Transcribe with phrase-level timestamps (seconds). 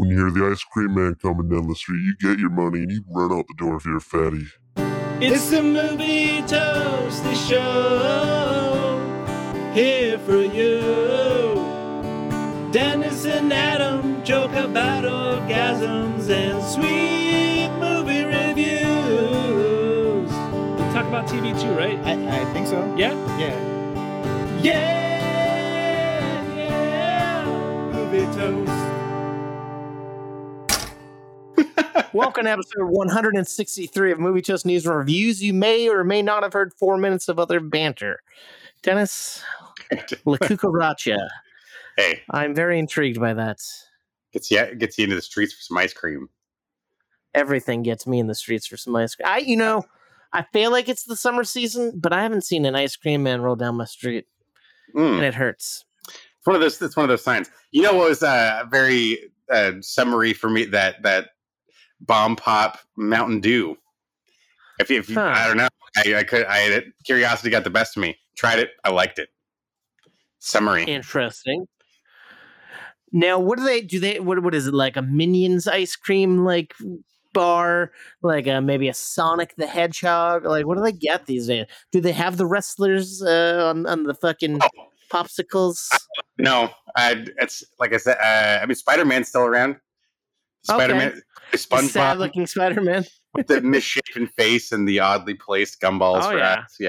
[0.00, 2.84] When you hear the ice cream man coming down the street, you get your money
[2.84, 4.46] and you run out the door if you're a fatty.
[5.20, 8.96] It's the movie toasty show
[9.74, 10.80] here for you.
[12.72, 18.80] Dennis and Adam joke about orgasms and sweet movie reviews.
[20.30, 21.98] We talk about TV too, right?
[22.06, 22.82] I, I think so.
[22.96, 23.12] Yeah?
[23.38, 23.54] Yeah.
[24.62, 26.46] Yeah!
[26.56, 27.92] Yeah!
[27.92, 28.79] Movie toast.
[32.12, 35.42] Welcome to episode 163 of Movie Toast News and Reviews.
[35.42, 38.20] You may or may not have heard four minutes of other banter.
[38.82, 39.44] Dennis
[40.24, 41.16] La Cucaracha.
[41.96, 43.58] Hey, I'm very intrigued by that.
[44.32, 46.28] gets you gets you into the streets for some ice cream.
[47.34, 49.28] Everything gets me in the streets for some ice cream.
[49.28, 49.84] I, you know,
[50.32, 53.40] I feel like it's the summer season, but I haven't seen an ice cream man
[53.40, 54.26] roll down my street,
[54.96, 55.16] Mm.
[55.16, 55.84] and it hurts.
[56.08, 56.80] It's one of those.
[56.82, 57.48] It's one of those signs.
[57.70, 60.64] You know what was uh, very uh, summary for me?
[60.64, 61.28] That that
[62.00, 63.76] bomb pop Mountain Dew.
[64.78, 65.20] If, if Huh.
[65.20, 66.46] I don't know, I, I could.
[66.48, 68.16] I curiosity got the best of me.
[68.36, 68.70] Tried it.
[68.84, 69.28] I liked it.
[70.38, 70.84] Summary.
[70.84, 71.66] Interesting.
[73.12, 73.98] Now, what do they do?
[74.00, 74.42] They what?
[74.42, 76.74] What is it like a Minions ice cream like
[77.32, 77.92] bar?
[78.22, 80.44] Like a, maybe a Sonic the Hedgehog?
[80.44, 81.66] Like what do they get these days?
[81.92, 84.68] Do they have the wrestlers uh, on on the fucking Oh,
[85.10, 85.88] popsicles?
[86.38, 88.16] no, I, it's like I said.
[88.16, 89.76] Uh, I mean, Spider Man's still around.
[90.62, 91.22] Spider Man,
[91.54, 93.04] Sad SpongeBob, looking Spider Man.
[93.34, 96.58] with the misshapen face and the oddly placed gumballs Oh, for yeah.
[96.60, 96.76] eyes.
[96.78, 96.88] Yeah,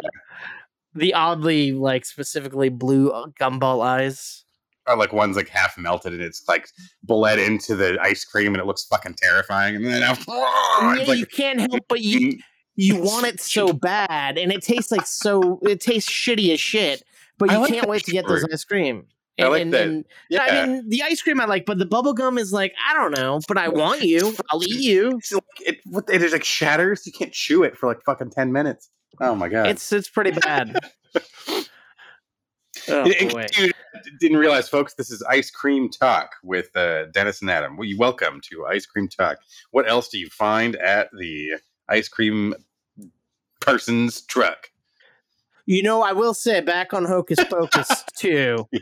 [0.93, 4.43] The oddly like specifically blue uh, gumball eyes.
[4.87, 6.67] or like one's like half melted and it's like
[7.03, 9.75] bled into the ice cream and it looks fucking terrifying.
[9.75, 12.37] And then after, Yeah, like you can't help but you
[12.75, 15.59] you want it so bad, and it tastes like so.
[15.61, 17.03] It tastes shitty as shit,
[17.37, 19.05] but you like can't wait to get those ice cream.
[19.39, 19.87] I like that.
[19.87, 20.43] and- yeah.
[20.49, 23.15] I mean, the ice cream I like, but the bubble gum is like I don't
[23.15, 24.35] know, but I want you.
[24.51, 25.17] I'll eat you.
[25.17, 25.77] It's like, it,
[26.09, 27.05] it is like shatters.
[27.07, 28.89] You can't chew it for like fucking ten minutes.
[29.19, 29.67] Oh my god!
[29.67, 30.77] It's it's pretty bad.
[32.87, 33.47] oh In- in boy.
[33.57, 33.71] you
[34.19, 37.77] didn't realize, folks, this is Ice Cream Talk with uh, Dennis and Adam.
[37.77, 39.37] Well, you welcome to Ice Cream Talk.
[39.71, 41.51] What else do you find at the
[41.89, 42.53] ice cream
[43.59, 44.69] person's truck?
[45.65, 48.67] You know, I will say back on Hocus Pocus too.
[48.71, 48.79] Yeah.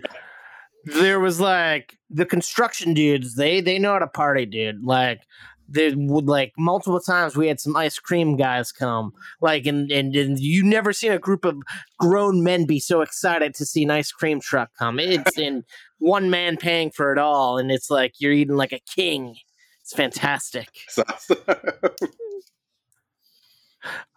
[0.85, 3.35] There was like the construction dudes.
[3.35, 4.83] They they know how to party, dude.
[4.83, 5.21] Like
[5.67, 9.13] they would like multiple times we had some ice cream guys come.
[9.41, 11.57] Like and and, and you never seen a group of
[11.99, 14.99] grown men be so excited to see an ice cream truck come.
[14.99, 15.63] It's in
[15.99, 19.35] one man paying for it all, and it's like you're eating like a king.
[19.81, 20.69] It's fantastic.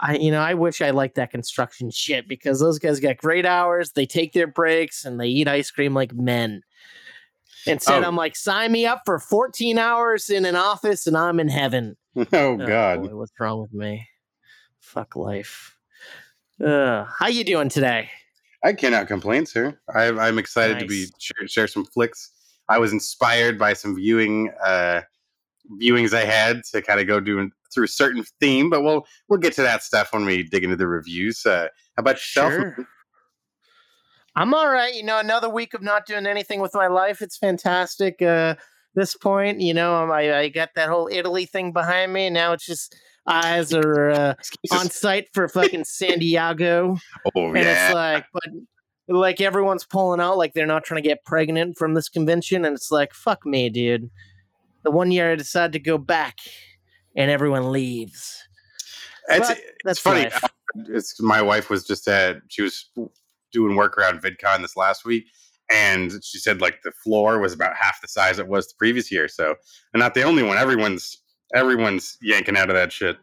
[0.00, 3.47] I you know I wish I liked that construction shit because those guys got great
[3.47, 3.93] hours.
[3.93, 6.62] They take their breaks and they eat ice cream like men.
[7.67, 8.09] Instead, Oh.
[8.09, 11.97] I'm like, sign me up for 14 hours in an office and I'm in heaven.
[12.33, 13.03] oh god!
[13.03, 14.06] boy, what's wrong with me?
[14.81, 15.77] Fuck life.
[16.62, 18.11] Uh, how you doing today?
[18.65, 19.79] I cannot complain, sir.
[19.94, 21.12] I, I'm excited to be Nice.
[21.19, 22.31] share, share some flicks.
[22.69, 25.03] I was inspired by some viewing uh,
[25.81, 29.41] viewings I had to kind of go doing through a certain theme, but we'll we'll
[29.41, 31.44] get to that stuff when we dig into the reviews.
[31.47, 32.53] Uh, how about yourself?
[32.53, 32.77] Sure.
[34.34, 34.94] I'm all right.
[34.94, 37.21] You know, another week of not doing anything with my life.
[37.21, 38.22] It's fantastic.
[38.22, 38.55] Uh,
[38.94, 42.27] this point, you know, um, I, I got that whole Italy thing behind me.
[42.27, 42.97] And now it's just
[43.27, 44.34] eyes are uh,
[44.72, 46.97] on site for fucking San Diego.
[47.34, 48.43] oh And yeah, it's like, but
[49.09, 52.65] like everyone's pulling out, like they're not trying to get pregnant from this convention.
[52.65, 54.11] And it's like, fuck me, dude.
[54.82, 56.38] The one year I decided to go back
[57.17, 58.43] and everyone leaves.
[59.28, 60.25] it's, but it's that's funny.
[60.25, 60.45] life.
[60.89, 62.91] It's my wife was just at she was
[63.53, 65.27] doing work around VidCon this last week,
[65.71, 69.12] and she said like the floor was about half the size it was the previous
[69.12, 69.28] year.
[69.28, 69.55] So,
[69.93, 70.56] and not the only one.
[70.56, 71.23] Everyone's
[71.55, 73.17] everyone's yanking out of that shit.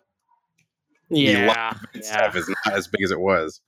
[1.09, 1.73] Yeah.
[1.93, 2.11] Vid yeah.
[2.11, 3.61] Stuff is not as big as it was.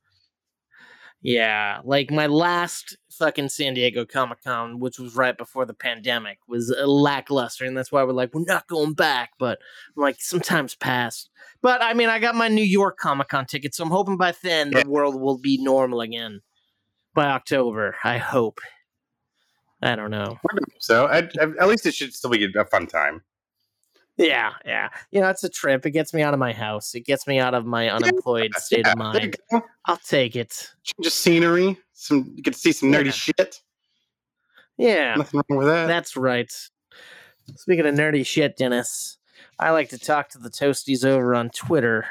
[1.24, 6.40] Yeah, like my last fucking San Diego Comic Con, which was right before the pandemic,
[6.48, 9.32] was lackluster, and that's why we're like, we're not going back.
[9.38, 9.60] But
[9.96, 11.30] I'm like, sometimes pass.
[11.62, 14.34] But I mean, I got my New York Comic Con ticket, so I'm hoping by
[14.42, 14.82] then Yeah.
[14.82, 16.42] the world will be normal again.
[17.14, 18.60] By October, I hope.
[19.84, 20.40] I don't know.
[20.80, 21.36] So at
[21.68, 23.22] least it should still be a fun time.
[24.22, 24.90] Yeah, yeah.
[25.10, 25.86] You know, it's a trip.
[25.86, 26.94] It gets me out of my house.
[26.94, 29.36] It gets me out of my unemployed state Yeah, of mind.
[29.86, 30.70] I'll take it.
[31.02, 31.78] Just scenery.
[31.94, 33.12] Some you get to see some nerdy Yeah.
[33.12, 33.62] shit.
[34.78, 35.16] Yeah.
[35.16, 35.88] Nothing wrong with that.
[35.88, 36.52] That's right.
[37.56, 39.18] Speaking of nerdy shit, Dennis,
[39.60, 42.06] I like to talk to the toasties over on Twitter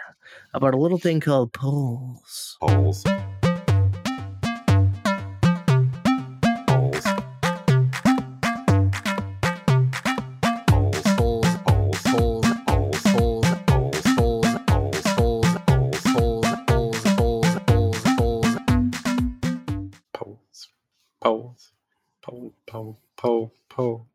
[0.52, 2.56] about a little thing called polls.
[2.60, 3.04] Holes.
[23.20, 24.06] Pole.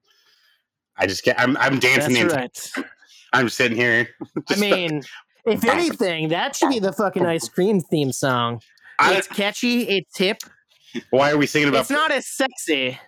[0.97, 1.39] I just get.
[1.39, 2.13] I'm I'm dancing.
[2.13, 2.85] That's the entire, right.
[3.33, 4.07] I'm sitting here.
[4.49, 5.03] I mean,
[5.45, 8.61] if anything, that should be the fucking ice cream theme song.
[8.99, 9.83] I- It's catchy.
[9.83, 10.37] It's hip.
[11.09, 11.81] why are we singing about?
[11.81, 12.99] It's not as sexy.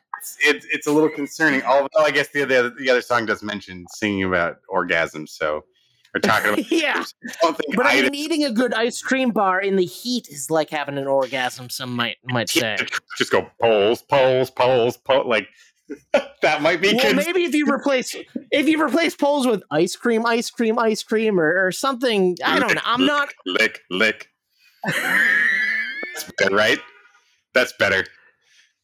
[0.42, 1.62] It's it's a little concerning.
[1.64, 5.30] Although I guess the other the other song does mention singing about orgasms.
[5.30, 5.64] So
[6.14, 6.72] we're talking about.
[6.72, 7.04] yeah,
[7.44, 10.70] I but I mean, eating a good ice cream bar in the heat is like
[10.72, 11.70] having an orgasm.
[11.70, 12.76] Some might might say.
[13.18, 15.28] just go poles, poles, poles, poles.
[15.28, 15.48] Like
[16.42, 16.94] that might be.
[16.94, 18.16] Well, cons- maybe if you replace
[18.52, 22.38] if you replace poles with ice cream, ice cream, ice cream, or, or something.
[22.44, 22.82] I don't know.
[22.84, 23.30] I'm not.
[23.46, 24.30] lick, lick.
[24.86, 26.80] That's better, right?
[27.54, 28.06] That's better.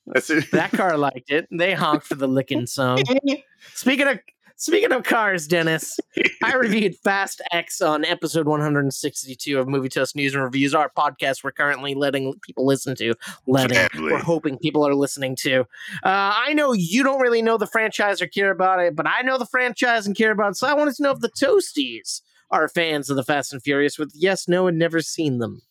[0.05, 0.51] That's it.
[0.51, 1.47] That car liked it.
[1.51, 3.03] They honked for the licking song.
[3.73, 4.19] Speaking of
[4.55, 5.99] speaking of cars, Dennis,
[6.43, 11.43] I reviewed Fast X on episode 162 of Movie Toast News and Reviews, our podcast
[11.43, 13.13] we're currently letting people listen to.
[13.47, 14.11] Letting Gladly.
[14.11, 15.61] we're hoping people are listening to.
[16.03, 19.21] Uh, I know you don't really know the franchise or care about it, but I
[19.21, 20.55] know the franchise and care about it.
[20.55, 22.21] So I wanted to know if the Toasties
[22.51, 25.61] are fans of the Fast and Furious with yes, no, and never seen them.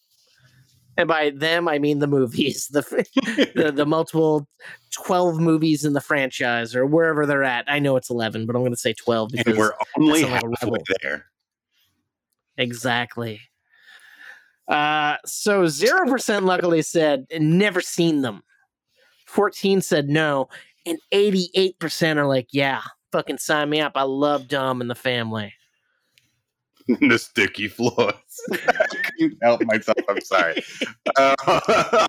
[0.96, 2.82] And by them, I mean the movies, the
[3.54, 4.46] the, the multiple
[4.92, 7.64] 12 movies in the franchise or wherever they're at.
[7.66, 10.50] I know it's 11, but I'm going to say 12 because and we're only halfway
[10.60, 10.78] rebel.
[11.02, 11.26] there.
[12.58, 13.40] exactly.
[14.68, 18.42] Uh, so 0% luckily said never seen them.
[19.26, 20.48] 14 said no,
[20.84, 23.92] and 88% are like, yeah, fucking sign me up.
[23.94, 25.54] I love Dom and the family.
[27.08, 28.14] the sticky floors.
[28.52, 28.87] I
[29.19, 29.99] couldn't help myself.
[30.08, 30.62] I'm sorry.
[31.17, 31.34] Uh,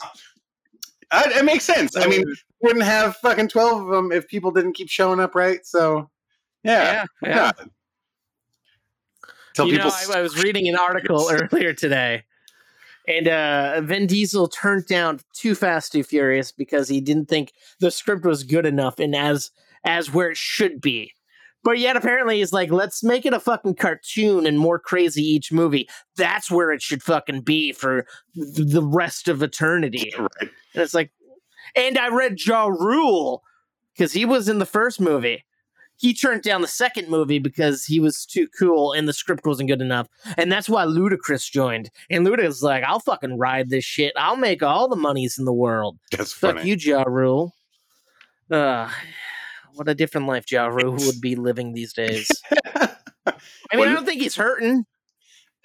[1.12, 1.96] I- it makes sense.
[1.96, 2.24] I mean,
[2.62, 5.66] wouldn't have fucking twelve of them if people didn't keep showing up, right?
[5.66, 6.10] So,
[6.64, 7.30] yeah, yeah.
[7.30, 7.52] yeah.
[9.54, 12.24] Tell you know, people I, I was reading an article earlier today,
[13.08, 17.92] and uh, Vin Diesel turned down Too Fast, Too Furious because he didn't think the
[17.92, 19.52] script was good enough and as
[19.86, 21.14] as where it should be.
[21.64, 25.52] But yet, apparently, he's like, let's make it a fucking cartoon and more crazy each
[25.52, 25.88] movie.
[26.18, 28.06] That's where it should fucking be for
[28.36, 30.14] th- the rest of eternity.
[30.20, 30.30] right.
[30.42, 30.50] And
[30.84, 31.12] it's like,
[31.76, 33.44] and I read Ja Rule
[33.94, 35.46] because he was in the first movie.
[35.98, 39.70] He turned down the second movie because he was too cool and the script wasn't
[39.70, 40.10] good enough.
[40.38, 41.92] And that's why Ludacris joined.
[42.10, 44.12] And Ludacris like, I'll fucking ride this shit.
[44.18, 45.98] I'll make all the monies in the world.
[46.12, 46.70] That's Fuck funny.
[46.70, 47.54] you, Ja Rule.
[48.52, 48.90] Uh,
[49.76, 52.30] what a different life Ja Rule would be living these days.
[53.26, 54.86] I mean, I don't think he's hurting.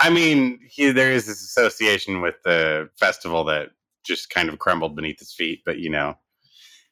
[0.01, 3.71] I mean, he, there is this association with the festival that
[4.05, 6.17] just kind of crumbled beneath his feet, but you know,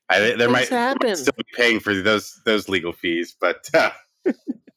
[0.09, 1.17] I, there Things might, happen.
[1.17, 3.91] still be paying for those those legal fees, but uh,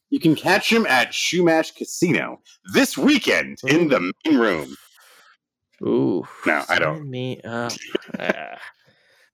[0.10, 2.42] you can catch him at Chumash Casino
[2.74, 4.76] this weekend in the main room.
[5.82, 6.28] Ooh.
[6.46, 7.10] No, I don't.
[7.10, 7.72] Me up.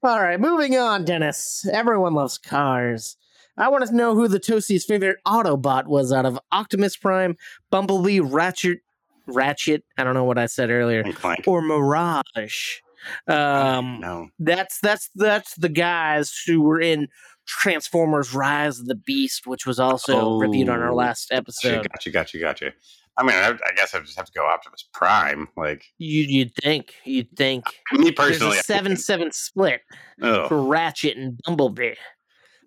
[0.06, 1.68] All right, moving on, Dennis.
[1.74, 3.18] Everyone loves cars.
[3.58, 7.36] I want to know who the Toastie's favorite Autobot was out of Optimus Prime,
[7.72, 8.82] Bumblebee, Ratchet,
[9.26, 9.84] Ratchet.
[9.98, 11.04] I don't know what I said earlier,
[11.48, 12.82] or Mirage.
[13.28, 17.08] Um, no, that's that's that's the guys who were in
[17.48, 21.88] Transformers: Rise of the Beast, which was also reviewed on our Oh, last episode.
[21.92, 22.74] gotcha, gotcha, gotcha.
[23.18, 25.48] I mean, I, I guess I just have to go Optimus Prime.
[25.56, 27.66] Like You, you'd think, you'd think.
[27.94, 29.82] me personally, a seven-seven split.
[30.22, 30.48] Ugh.
[30.50, 31.94] for Ratchet and Bumblebee.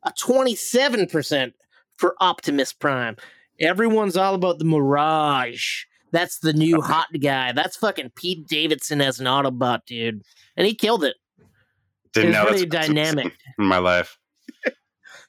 [0.04, 1.52] A 27%
[1.96, 3.16] for Optimus Prime.
[3.60, 5.84] Everyone's all about the Mirage.
[6.12, 7.52] That's the new hot guy.
[7.52, 10.22] That's fucking Pete Davidson as an Autobot, dude.
[10.56, 11.16] And he killed it.
[12.14, 13.34] didn't It's know really dynamic.
[13.58, 14.18] in my life.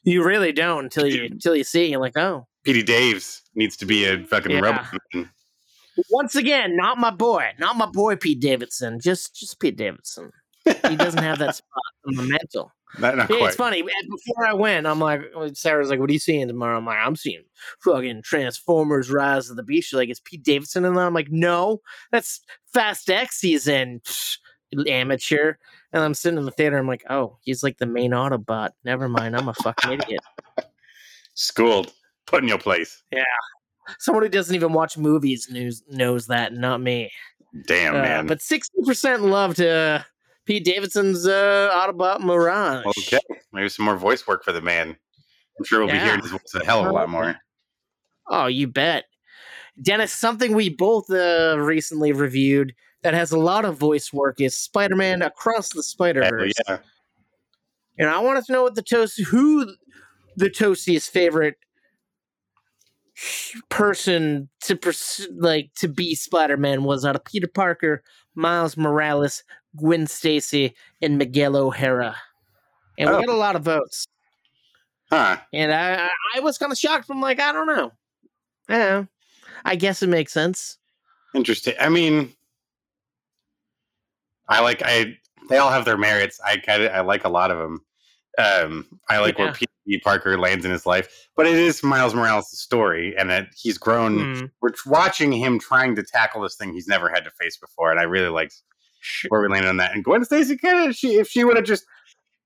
[0.05, 1.87] You really don't until you until you see.
[1.91, 2.47] You're like, oh.
[2.63, 4.59] Petey Daves needs to be a fucking Yeah.
[4.59, 5.27] robot.
[6.09, 7.49] Once again, not my boy.
[7.59, 8.99] Not my boy Pete Davidson.
[8.99, 10.31] Just just Pete Davidson.
[10.65, 12.71] He doesn't have that spot on the mantle.
[12.99, 13.47] Not, not Yeah, quite.
[13.49, 13.81] it's funny.
[13.81, 15.21] Before I went, I'm like,
[15.53, 17.43] Sarah's like, "What are you seeing tomorrow?" I'm like, "I'm seeing
[17.83, 21.31] fucking Transformers: Rise of the Beast." She's like, "Is Pete Davidson in that?" I'm like,
[21.31, 22.41] "No, that's
[22.73, 24.01] Fast X he's in."
[24.87, 25.55] Amateur.
[25.91, 26.77] And I'm sitting in the theater.
[26.77, 29.35] I'm like, "Oh, he's like the main Autobot." Never mind.
[29.35, 30.21] I'm a fucking idiot.
[31.33, 31.91] Schooled.
[32.29, 33.03] Put in your place.
[33.11, 33.23] Yeah.
[33.97, 37.11] Someone who doesn't even watch movies knows knows that, not me.
[37.65, 38.27] Damn, Uh, man.
[38.27, 40.03] But sixty percent loved uh,
[40.45, 42.85] Pete Davidson's uh, Autobot Mirage.
[42.85, 43.19] Okay.
[43.51, 44.89] Maybe some more voice work for the man.
[45.57, 47.35] I'm sure we'll be hearing his voice a hell of a lot more.
[48.27, 49.05] Oh, you bet.
[49.81, 54.55] Dennis, something we both uh, recently reviewed that has a lot of voice work is
[54.55, 56.53] Spider Man Across the Spider Verse.
[56.67, 56.77] yeah.
[57.97, 59.65] And I wanted to know what the toast, who
[60.37, 61.55] the Toastie's favorite
[63.69, 68.03] person to pers- like to be Spider Man was out of Peter Parker,
[68.35, 69.43] Miles Morales,
[69.75, 72.15] Gwen Stacy, and Miguel O'Hara.
[72.97, 73.17] And Oh.
[73.19, 74.07] we got a lot of votes.
[75.11, 75.37] Huh.
[75.53, 77.07] and I I, I was kind of shocked.
[77.09, 77.91] I'm like, I don't know.
[78.69, 79.05] Yeah,
[79.65, 80.77] I guess it makes sense.
[81.33, 81.73] Interesting.
[81.79, 82.31] I mean,
[84.47, 85.17] I like I.
[85.49, 86.39] They all have their merits.
[86.45, 87.83] I kind of I like a lot of them.
[88.37, 89.53] Um, I like where Yeah.
[89.97, 94.17] Parker lands in his life, but it is Miles Morales' story, and that he's grown.
[94.17, 94.51] Mm.
[94.61, 97.99] We're watching him trying to tackle this thing he's never had to face before, and
[97.99, 98.61] I really liked
[99.29, 99.93] where we landed on that.
[99.93, 101.85] And Gwen Stacy kind of she if she would have just,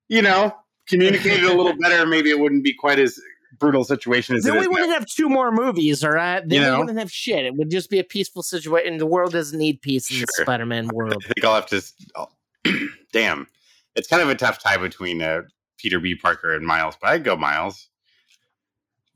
[0.08, 0.54] you know,
[0.88, 3.18] communicated a little better, maybe it wouldn't be quite as
[3.58, 6.40] brutal situation as Then we wouldn't have two more movies, all right?
[6.40, 6.72] Then You know?
[6.72, 7.44] we wouldn't have shit.
[7.44, 8.98] It would just be a peaceful situation.
[8.98, 11.22] The world doesn't need peace in the Spider-Man world.
[11.24, 11.82] I think I'll have to.
[12.16, 12.28] oh,
[13.12, 13.46] damn,
[13.94, 15.42] it's kind of a tough tie between uh,
[15.78, 16.14] Peter B.
[16.14, 17.88] Parker and Miles, but I'd go Miles.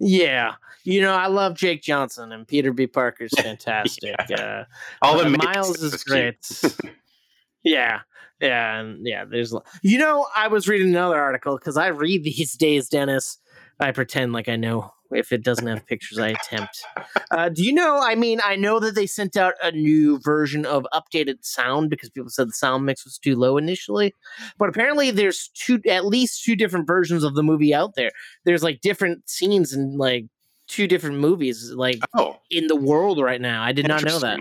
[0.01, 2.87] Yeah, you know, I love Jake Johnson and Peter B.
[2.87, 4.15] Parker's fantastic.
[4.39, 4.65] uh,
[5.03, 6.37] All the Miles is is great.
[7.65, 8.01] yeah,
[8.41, 9.25] yeah, and yeah.
[9.25, 13.39] There's, you know, I was reading another article because I read these days, Dennis.
[13.81, 14.93] I pretend like I know.
[15.11, 16.83] If it doesn't have pictures, I attempt.
[17.31, 17.99] Uh, do you know?
[18.03, 22.11] I mean, I know that they sent out a new version of updated sound because
[22.11, 24.15] people said the sound mix was too low initially.
[24.59, 28.11] But apparently, there's two, at least two different versions of the movie out there.
[28.45, 30.27] There's like different scenes in like
[30.67, 33.63] two different movies, like Oh, in the world right now.
[33.63, 34.41] I did not know that.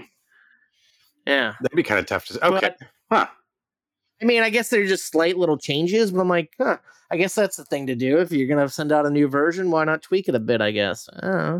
[1.26, 1.54] Yeah.
[1.62, 2.34] That'd be kind of tough to.
[2.34, 2.40] say.
[2.42, 3.28] Okay, But- huh?
[4.22, 6.78] I mean, I guess they're just slight little changes, but I'm like, huh,
[7.10, 8.18] I guess that's the thing to do.
[8.20, 10.62] If you're gonna send out a new version, why not tweak it a bit?
[10.62, 11.08] I guess.
[11.22, 11.60] I.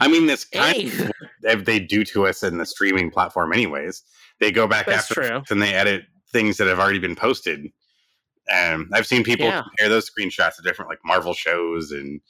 [0.00, 0.86] I mean, that's kind Hey.
[1.04, 1.12] of
[1.58, 4.02] what they do to us in the streaming platform, anyways.
[4.40, 5.42] They go back That's after true.
[5.50, 6.02] and they edit
[6.32, 7.66] things that have already been posted.
[8.52, 9.62] Um, I've seen people Yeah.
[9.62, 12.20] compare those screenshots of different like Marvel shows and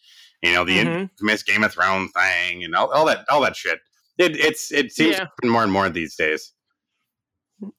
[0.43, 1.01] you know the Mhm.
[1.11, 3.81] infamous Game of Thrones thing and all, all that all that shit.
[4.19, 5.27] It it's it seems Yeah.
[5.43, 6.53] to more and more these days.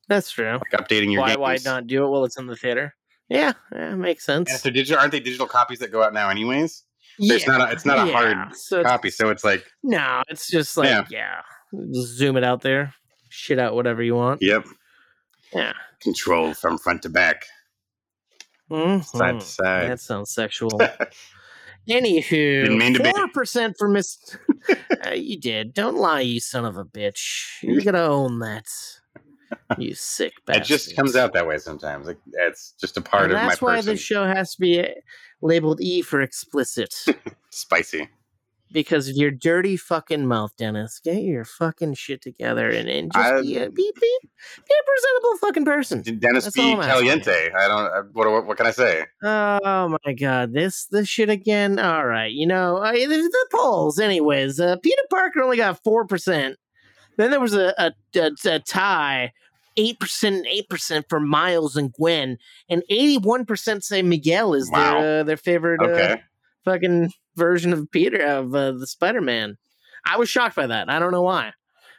[0.08, 0.54] That's true.
[0.54, 1.40] Like updating your Why games.
[1.40, 2.96] why not do it while it's in the theater?
[3.32, 4.58] Yeah, yeah makes And sense.
[4.58, 6.84] if they're digital, aren't they digital copies that go out now, anyways?
[7.18, 8.14] Yeah, not a, it's not a yeah.
[8.46, 11.06] hard so copy, so it's like, No, it's just like Yeah.
[11.10, 11.42] yeah.
[11.94, 12.94] Just zoom it out there,
[13.30, 14.42] shit out whatever you want.
[14.42, 14.66] yep,
[15.54, 15.74] Yeah.
[16.02, 17.44] control from front to back,
[18.70, 19.40] side Mhm.
[19.40, 19.92] to side.
[19.92, 20.72] That sounds sexual.
[21.90, 22.30] Anywho,
[22.64, 23.12] Didn't mean to be.
[23.12, 24.18] four percent for Miss.
[25.08, 25.74] uh, you did.
[25.74, 27.62] Don't lie, you son of a bitch.
[27.64, 28.66] You gotta own that.
[29.78, 32.08] You sick It just comes out that way sometimes.
[32.08, 33.94] Like it's just a part And of my that's why person.
[33.94, 34.88] this show has to be uh,
[35.42, 36.94] labeled E for explicit.
[37.50, 38.10] Spicy.
[38.72, 41.02] because of your dirty fucking mouth, Dennis.
[41.04, 44.84] Get your fucking shit together and, and just I- be, a, be, be, be a
[44.86, 46.02] presentable fucking person.
[46.20, 46.56] Dennis That's.
[46.56, 47.50] Caliente.
[47.54, 47.86] I don't.
[47.94, 49.04] uh, What, what what can I say?
[49.24, 51.80] Oh my god, this this shit again.
[51.80, 54.00] All right, you know uh, the, the polls.
[54.00, 56.56] Anyways, uh, Peter Parker only got four percent.
[57.22, 59.32] Then there was a a, a, a tie,
[59.78, 62.38] eight percent and eight percent for Miles and Gwen,
[62.70, 65.02] and eighty one percent say Miguel is Wow.
[65.02, 66.22] their uh, their favorite uh, Okay.
[66.66, 69.58] fucking version of Peter of uh, the Spider Man.
[70.06, 70.90] I was shocked by that.
[70.90, 71.54] I don't know why,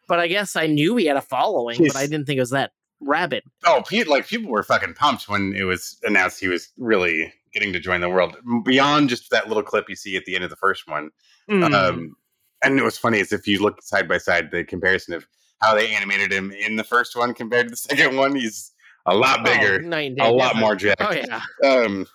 [0.09, 1.89] but I guess I knew he had a following, Jeez.
[1.89, 3.45] but I didn't think it was that rabid.
[3.65, 7.73] Oh, Pete, like people were fucking pumped when it was announced he was really getting
[7.73, 8.37] to join the world.
[8.65, 11.11] Beyond just that little clip you see at the end of the first one,
[11.51, 11.75] Mm.
[11.75, 12.17] um,
[12.63, 15.27] and it was funny is if you look side by side the comparison of
[15.61, 18.73] how they animated him in the first one compared to the second one, he's
[19.07, 21.01] a lot Oh, bigger, night and a day lot more jacked.
[21.03, 21.41] Oh yeah.
[21.65, 22.07] um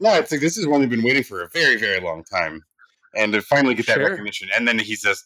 [0.00, 2.62] no it's like this is one they've been waiting for a very very long time
[3.14, 4.08] and to finally get that Sure.
[4.10, 5.24] recognition and then he's as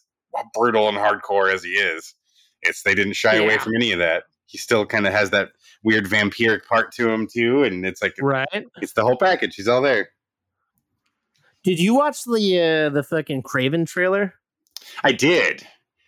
[0.53, 2.13] brutal and hardcore as he is
[2.61, 5.49] it's they didn't shy away from any of that he still kind of has that
[5.83, 8.47] weird vampiric part to him too and it's like Right.
[8.81, 10.09] it's the whole package he's all there
[11.63, 14.33] Did you watch the uh, the fucking Kraven trailer?
[15.03, 15.65] I did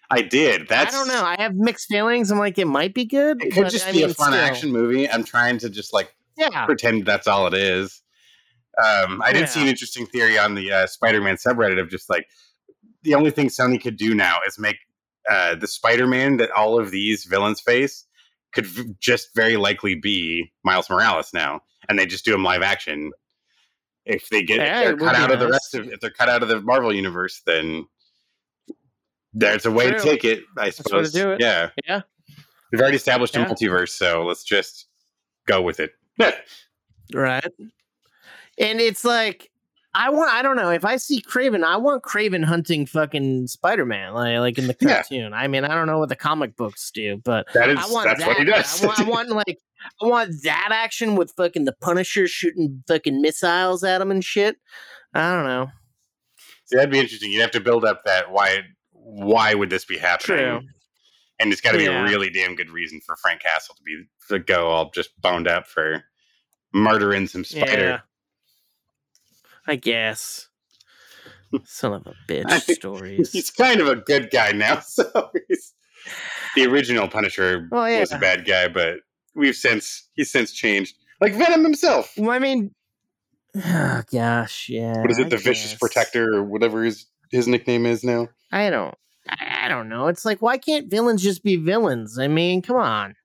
[0.10, 1.24] i did that's I don't know.
[1.24, 2.32] I have mixed feelings.
[2.32, 3.42] I'm like, it might be good.
[3.44, 4.42] it could just I be a fun still.
[4.44, 6.66] action movie i'm trying to just like Yeah.
[6.66, 8.02] pretend that's all it is.
[8.82, 12.28] Um, I did see an interesting theory on the uh, Spider-Man subreddit of just like
[13.04, 14.78] the only thing Sony could do now is make
[15.30, 18.06] uh, the Spider-Man that all of these villains face
[18.54, 21.60] could v- just very likely be Miles Morales now,
[21.90, 23.12] and they just do him live action.
[24.06, 26.30] If they get Yeah, if they're cut out of the rest of if they're cut
[26.30, 27.86] out of the Marvel universe, then
[29.34, 30.44] there's a way to take it.
[30.58, 31.12] I the way to suppose.
[31.12, 31.42] do it.
[31.42, 32.02] Yeah, Yeah.
[32.72, 34.88] We've already established a multiverse, so let's just
[35.48, 35.92] go with it.
[37.14, 37.46] Right.
[38.58, 39.50] And it's like
[39.94, 44.14] I want I don't know, if I see Kraven, I want Kraven hunting fucking Spider-Man,
[44.14, 44.94] like like in the Yeah.
[45.02, 45.34] cartoon.
[45.34, 48.06] I mean, I don't know what the comic books do, but That is I want
[48.06, 48.28] that's that.
[48.28, 48.84] what he does.
[48.84, 49.58] I want, I want like
[50.02, 54.56] I want that action with fucking the Punisher shooting fucking missiles at him and shit.
[55.14, 55.72] I don't know.
[56.66, 57.32] See, that'd be interesting.
[57.34, 58.60] You'd have to build up that why
[59.04, 60.38] why would this be happening?
[60.38, 60.60] True.
[61.40, 62.02] And it's got to be Yeah.
[62.02, 65.48] a really damn good reason for Frank Castle to be to go all just boned
[65.48, 66.04] up for
[66.74, 68.04] murdering some spider.
[69.68, 70.48] I guess.
[71.66, 73.32] Son of a bitch stories.
[73.32, 74.82] He's kind of a good guy now.
[74.86, 75.74] So he's,
[76.56, 78.00] the original Punisher Oh, yeah.
[78.00, 78.96] was a bad guy, but
[79.36, 80.96] we've since he's since changed.
[81.20, 82.14] Like Venom himself.
[82.18, 82.74] Well, I mean,
[83.56, 85.00] oh, gosh, yeah.
[85.02, 85.28] What is it?
[85.28, 85.76] I The Vicious.
[85.76, 88.30] Protector or whatever his his nickname is now.
[88.52, 88.96] I don't.
[89.30, 90.08] I don't know.
[90.08, 92.18] It's like, why can't villains just be villains?
[92.18, 93.16] I mean, come on.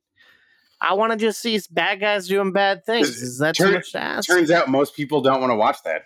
[0.80, 3.08] I want to just see bad guys doing bad things.
[3.08, 4.28] Is- that too much to ask?
[4.28, 6.02] Turns out most people don't want to watch that.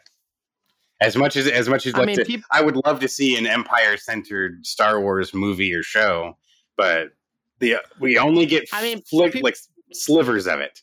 [1.00, 3.08] As much as as much as I like mean, to, peop- I would love to
[3.08, 6.36] see an Empire centered Star Wars movie or show,
[6.76, 7.08] but
[7.58, 9.56] the we only get I mean, flick, peop- like
[9.94, 10.82] slivers of it.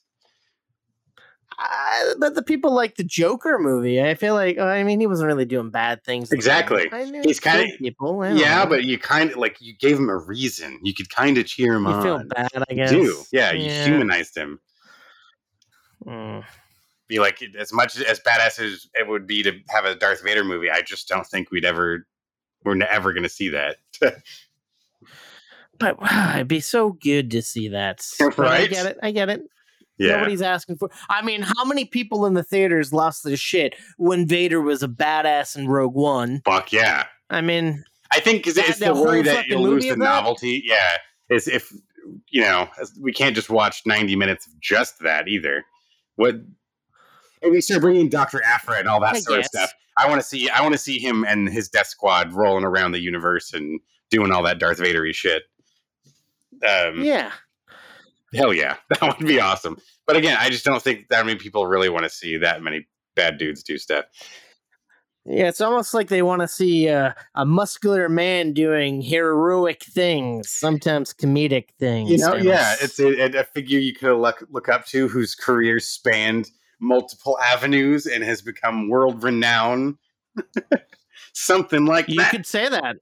[1.60, 4.02] Uh, but the people like the Joker movie.
[4.02, 6.32] I feel like, I mean, he wasn't really doing bad things.
[6.32, 6.88] Exactly.
[7.24, 8.22] He's kinda- people.
[8.22, 8.70] I Yeah, know.
[8.70, 10.80] but you kind of like you gave him a reason.
[10.84, 12.04] You could kind of cheer him you on.
[12.04, 12.50] feel bad.
[12.56, 12.90] I You guess.
[12.92, 13.24] do.
[13.32, 13.86] Yeah, you Yeah.
[13.86, 14.60] humanized him.
[16.06, 16.46] Mm.
[17.08, 20.44] Be like as much as badass as it would be to have a Darth Vader
[20.44, 20.70] movie.
[20.70, 22.06] I just don't think we'd ever
[22.64, 23.78] we're never going to see that.
[25.80, 28.04] But wow, it'd be so good to see that.
[28.20, 28.98] But I get it.
[29.04, 29.42] I get it.
[30.00, 30.18] Yeah.
[30.18, 30.90] Nobody's asking for.
[31.10, 34.88] I mean, how many people in the theaters lost their shit when Vader was a
[34.88, 36.42] badass in Rogue One?
[36.46, 37.06] Fuck yeah.
[37.30, 40.04] I mean, I think That- it's the worry that you'll lose the of that?
[40.06, 40.62] novelty.
[40.66, 40.98] Yeah,
[41.30, 41.72] is if
[42.30, 42.68] you know
[43.02, 45.66] we can't just watch ninety minutes of just that either.
[46.16, 46.36] What?
[47.42, 49.48] And we start bringing Doctor Aphra and all that I sort guess.
[49.54, 49.74] of stuff.
[49.98, 50.50] I want to see.
[50.50, 54.32] I want to see him and his Death Squad rolling around the universe and doing
[54.32, 55.44] all that Darth Vadery shit.
[56.68, 57.32] Um, yeah.
[58.38, 59.78] Hell yeah, that would be awesome.
[60.06, 62.88] But again, I just don't think that many people really want to see that many
[63.16, 64.06] bad dudes do stuff.
[65.26, 70.50] Yeah, it's almost like they want to see uh, a muscular man doing heroic things,
[70.50, 72.10] sometimes comedic things.
[72.10, 75.82] You know, yeah, it's a, a figure you could look look up to whose career
[75.82, 79.98] spanned multiple avenues and has become world renowned.
[81.34, 82.32] Something like you that.
[82.32, 82.98] could say that.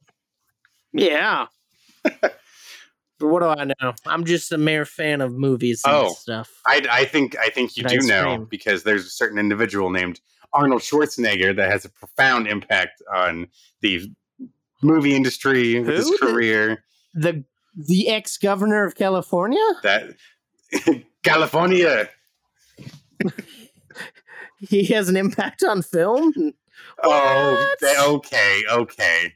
[0.93, 1.47] Yeah.
[3.19, 3.93] but what do I know?
[4.05, 6.51] I'm just a mere fan of movies and Oh, stuff.
[6.65, 8.47] I, I think I think you do know cream.
[8.49, 10.19] because there's a certain individual named
[10.53, 13.47] Arnold Schwarzenegger that has a profound impact on
[13.81, 14.09] the
[14.81, 16.83] movie industry, with his career.
[17.13, 17.43] The
[17.75, 19.59] the ex governor of California.
[19.83, 20.15] That
[21.23, 22.09] California.
[24.69, 26.33] He has an impact on film.
[27.03, 27.79] Oh, What?
[27.79, 29.33] th- okay, okay.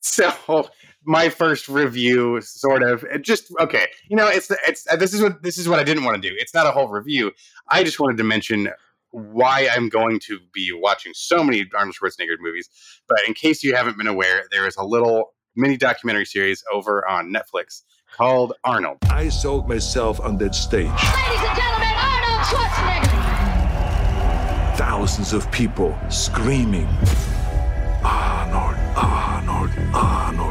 [0.00, 0.68] So
[1.08, 3.86] my first review, sort of, it just okay.
[4.08, 6.28] You know, it's it's uh, this is what this is what I didn't want to
[6.28, 6.36] do.
[6.38, 7.32] It's not a whole review.
[7.70, 8.68] I just wanted to mention
[9.10, 12.68] why I'm going to be watching so many Arnold Schwarzenegger movies.
[13.08, 17.08] But in case you haven't been aware, there is a little mini documentary series over
[17.08, 18.98] on Netflix called Arnold.
[19.04, 20.88] I sold myself on that stage.
[20.88, 21.00] Ladies
[21.48, 23.16] and gentlemen, Arnold Schwarzenegger.
[24.76, 26.86] Thousands of people screaming,
[28.04, 30.47] Arnold, Arnold, Arnold.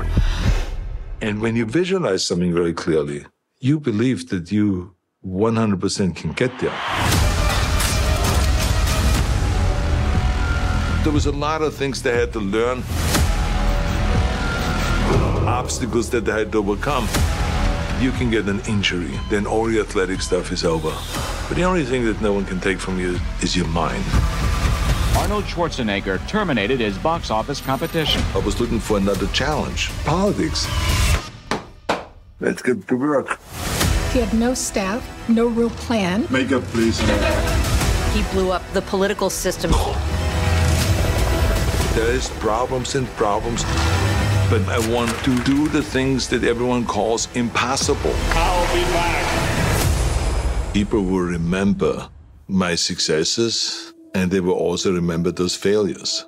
[1.20, 3.26] And when you visualize something very clearly,
[3.60, 6.70] you believe that you 100% can get there.
[11.04, 12.84] There was a lot of things they had to learn,
[15.48, 17.08] obstacles that they had to overcome.
[18.00, 20.94] You can get an injury, then all your athletic stuff is over.
[21.48, 24.04] But the only thing that no one can take from you is your mind.
[25.28, 28.22] Arnold Schwarzenegger terminated his box office competition.
[28.34, 29.90] I was looking for another challenge.
[30.06, 30.66] Politics.
[32.40, 33.38] Let's get to work.
[34.14, 36.28] He had no staff, no real plan.
[36.30, 36.98] Makeup, please.
[38.16, 39.72] He blew up the political system.
[41.94, 43.64] There is problems and problems,
[44.50, 48.14] but I want to do the things that everyone calls impossible.
[48.30, 50.74] I'll be back.
[50.74, 52.08] People will remember
[52.48, 56.26] my successes, and they will also remember those failures.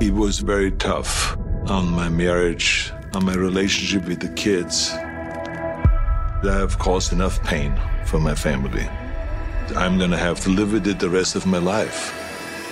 [0.00, 1.36] It was very tough
[1.68, 4.90] on my marriage, on my relationship with the kids.
[4.92, 8.86] I have caused enough pain for my family.
[9.74, 12.12] I'm gonna have to live with it the rest of my life.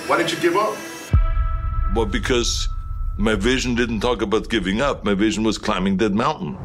[0.07, 0.77] Why did you give up?
[1.95, 2.69] Well, because
[3.17, 5.05] my vision didn't talk about giving up.
[5.05, 6.57] My vision was climbing that mountain.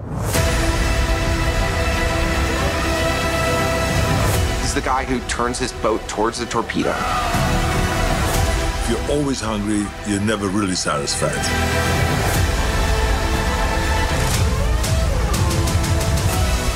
[4.80, 6.94] The guy who turns his boat towards the torpedo.
[8.82, 11.36] If you're always hungry, you're never really satisfied.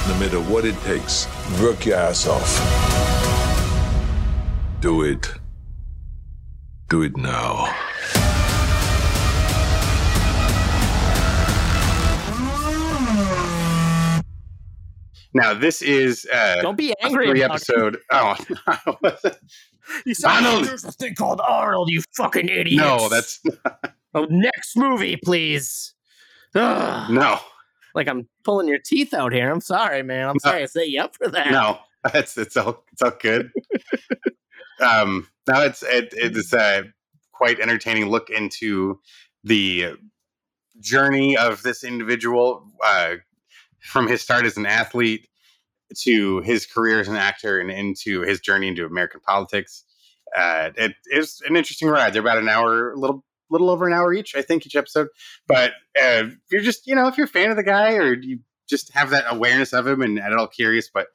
[0.09, 1.27] No matter what it takes,
[1.61, 2.51] work your ass off.
[4.81, 5.31] Do it.
[6.89, 7.82] Do it now.
[15.33, 17.97] Now this is uh, Don't be angry three episode.
[18.11, 18.35] Oh
[20.05, 20.65] You saw Arnold!
[20.65, 22.77] there's a thing called Arnold, you fucking idiot.
[22.79, 23.41] no, that's
[24.13, 25.93] oh, next movie, please.
[26.55, 27.11] Ugh.
[27.11, 27.39] no,
[27.95, 29.51] Like I'm pulling your teeth out here.
[29.51, 30.29] I'm sorry, man.
[30.29, 30.49] I'm No.
[30.49, 31.51] sorry I set you up for that.
[31.51, 31.79] no.
[32.13, 33.49] That's it's all it's all good.
[34.81, 36.83] um, now it's it, it's a
[37.31, 38.99] quite entertaining look into
[39.45, 39.93] the
[40.81, 43.15] journey of this individual uh,
[43.83, 45.27] from his start as an athlete
[46.03, 49.83] to his career as an actor and into his journey into American politics.
[50.35, 52.13] Uh, it is an interesting ride.
[52.13, 55.09] They're about an hour, a little little over an hour each, I think, each episode.
[55.47, 58.13] But uh, if you're just you know if you're a fan of the guy or
[58.13, 61.07] you just have that awareness of him and at all curious, but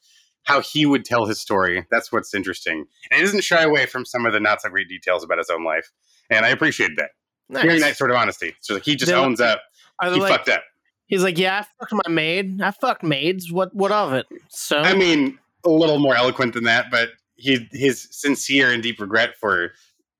[0.45, 2.85] how he would tell his story, that's what's interesting.
[3.11, 5.51] And he doesn't shy away from some of the not so great details about his
[5.51, 5.91] own life,
[6.31, 7.11] and I appreciate that.
[7.51, 8.55] Very nice sort of honesty.
[8.61, 9.63] So like, he just They're- owns up.
[10.03, 10.63] He like- fucked up.
[11.09, 12.61] He's like, yeah, I fucked my maid.
[12.63, 13.51] I fucked maids.
[13.51, 13.75] What?
[13.75, 14.27] What of it?
[14.49, 19.01] So I mean, a little more eloquent than that, but he his sincere and deep
[19.01, 19.73] regret for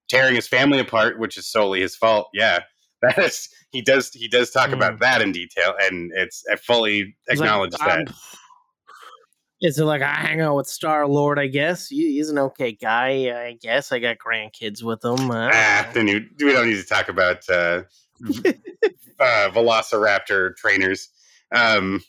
[0.09, 2.29] tearing his family apart, which is solely his fault.
[2.33, 2.61] Yeah,
[3.03, 7.01] that is he does he does talk about that in detail, and it's I fully
[7.03, 7.07] Hmm.
[7.29, 7.89] He's like, acknowledge that.
[7.89, 8.07] I'm-
[9.61, 11.37] Is it like I hang out with Star Lord?
[11.37, 13.33] I guess he, he's an okay guy.
[13.47, 15.33] I guess I got grandkids with him.
[15.33, 15.93] I Ah, know.
[15.95, 17.83] then you, we don't need to talk about uh,
[19.21, 21.09] uh, Velociraptor trainers.
[21.55, 22.03] Um,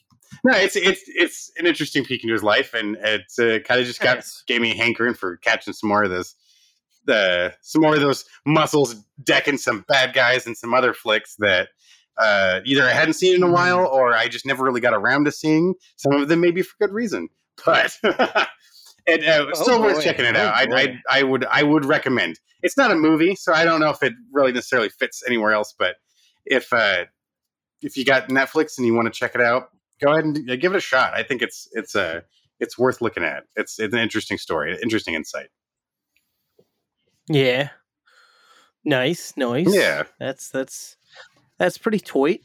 [0.43, 3.87] no, it's it's it's an interesting peek into his life, and it's uh, kind of
[3.87, 6.35] just got gave me a hankering for catching some more of this,
[7.05, 11.69] the some more of those muscles decking some bad guys and some other flicks that
[12.17, 15.25] uh, either I hadn't seen in a while or I just never really got around
[15.25, 15.73] to seeing.
[15.95, 17.29] Some of them maybe for good reason,
[17.65, 17.97] but
[19.09, 20.53] it uh, Oh, still worth checking it Oh, out.
[20.55, 21.19] I, I.
[21.19, 22.39] I would I would recommend.
[22.61, 25.73] It's not a movie, so I don't know if it really necessarily fits anywhere else.
[25.77, 25.95] But
[26.45, 27.05] if uh,
[27.81, 29.69] if you got Netflix and you want to check it out,
[30.01, 31.13] go ahead and give it a shot.
[31.13, 32.21] I think it's it's uh,
[32.59, 33.43] it's worth looking at.
[33.55, 35.47] It's it's an interesting story, interesting insight.
[37.29, 37.69] Yeah.
[38.83, 39.67] Nice, nice.
[39.73, 40.03] Yeah.
[40.19, 40.97] That's that's
[41.57, 42.39] that's pretty toit.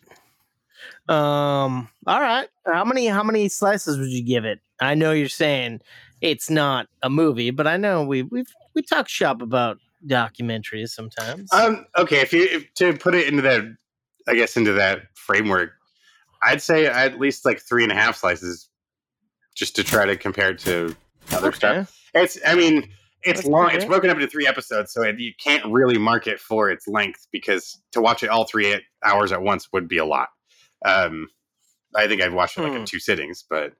[1.08, 2.48] Um all right.
[2.66, 4.60] How many how many slices would you give it?
[4.80, 5.80] I know you're saying
[6.24, 11.52] it's not a movie, but I know we we've we talk shop about documentaries sometimes.
[11.52, 13.62] Um, okay, if you if, to put it into that,
[14.26, 15.72] I guess into that framework,
[16.42, 18.70] I'd say at least like three and a half slices,
[19.54, 20.96] just to try to compare it to
[21.32, 21.56] other Okay.
[21.56, 22.00] stuff.
[22.14, 22.88] It's, I mean,
[23.22, 23.70] it's That's long.
[23.72, 26.88] It's broken up into three episodes, so it, you can't really mark it for its
[26.88, 30.28] length because to watch it all three hours at once would be a lot.
[30.86, 31.28] Um,
[31.94, 32.84] I think I've watched it like in Hmm.
[32.84, 33.72] two sittings, but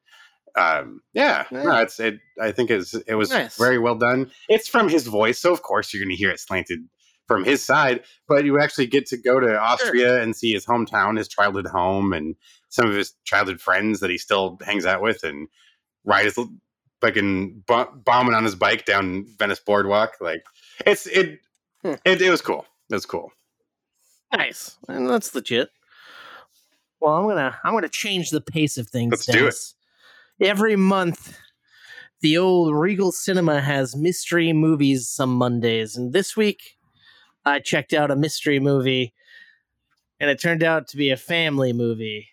[0.57, 1.62] um, yeah, Yeah.
[1.62, 2.19] no, it's it.
[2.40, 3.57] I think it's it was Nice.
[3.59, 4.31] very well done.
[4.49, 6.81] It's from his voice, so of course you're going to hear it slanted
[7.27, 8.05] from his side.
[8.29, 12.12] But you actually get to go to Austria and see his hometown, his childhood home,
[12.12, 12.37] and
[12.69, 15.49] some of his childhood friends that he still hangs out with, and
[16.05, 16.38] ride his
[17.01, 20.17] fucking bo- bombing on his bike down Venice Boardwalk.
[20.21, 20.45] Like
[20.87, 21.40] it's it
[21.83, 21.95] Hmm.
[22.05, 22.64] it, it was cool.
[22.90, 23.31] It was cool.
[24.33, 24.77] Nice.
[24.88, 25.71] And that's legit.
[27.01, 29.11] Well, I'm gonna I'm gonna change the pace of things.
[29.11, 29.55] Let's do it.
[30.40, 31.38] Every month,
[32.20, 36.77] the old Regal Cinema has mystery movies some Mondays, and this week
[37.44, 39.14] I checked out a mystery movie,
[40.18, 42.31] and it turned out to be a family movie,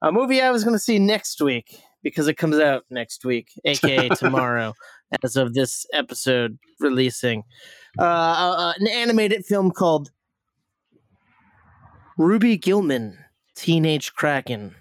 [0.00, 4.08] a movie I was gonna see next week because it comes out next week, aka
[4.10, 4.74] tomorrow,
[5.24, 7.42] as of this episode releasing.
[7.98, 10.12] Uh, uh, an animated film called
[12.16, 13.18] Ruby Gillman,
[13.56, 14.76] Teenage Kraken.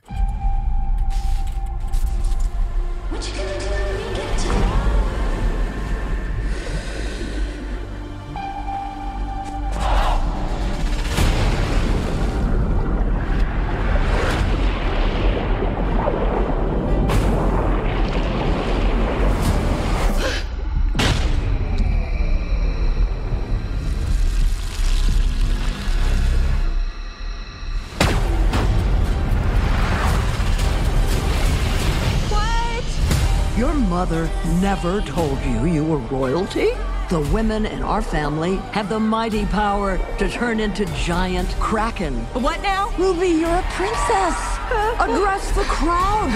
[34.02, 34.28] Mother
[34.60, 36.70] never told you you were royalty?
[37.10, 42.16] The women in our family have the mighty power to turn into giant kraken.
[42.34, 42.90] What now?
[42.98, 44.38] Ruby, you're a princess.
[45.06, 46.32] Address the crowd.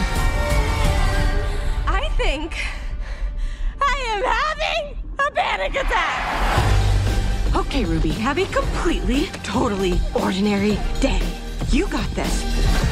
[1.87, 2.55] I think
[3.81, 4.97] I am having
[5.27, 7.55] a panic attack.
[7.55, 11.23] Okay, Ruby, have a completely, totally ordinary day.
[11.71, 12.84] You got this.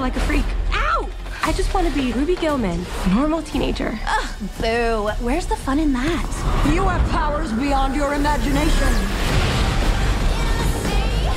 [0.00, 0.46] Feel like a freak.
[0.72, 1.10] Ow!
[1.42, 4.00] I just want to be Ruby Gillman, normal teenager.
[4.06, 5.10] Ugh, boo.
[5.22, 6.72] Where's the fun in that?
[6.72, 8.88] You have powers beyond your imagination.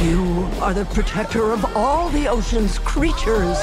[0.01, 3.57] You are the protector of all the ocean's creatures.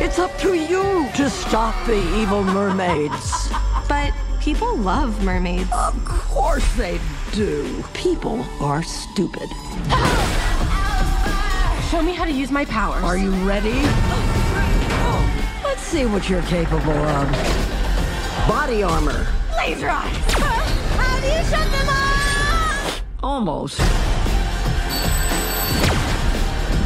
[0.00, 3.50] It's up to you to stop the evil mermaids.
[3.90, 5.68] But people love mermaids.
[5.70, 6.98] Of course they
[7.32, 7.84] do.
[7.92, 9.50] People are stupid.
[11.90, 13.02] Show me how to use my powers.
[13.02, 13.82] Are you ready?
[15.80, 17.32] Let's see what you're capable of.
[18.46, 19.26] Body armor.
[19.56, 20.14] Laser eyes.
[20.34, 23.02] How do you shut them off?
[23.22, 23.80] Almost.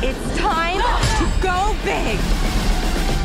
[0.01, 0.81] It's time
[1.19, 2.21] to go big.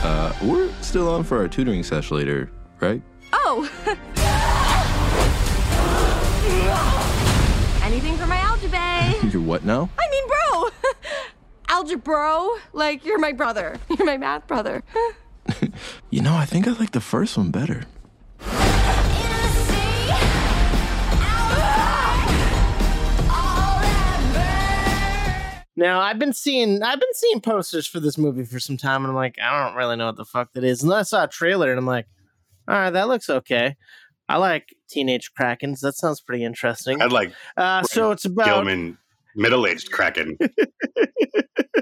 [0.04, 2.50] Uh, we're still on for our tutoring session later,
[2.82, 3.04] right?
[3.32, 3.70] Oh.
[7.84, 9.14] Anything for my algebra.
[9.32, 9.88] You're what now?
[10.00, 10.70] I mean, bro.
[11.70, 12.58] Algebro.
[12.74, 13.78] Like, you're my brother.
[13.96, 14.82] You're my math brother.
[16.10, 17.84] You know, I think I like the first one better.
[25.76, 29.12] Now I've been seeing I've been seeing posters for this movie for some time, and
[29.12, 30.82] I'm like, I don't really know what the fuck that is.
[30.82, 32.06] And then I saw a trailer, and I'm like,
[32.68, 33.78] all right, that looks okay.
[34.28, 35.80] I like Teenage Krakens.
[35.80, 37.02] That sounds pretty interesting.
[37.02, 38.98] I'd like Uh, so it's about Gillman,
[39.36, 40.38] middle-aged Kraken.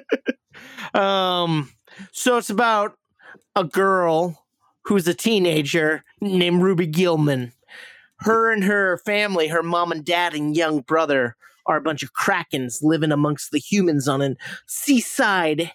[0.93, 1.71] um,
[2.11, 2.93] so it's about
[3.57, 4.45] a girl
[4.83, 7.53] who's a teenager named Ruby Gillman.
[8.19, 12.13] Her and her family, her mom and dad and young brother, are a bunch of
[12.13, 14.35] krakens living amongst the humans on a
[14.67, 15.71] seaside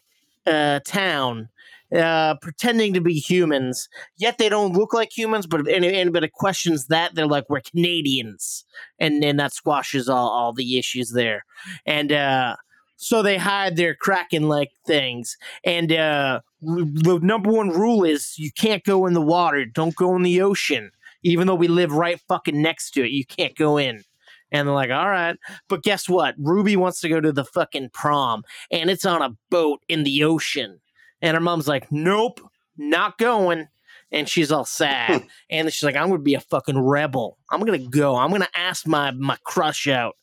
[0.46, 1.48] uh, town,
[1.94, 3.88] uh, pretending to be humans.
[4.16, 5.46] Yet they don't look like humans.
[5.48, 8.64] But if any- anybody questions that, they're like, "We're Canadians,"
[8.98, 11.44] and then that squashes all all the issues there.
[11.84, 12.56] And uh,
[13.02, 15.36] so they hide their kraken like things.
[15.64, 19.64] And uh, the number one rule is you can't go in the water.
[19.64, 20.92] Don't go in the ocean.
[21.24, 24.04] Even though we live right fucking next to it, you can't go in.
[24.52, 25.36] And they're like, all right.
[25.68, 26.34] But guess what?
[26.38, 30.24] Ruby wants to go to the fucking prom, and it's on a boat in the
[30.24, 30.80] ocean.
[31.20, 32.40] And her mom's like, nope,
[32.76, 33.68] not going.
[34.10, 35.24] And she's all sad.
[35.50, 37.38] and she's like, I'm going to be a fucking rebel.
[37.50, 38.16] I'm going to go.
[38.16, 40.16] I'm going to ask my, my crush out.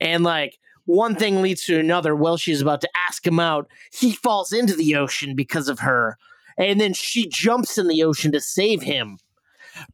[0.00, 2.16] And like, one thing leads to another.
[2.16, 6.16] While she's about to ask him out, he falls into the ocean because of her.
[6.58, 9.18] And then she jumps in the ocean to save him.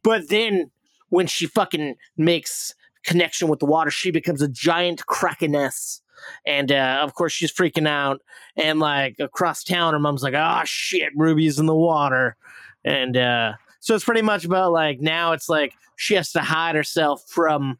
[0.01, 0.71] But then
[1.09, 6.01] when she fucking makes connection with the water, she becomes a giant krakeness.
[6.45, 8.21] And uh, of course, she's freaking out.
[8.55, 12.37] And like across town, her mom's like, "Oh shit, Ruby's in the water."
[12.85, 16.75] And uh, so it's pretty much about like now it's like she has to hide
[16.75, 17.77] herself from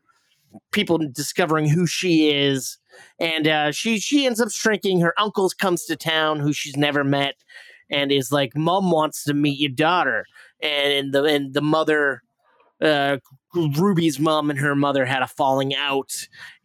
[0.72, 2.78] people discovering who she is.
[3.20, 5.00] And uh, she she ends up shrinking.
[5.00, 7.36] Her uncle comes to town, who she's never met,
[7.90, 10.26] and is like, "Mom wants to meet your daughter."
[10.62, 12.22] And the and the mother
[12.82, 13.18] uh,
[13.56, 16.12] Ruby's mom and her mother had a falling out,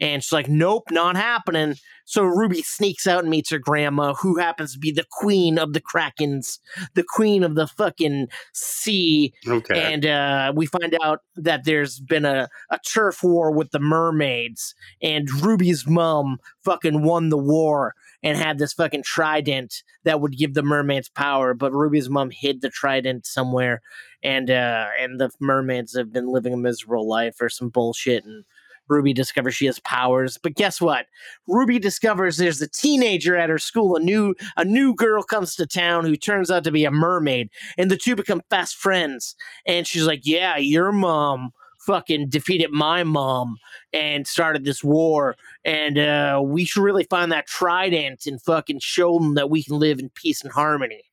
[0.00, 1.76] and she's like, "Nope, not happening."
[2.08, 5.74] So Ruby sneaks out and meets her grandma, who happens to be the queen of
[5.74, 6.58] the Krakens,
[6.94, 9.34] the queen of the fucking sea.
[9.46, 9.92] Okay.
[9.92, 14.74] And uh, we find out that there's been a, a turf war with the mermaids,
[15.02, 20.54] and Ruby's mom fucking won the war and had this fucking trident that would give
[20.54, 23.82] the mermaids power, but Ruby's mom hid the trident somewhere,
[24.22, 28.46] and uh, and the mermaids have been living a miserable life or some bullshit, and
[28.88, 30.38] Ruby discovers she has powers.
[30.42, 31.06] But guess what?
[31.46, 33.96] Ruby discovers there's a teenager at her school.
[33.96, 37.50] A new a new girl comes to town who turns out to be a mermaid,
[37.76, 39.34] and the two become fast friends.
[39.66, 43.56] And she's like, "Yeah, your mom." fucking defeated my mom
[43.92, 49.18] and started this war and uh, we should really find that trident and fucking show
[49.18, 51.04] them that we can live in peace and harmony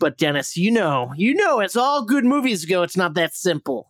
[0.00, 3.86] but dennis you know you know as all good movies go it's not that simple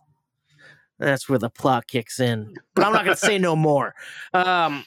[0.99, 3.93] that's where the plot kicks in but i'm not gonna say no more
[4.33, 4.85] um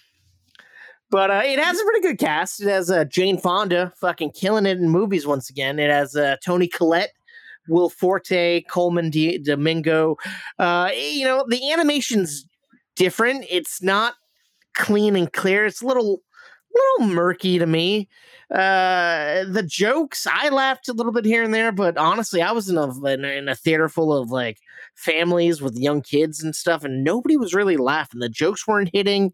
[1.11, 2.63] but uh, it has a pretty good cast.
[2.63, 5.79] It has uh, Jane Fonda fucking killing it in movies once again.
[5.79, 7.13] It has uh, Toni Collette,
[7.69, 10.17] Will Forte, Coleman D- Domingo.
[10.59, 12.47] Uh, you know, the animation's
[12.95, 13.45] different.
[13.51, 14.15] It's not
[14.75, 15.67] clean and clear.
[15.67, 16.23] It's a little,
[16.73, 18.09] little murky to me.
[18.49, 22.69] Uh, the jokes, I laughed a little bit here and there, but honestly, I was
[22.69, 24.59] in a, in a theater full of like
[24.97, 28.21] families with young kids and stuff, and nobody was really laughing.
[28.21, 29.33] The jokes weren't hitting,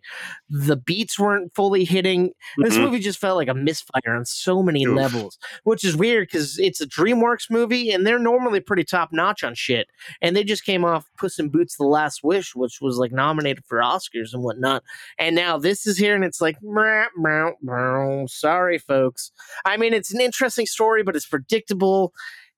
[0.49, 2.33] the beats weren't fully hitting.
[2.59, 2.83] This Mhm.
[2.85, 4.97] movie just felt like a misfire on so many Oof.
[4.97, 9.43] levels, which is weird because it's a DreamWorks movie, and they're normally pretty top notch
[9.43, 9.89] on shit.
[10.23, 13.65] And they just came off Puss in Boots: The Last Wish, which was like nominated
[13.67, 14.83] for Oscars and whatnot.
[15.19, 19.31] And now this is here, and it's like, "Meow, meow, meow." sorry, folks.
[19.65, 22.13] I mean, it's an interesting story, but it's predictable.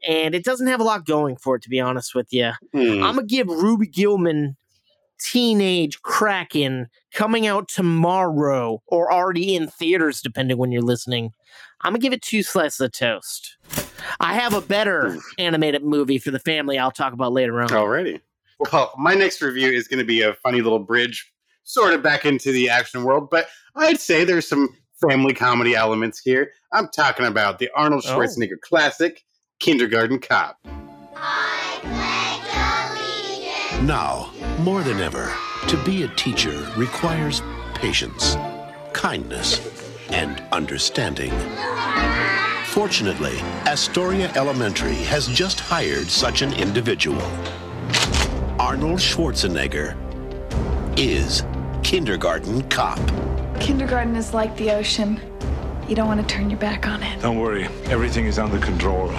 [0.06, 2.52] And it doesn't have a lot going for it, to be honest with you.
[2.72, 3.02] Hmm.
[3.02, 4.56] I'm gonna give Ruby Gillman
[5.20, 11.32] Teenage Kraken coming out tomorrow or already in theaters, depending when you're listening.
[11.82, 13.56] I'm gonna give it two slices of toast.
[14.20, 17.72] I have a better animated movie for the family I'll talk about later on.
[17.72, 18.20] Already.
[18.72, 21.32] Well, my next review is going to be a funny little bridge,
[21.62, 24.68] sort of back into the action world, but I'd say there's some
[25.00, 26.50] family comedy elements here.
[26.72, 28.16] I'm talking about the Arnold Oh.
[28.18, 29.24] Schwarzenegger classic,
[29.58, 30.56] Kindergarten Cop.
[33.82, 35.32] Now, more than ever,
[35.66, 37.42] to be a teacher requires
[37.74, 38.36] patience,
[38.92, 39.60] kindness,
[40.10, 41.32] and understanding.
[42.66, 47.22] Fortunately, Astoria Elementary has just hired such an individual.
[48.60, 49.96] Arnold Schwarzenegger
[50.96, 51.42] is
[51.82, 52.98] Kindergarten Cop.
[53.60, 55.20] Kindergarten is like the ocean.
[55.88, 57.20] You don't want to turn your back on it.
[57.22, 59.12] Don't worry, everything is under control.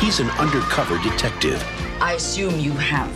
[0.00, 1.62] He's an undercover detective.
[2.00, 3.10] I assume you have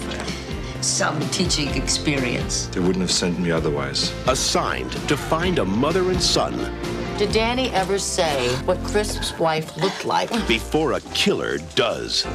[0.84, 2.66] some teaching experience.
[2.66, 4.12] They wouldn't have sent me otherwise.
[4.28, 6.52] Assigned to find a mother and son
[7.16, 10.28] Did Danny ever say what Crisp's wife looked like?
[10.46, 12.26] before a killer does.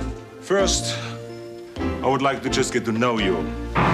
[0.41, 0.97] First,
[2.01, 3.35] I would like to just get to know you.
[3.75, 3.85] Ha,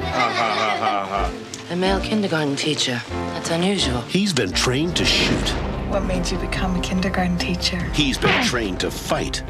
[0.00, 1.32] ha, ha, ha, ha.
[1.70, 3.02] A male kindergarten teacher.
[3.34, 4.00] That's unusual.
[4.02, 5.54] He's been trained to shoot.
[5.94, 7.78] What made you become a kindergarten teacher?
[7.92, 9.44] He's been trained to fight.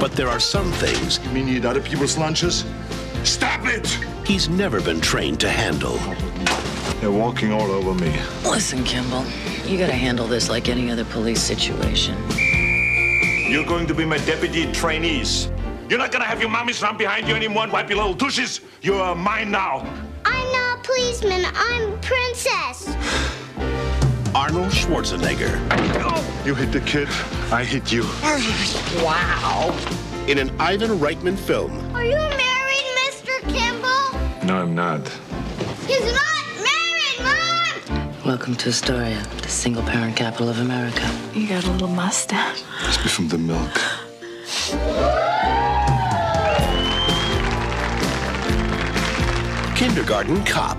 [0.00, 1.20] But there are some things.
[1.22, 2.64] You mean eat other people's lunches?
[3.22, 3.86] Stop it!
[4.26, 5.96] He's never been trained to handle.
[6.98, 8.12] They're walking all over me.
[8.42, 9.24] Listen, Kimball,
[9.66, 12.16] you gotta handle this like any other police situation.
[13.48, 15.48] You're going to be my deputy trainees.
[15.88, 18.62] You're not gonna have your mommies run behind you anymore and wipe your little douches.
[18.82, 19.86] You're mine now.
[20.24, 21.44] I'm not a policeman.
[21.54, 23.37] I'm a princess.
[24.48, 25.52] Arnold Schwarzenegger
[26.46, 27.06] You hit the kid,
[27.52, 28.04] I hit you.
[29.04, 29.76] Wow.
[30.26, 31.70] in an Ivan Reitman film.
[31.94, 33.40] Are you married, Mr.
[33.52, 34.46] Kimball?
[34.46, 35.06] No, I'm not.
[35.86, 38.24] He's not married, Mom!
[38.24, 41.06] Welcome to Astoria, the single parent capital of America.
[41.34, 42.62] You got a little mustache.
[42.84, 43.74] Must be from the milk.
[49.76, 50.78] Kindergarten Cop.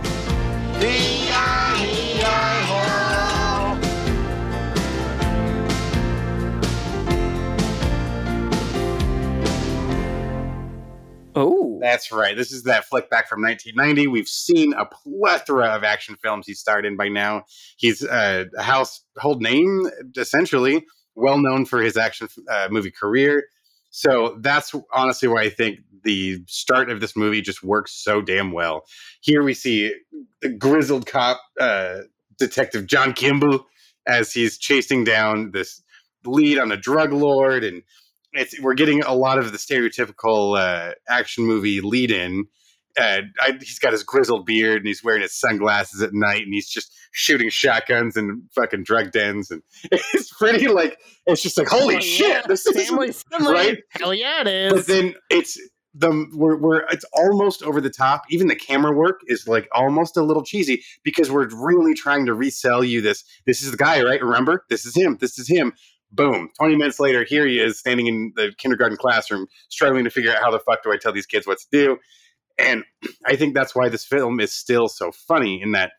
[11.35, 12.35] Oh, That's right.
[12.35, 14.07] This is that flick back from 1990.
[14.07, 17.43] We've seen a plethora of action films he's starred in by now.
[17.77, 23.45] He's uh, a household name, essentially, well known for his action uh, movie career.
[23.91, 28.51] So that's honestly why I think the start of this movie just works so damn
[28.51, 28.85] well.
[29.21, 29.93] Here we see
[30.41, 32.01] the grizzled cop, uh,
[32.37, 33.65] Detective John Kimball,
[34.07, 35.81] as he's chasing down this
[36.25, 37.83] lead on a drug lord and
[38.33, 42.45] it's we're getting a lot of the stereotypical uh, action movie lead in.
[42.99, 46.53] Uh, I, he's got his grizzled beard and he's wearing his sunglasses at night and
[46.53, 49.61] he's just shooting shotguns and fucking drug dens and
[49.91, 53.77] it's pretty like it's just like holy Oh, shit yeah, this is family right?
[53.91, 55.57] Hell yeah, it but then it's
[55.93, 58.23] the we're, we're it's almost over the top.
[58.29, 62.33] Even the camera work is like almost a little cheesy because we're really trying to
[62.33, 64.21] resell you this this is the guy right?
[64.21, 64.65] Remember?
[64.69, 65.17] This is him.
[65.19, 65.73] This is him
[66.11, 70.31] boom 20 minutes later here he is standing in the kindergarten classroom struggling to figure
[70.31, 71.97] out how the fuck do i tell these kids what to do?
[72.57, 72.83] And
[73.25, 75.91] i think that's why this film is still so funny in that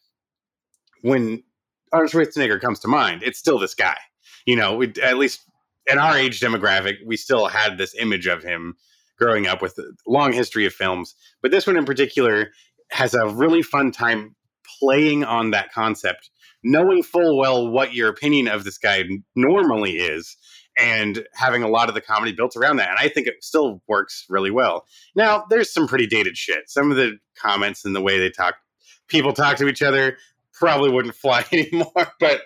[1.03, 1.43] when
[1.93, 3.97] arnold schwarzenegger comes to mind it's still this guy.
[4.47, 5.41] You know we, at least
[5.91, 8.77] in our age demographic we still had this image of him
[9.21, 11.15] growing up with a long history of films.
[11.43, 12.51] But this one in particular
[12.91, 14.35] has a really fun time
[14.79, 16.31] playing on that concept
[16.63, 19.03] knowing full well what your opinion of this guy
[19.35, 20.37] normally is
[20.79, 23.83] and having a lot of the comedy built around that and i think it still
[23.89, 24.87] works really well.
[25.15, 26.69] Now there's some pretty dated shit.
[26.69, 28.57] Some of the comments and the way they talk
[29.09, 30.17] people talk to each other
[30.53, 32.43] probably wouldn't fly anymore but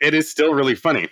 [0.00, 1.08] it is still really funny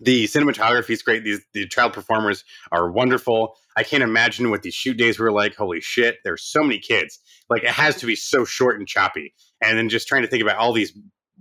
[0.00, 1.24] the cinematography is great.
[1.24, 3.56] These the child performers are wonderful.
[3.76, 5.54] I can't imagine what these shoot days were like.
[5.54, 7.18] Holy shit there's so many kids.
[7.48, 9.34] Like it has to be so short and choppy.
[9.62, 10.92] And then just trying to think about all these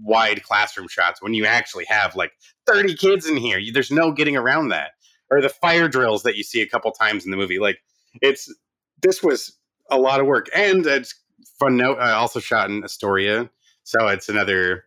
[0.01, 2.31] wide classroom shots when you actually have like
[2.67, 3.57] 30 kids in here.
[3.57, 4.91] You, there's no getting around that.
[5.31, 7.59] Or the fire drills that you see a couple times in the movie.
[7.59, 7.79] Like
[8.21, 8.53] it's
[9.01, 9.57] this was
[9.89, 10.47] a lot of work.
[10.53, 11.15] And it's
[11.59, 13.49] fun note i also shot in astoria.
[13.83, 14.85] So it's another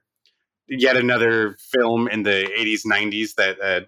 [0.78, 3.80] yet another film in the 80s 90s that uh,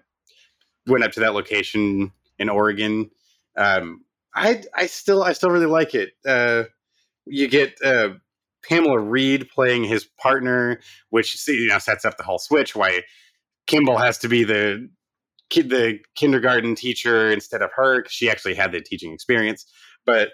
[0.87, 3.09] went up to that location in oregon
[3.57, 4.03] um,
[4.35, 6.63] i i still i still really like it uh,
[7.25, 8.09] you get uh,
[8.67, 10.79] Pamela Reed playing his partner,
[11.09, 12.75] which you know sets up the whole switch.
[12.75, 13.03] Why
[13.67, 14.89] Kimball has to be the
[15.49, 18.05] kid, the kindergarten teacher instead of her.
[18.07, 19.65] She actually had the teaching experience,
[20.05, 20.29] but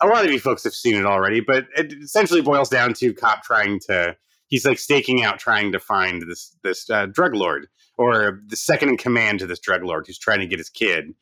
[0.00, 1.40] a lot of you folks have seen it already.
[1.40, 4.16] But it essentially boils down to cop trying to.
[4.48, 8.88] He's like staking out, trying to find this this uh, drug lord or the second
[8.90, 11.14] in command to this drug lord who's trying to get his kid,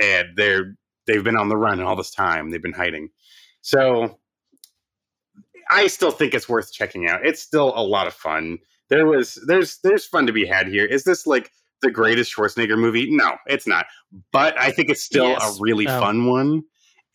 [0.00, 2.50] and they're they've been on the run all this time.
[2.50, 3.10] They've been hiding.
[3.62, 4.18] So
[5.70, 7.26] I still think it's worth checking out.
[7.26, 8.58] It's still a lot of fun.
[8.88, 10.84] There was there's there's fun to be had here.
[10.84, 11.50] Is this like
[11.82, 13.08] the greatest Schwarzenegger movie?
[13.10, 13.86] No, it's not.
[14.32, 15.58] But I think it's still Yes.
[15.58, 16.00] a really Oh.
[16.00, 16.62] fun one,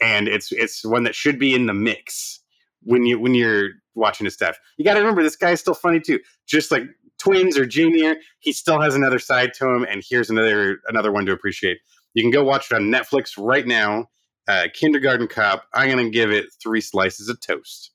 [0.01, 2.39] and it's it's one that should be in the mix
[2.83, 4.57] when you when you're watching his stuff.
[4.77, 6.19] You got to remember this guy's still funny too.
[6.47, 6.83] Just like
[7.19, 11.25] twins or junior, he still has another side to him, and here's another another one
[11.25, 11.77] to appreciate.
[12.13, 14.09] You can go watch it on Netflix right now.
[14.47, 15.65] Uh, Kindergarten Cop.
[15.73, 17.91] I'm gonna give it three slices of toast.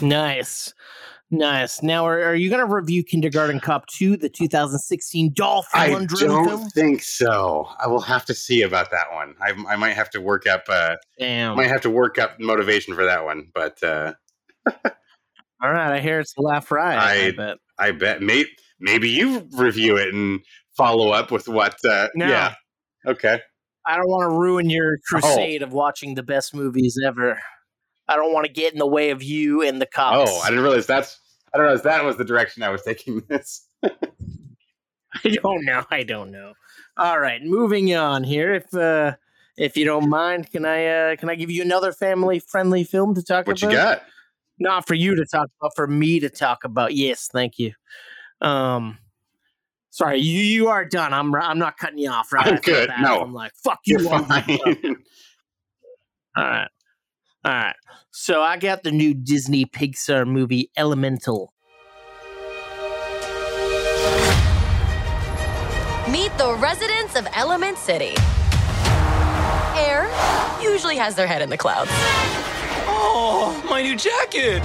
[0.00, 0.74] Nice.
[1.34, 1.82] Nice.
[1.82, 6.22] Now, are, are you going to review Kindergarten Cop 2, the 2016 Dolph Lundgren?
[6.24, 6.68] I don't film?
[6.70, 7.66] think so.
[7.82, 9.34] I will have to see about that one.
[9.40, 10.64] I, I might have to work up.
[10.68, 11.56] Uh, Damn.
[11.56, 13.48] might have to work up motivation for that one.
[13.54, 14.12] But uh,
[15.62, 17.00] All right, I hear it's a laugh riot.
[17.00, 17.56] I, I bet.
[17.78, 18.44] I bet may,
[18.78, 20.40] maybe you review it and
[20.76, 21.76] follow up with what.
[21.84, 22.28] Uh, No.
[22.28, 22.54] Yeah.
[23.06, 23.40] Okay.
[23.86, 24.74] I don't want to ruin Oh.
[24.74, 27.40] your crusade of watching the best movies ever.
[28.06, 30.30] I don't want to get in the way of you and the cops.
[30.30, 31.18] Oh, I didn't realize that's.
[31.52, 33.66] I don't know if that was the direction I was taking this.
[33.82, 35.84] I don't know.
[35.90, 36.54] I don't know.
[36.96, 38.54] All right, moving on here.
[38.54, 39.16] If uh,
[39.56, 43.14] if you don't mind, can I uh, can I give you another family friendly film
[43.14, 43.48] to talk about?
[43.48, 44.02] What you got?
[44.58, 46.94] Not for you to talk about, for me to talk about.
[46.94, 47.72] Yes, thank you.
[48.40, 48.98] Um,
[49.90, 51.12] sorry, you you are done.
[51.12, 52.32] I'm I'm not cutting you off.
[52.32, 52.90] Right I'm good.
[53.00, 53.20] No.
[53.20, 54.08] I'm like fuck you.
[54.10, 54.20] All
[56.44, 56.68] right,
[57.44, 57.74] all right.
[58.10, 61.52] So I got the new Disney Pixar movie Elemental.
[66.10, 68.14] Meet the residents of Element City.
[69.74, 70.08] Air
[70.62, 71.90] usually has their head in the clouds.
[72.86, 74.62] Oh, my new jacket.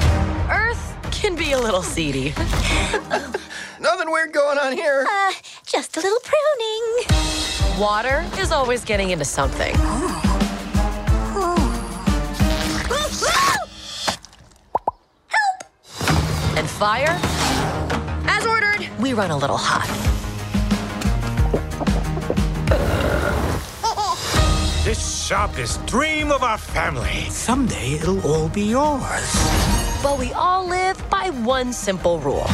[0.52, 2.34] Earth can be a little seedy.
[3.80, 5.06] Nothing weird going on here.
[5.10, 5.34] Uh,
[5.66, 7.80] just a little pruning.
[7.80, 9.74] Water is always getting into something.
[16.58, 17.20] And fire?
[18.26, 19.86] As ordered, we run a little hot.
[24.84, 27.30] This shop is dream of our family.
[27.30, 29.30] Someday it'll all be yours.
[30.02, 32.48] But we all live by one simple rule.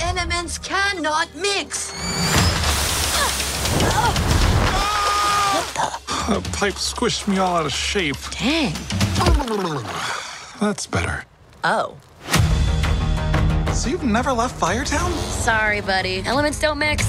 [0.00, 1.90] Elements cannot mix.
[5.52, 6.36] What the?
[6.38, 8.16] A pipe squished me all out of shape.
[8.40, 8.72] Dang.
[10.60, 11.26] That's better.
[11.62, 11.98] Oh.
[13.76, 15.12] So you've never left Firetown?
[15.42, 16.22] Sorry, buddy.
[16.24, 17.04] Elements don't mix.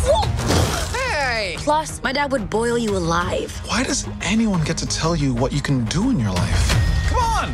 [0.94, 1.56] Hey!
[1.60, 3.58] Plus, my dad would boil you alive.
[3.66, 7.08] Why does anyone get to tell you what you can do in your life?
[7.08, 7.50] Come on!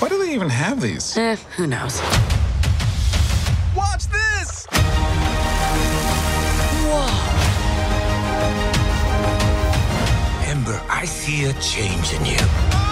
[0.00, 1.14] Why do they even have these?
[1.18, 2.00] Eh, who knows?
[3.76, 4.66] Watch this.
[10.48, 12.87] Ember, I see a change in you.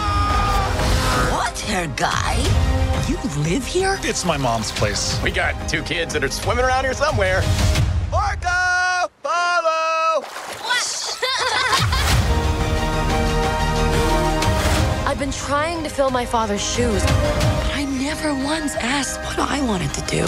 [1.46, 2.34] What, hair guy?
[3.06, 4.00] You live here?
[4.02, 5.16] It's my mom's place.
[5.22, 7.36] We got two kids that are swimming around here somewhere.
[8.12, 10.24] Orca, follow.
[15.06, 19.64] I've been trying to fill my father's shoes, but I never once asked what I
[19.64, 20.26] wanted to do.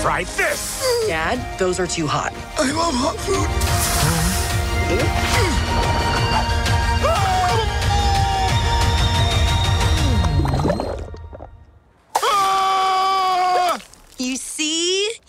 [0.00, 0.80] Try this.
[1.08, 2.32] Dad, those are too hot.
[2.56, 3.48] I love hot food.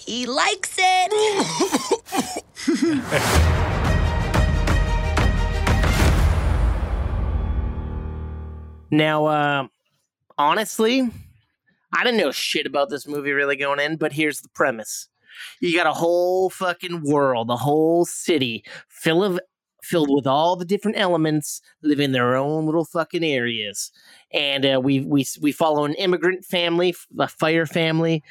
[0.06, 1.12] He likes it.
[8.94, 9.68] Now, uh,
[10.38, 11.10] honestly,
[11.92, 15.08] I didn't know shit about this movie really going in, but here's the premise.
[15.60, 19.40] You got a whole fucking world, a whole city full of
[19.82, 23.92] filled with all the different elements live in their own little fucking areas.
[24.32, 28.22] And uh, we we we follow an immigrant family, a fire family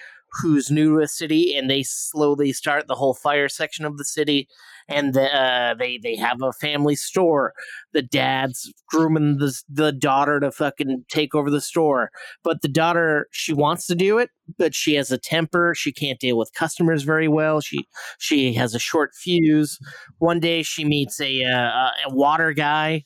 [0.41, 4.05] who's new to a city, and they slowly start the whole fire section of the
[4.05, 4.49] city.
[4.89, 7.53] And the, uh, they they have a family store.
[7.93, 12.11] The dad's grooming the the daughter to fucking take over the store,
[12.43, 15.75] but the daughter she wants to do it, but she has a temper.
[15.77, 17.61] She can't deal with customers very well.
[17.61, 17.87] She
[18.19, 19.79] she has a short fuse.
[20.19, 23.05] One day she meets a uh, a water guy,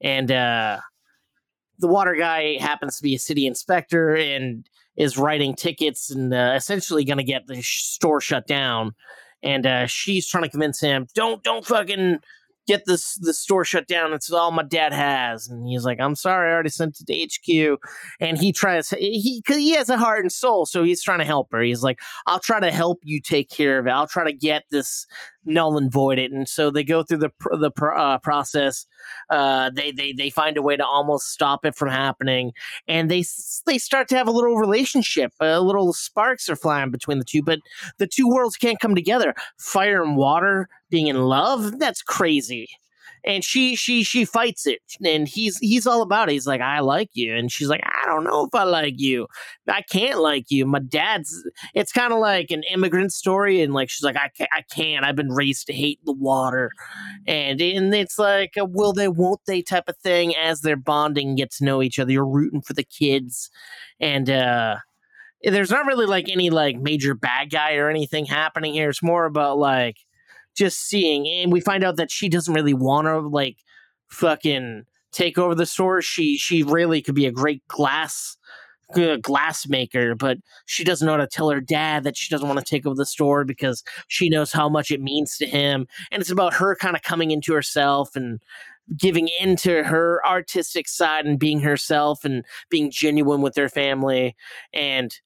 [0.00, 0.78] and uh,
[1.78, 4.66] the water guy happens to be a city inspector and
[4.98, 8.92] is writing tickets and uh, essentially going to get the sh- store shut down.
[9.42, 12.18] And uh, she's trying to convince him, don't don't fucking
[12.68, 14.12] get this the store shut down.
[14.12, 15.48] It's all my dad has.
[15.48, 17.78] And he's like, I'm sorry, I already sent it to HQ.
[18.20, 21.48] And he tries he he has a heart and soul, so he's trying to help
[21.50, 21.62] her.
[21.62, 23.90] He's like, I'll try to help you take care of it.
[23.90, 25.06] I'll try to get this
[25.48, 26.30] null and void it.
[26.30, 28.86] And so they go through the the uh, process.
[29.30, 32.52] Uh, they they they find a way to almost stop it from happening,
[32.86, 33.24] and they
[33.66, 35.32] they start to have a little relationship.
[35.40, 37.60] A little sparks are flying between the two, but
[37.98, 39.34] the two worlds can't come together.
[39.58, 42.68] Fire and water being in love that's crazy
[43.28, 46.32] and she she she fights it and he's he's all about it.
[46.32, 47.36] He's like i like you.
[47.36, 49.26] And she's like i don't know if i like you.
[49.68, 50.64] I can't like you.
[50.64, 54.48] My dad's it's kind of like an immigrant story and like she's like I, ca-
[54.50, 55.04] I can't.
[55.04, 56.70] I've been raised to hate the water.
[57.26, 61.36] And and it's like a will they won't they type of thing as they're bonding
[61.36, 62.10] get to know each other.
[62.10, 63.50] You're rooting for the kids.
[64.00, 64.76] And uh
[65.42, 68.88] there's not really like any like major bad guy or anything happening here.
[68.88, 69.98] It's more about like
[70.58, 73.58] just seeing and we find out that she doesn't really want to like
[74.08, 76.02] fucking take over the store.
[76.02, 78.36] She she really could be a great glass
[78.94, 82.48] uh, glass maker but she doesn't know how to tell her dad that she doesn't
[82.48, 85.86] want to take over the store because she knows how much it means to him
[86.10, 88.40] and it's about her kind of coming into herself and
[88.96, 94.34] giving into her artistic side and being herself and being genuine with her family
[94.72, 95.20] and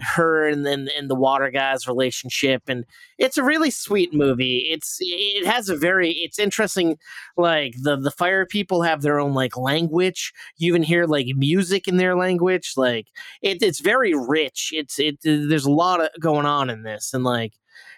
[0.00, 2.84] her and then and the water guy's relationship and
[3.18, 4.68] it's a really sweet movie.
[4.70, 6.98] It's it has a very it's interesting
[7.36, 10.32] like the the fire people have their own like language.
[10.58, 13.08] You even hear like music in their language like
[13.42, 14.70] it, it's very rich.
[14.72, 17.54] It's it there's a lot of going on in this and like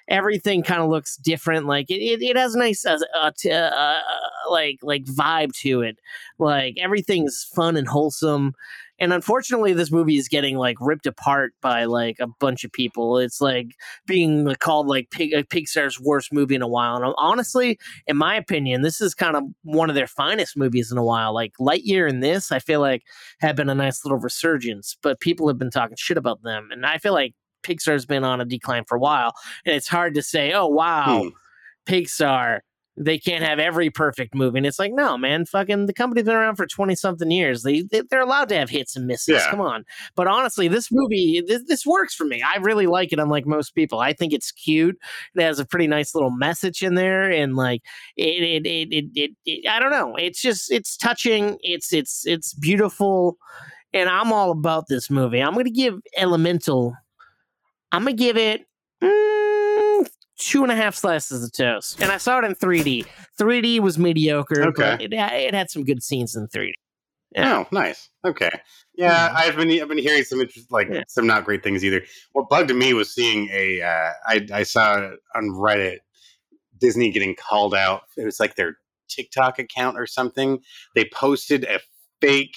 [0.09, 3.51] everything kind of looks different like it, it, it has a nice uh, uh, t-
[3.51, 4.01] uh, uh,
[4.51, 5.99] like like vibe to it.
[6.39, 8.55] Like everything's fun and wholesome
[8.99, 13.19] and unfortunately this movie is getting like ripped apart by like a bunch of people.
[13.19, 13.75] It's like
[14.07, 16.97] being called like Pig, uh, pixar's worst movie in a while.
[16.97, 20.99] And honestly in my opinion this is kind of one of their finest movies in
[20.99, 21.33] a while.
[21.35, 23.03] Like lightyear and this i feel like
[23.41, 26.69] have been a nice little resurgence but people have been talking shit about them.
[26.73, 29.33] And i feel like pixar's been on a decline for a while.
[29.67, 31.29] And it's hard to say oh wow Hmm.
[31.87, 32.61] pixar
[33.01, 34.59] they can't have every perfect movie.
[34.59, 37.63] And it's like, no, man, fucking the company's been around for 20 something years.
[37.63, 39.43] They, they, they're allowed to have hits and misses.
[39.43, 39.51] Yeah.
[39.51, 39.85] Come on.
[40.17, 42.43] But honestly, this movie, this, this works for me.
[42.43, 44.01] I really like it, unlike most people.
[44.01, 44.99] I think it's cute.
[45.35, 47.31] It has a pretty nice little message in there.
[47.31, 47.83] And like,
[48.17, 50.17] it, it, it, it, it, it I don't know.
[50.17, 51.59] It's just, it's touching.
[51.63, 53.39] It's, it's, it's beautiful.
[53.93, 55.41] And I'm all about this movie.
[55.41, 56.95] I'm going to give Elemental,
[57.93, 58.67] I'm going to give it.
[59.03, 59.38] mm,
[60.39, 63.07] Two and a half slices of toast, and I saw it in 3D.
[63.39, 64.83] 3D was mediocre, Okay.
[64.83, 66.73] but it, it had some good scenes in 3D.
[67.37, 68.09] Oh, nice.
[68.25, 68.51] Okay.
[68.95, 72.03] Yeah, I've been I've been hearing some interest, like some not great things either.
[72.33, 75.99] What bugged me was seeing a uh, I I saw on Reddit
[76.81, 78.03] Disney getting called out.
[78.17, 78.79] It was like their
[79.09, 80.61] TikTok account or something.
[80.95, 81.81] They posted a
[82.21, 82.57] fake.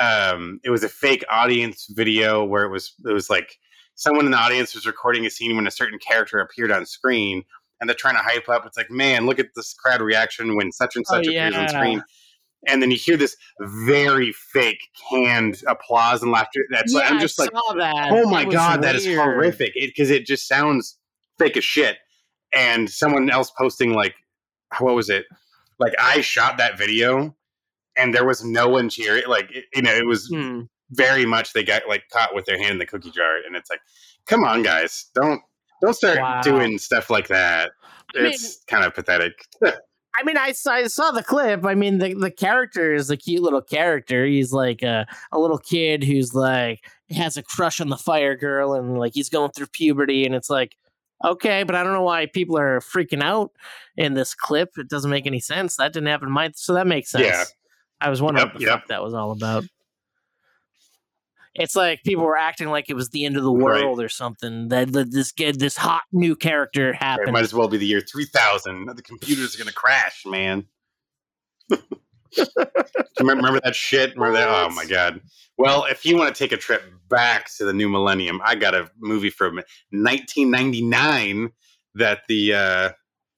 [0.00, 3.56] Um, it was a fake audience video where it was it was like
[4.00, 7.42] someone in the audience was recording a scene when a certain character appeared on screen,
[7.80, 8.64] and they're trying to hype up.
[8.66, 11.68] It's like, man, look at this crowd reaction when such and Oh, such appears on
[11.68, 12.02] screen
[12.68, 14.80] and then you hear this very fake
[15.10, 16.60] canned applause and laughter.
[16.70, 18.10] That's like, I'm I just like, saw that.
[18.12, 19.18] oh my It god, that is weird.
[19.18, 19.72] horrific.
[19.74, 20.98] Because it, just sounds
[21.38, 21.96] fake as shit.
[22.52, 24.14] And someone else posting like,
[24.78, 25.24] what was it?
[25.78, 27.34] Like I shot that video,
[27.96, 29.24] and there was no one cheering.
[29.26, 30.64] Like it- you know, it was Hmm.
[30.92, 33.70] Very much they got like caught with their hand in the cookie jar, and it's
[33.70, 33.80] like,
[34.26, 35.40] come on, guys, don't
[35.82, 36.42] don't start Wow.
[36.42, 37.72] doing stuff like that.
[38.16, 39.32] I mean- It's kind of pathetic.
[40.12, 41.64] I mean, I saw, I saw the clip.
[41.64, 44.26] I mean, the, the character is a cute little character.
[44.26, 46.80] He's like a, a little kid who's like
[47.10, 50.50] has a crush on the fire girl, and like he's going through puberty, and it's
[50.50, 50.74] like,
[51.24, 53.52] okay, but I don't know why people are freaking out
[53.96, 54.70] in this clip.
[54.78, 55.76] It doesn't make any sense.
[55.76, 57.26] That didn't happen in my, so that makes sense.
[57.26, 57.44] Yeah.
[58.00, 58.78] I was wondering Yep, what the yep.
[58.80, 59.64] fuck that was all about.
[61.54, 63.82] It's like people were acting like it was the end of the Right.
[63.82, 64.68] world or something.
[64.68, 67.28] That, that this kid, this hot new character happened.
[67.28, 68.86] It might as well be the year 3000.
[68.94, 70.66] The computers are going to crash, man.
[73.18, 74.14] remember, that shit?
[74.14, 74.48] Remember that?
[74.48, 75.20] Oh my god.
[75.58, 78.74] Well, if you want to take a trip back to the new millennium, I got
[78.74, 79.56] a movie from
[79.90, 81.50] 1999
[81.96, 82.90] that the uh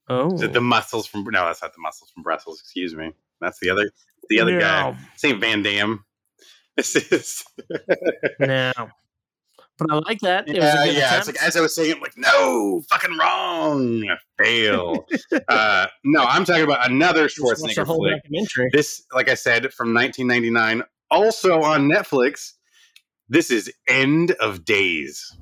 [0.09, 2.61] oh the, the muscles from no, that's not the muscles from Brussels.
[2.61, 3.13] Excuse me.
[3.41, 3.91] That's the other
[4.29, 4.91] the other guy.
[4.91, 4.97] No.
[5.17, 6.05] Saint Van Damme.
[6.77, 7.45] This is
[8.41, 8.73] no.
[9.79, 10.49] But I like that.
[10.49, 11.19] Yeah, a good yeah.
[11.19, 14.05] It's like as I was saying, I'm like, no, fucking wrong,
[14.39, 15.07] fail.
[15.49, 18.23] uh, no, I'm talking about another Schwarzenegger flick.
[18.73, 22.53] This, like I said, from 1999, also on Netflix.
[23.29, 25.35] This is End of Days.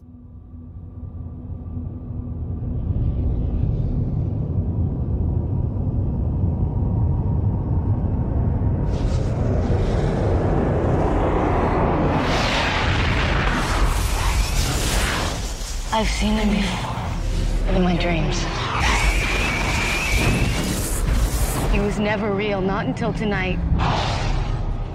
[22.11, 23.57] Never real, not until tonight.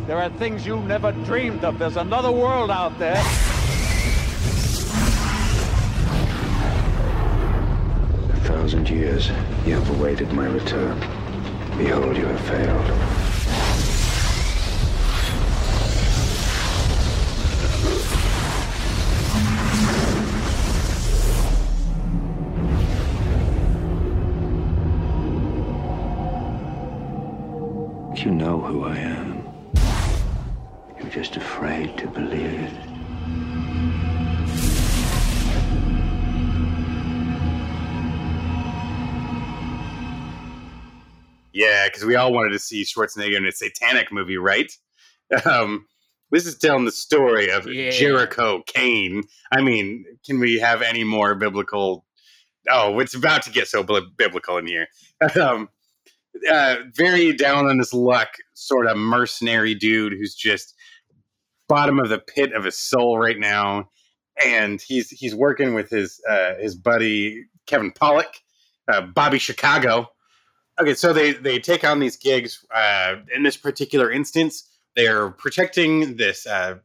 [0.05, 1.79] There are things you never dreamed of.
[1.79, 3.15] There's another world out there.
[8.33, 9.29] A thousand years
[9.65, 10.99] you have awaited my return.
[11.77, 13.14] Behold, you have failed.
[42.05, 44.71] Because we all wanted to see Schwarzenegger in a satanic movie, right?
[45.43, 45.87] Um,
[46.29, 47.89] this is telling the story of Yeah.
[47.89, 49.23] Jericho Cain.
[49.51, 52.05] I mean, can we have any more biblical?
[52.69, 54.87] Oh, it's about to get so bli- biblical in here.
[55.41, 55.69] Um,
[56.47, 60.75] uh, very down on his luck, sort of mercenary dude who's just
[61.67, 63.89] bottom of the pit of his soul right now,
[64.45, 68.41] and he's he's working with his uh, his buddy Kevin Pollak,
[68.87, 70.07] uh, Bobby Chicago.
[70.79, 72.65] Okay, so they they take on these gigs.
[72.73, 76.75] Uh, in this particular instance, they're protecting this uh,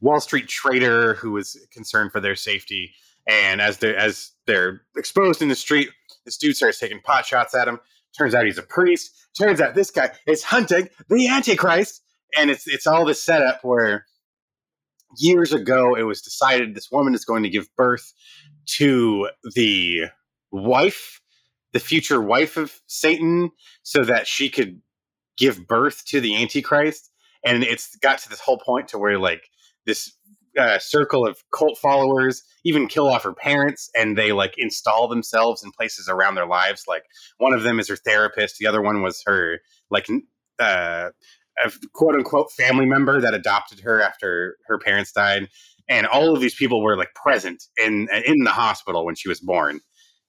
[0.00, 2.92] Wall Street trader who is concerned for their safety.
[3.26, 5.90] And as they as they're exposed in the street,
[6.24, 7.78] this dude starts taking pot shots at him.
[8.16, 9.12] Turns out he's a priest.
[9.38, 12.02] Turns out this guy is hunting the Antichrist.
[12.36, 14.06] And it's it's all this setup where
[15.18, 18.12] years ago it was decided this woman is going to give birth
[18.66, 20.04] to the
[20.52, 21.20] wife,
[21.72, 23.50] the future wife of Satan,
[23.82, 24.80] so that she could
[25.36, 27.10] give birth to the Antichrist.
[27.44, 29.48] And it's got to this whole point to where like
[29.86, 30.12] this
[30.58, 35.62] uh, circle of cult followers even kill off her parents and they like install themselves
[35.62, 36.84] in places around their lives.
[36.88, 37.04] Like
[37.38, 38.58] one of them is her therapist.
[38.58, 39.60] The other one was her
[39.90, 40.08] like
[40.58, 41.10] uh
[41.92, 45.48] quote unquote family member that adopted her after her parents died.
[45.88, 49.40] And all of these people were like present in in the hospital when she was
[49.40, 49.80] born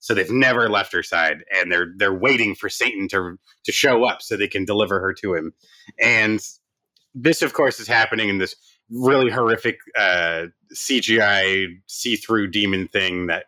[0.02, 4.04] so they've never left her side and they're they're waiting for satan to to show
[4.04, 5.52] up so they can deliver her to him
[6.00, 6.40] and
[7.14, 8.54] this of course is happening in this
[8.90, 13.46] really horrific uh, CGI see-through demon thing that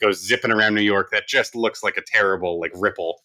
[0.00, 3.20] goes zipping around New York that just looks like a terrible like ripple.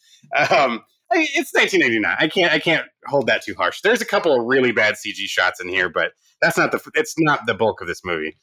[0.50, 2.16] Um, it's 1989.
[2.20, 3.82] I can't I can't hold that too harsh.
[3.82, 7.16] There's a couple of really bad CG shots in here, but that's not the it's
[7.20, 8.36] not the bulk of this movie.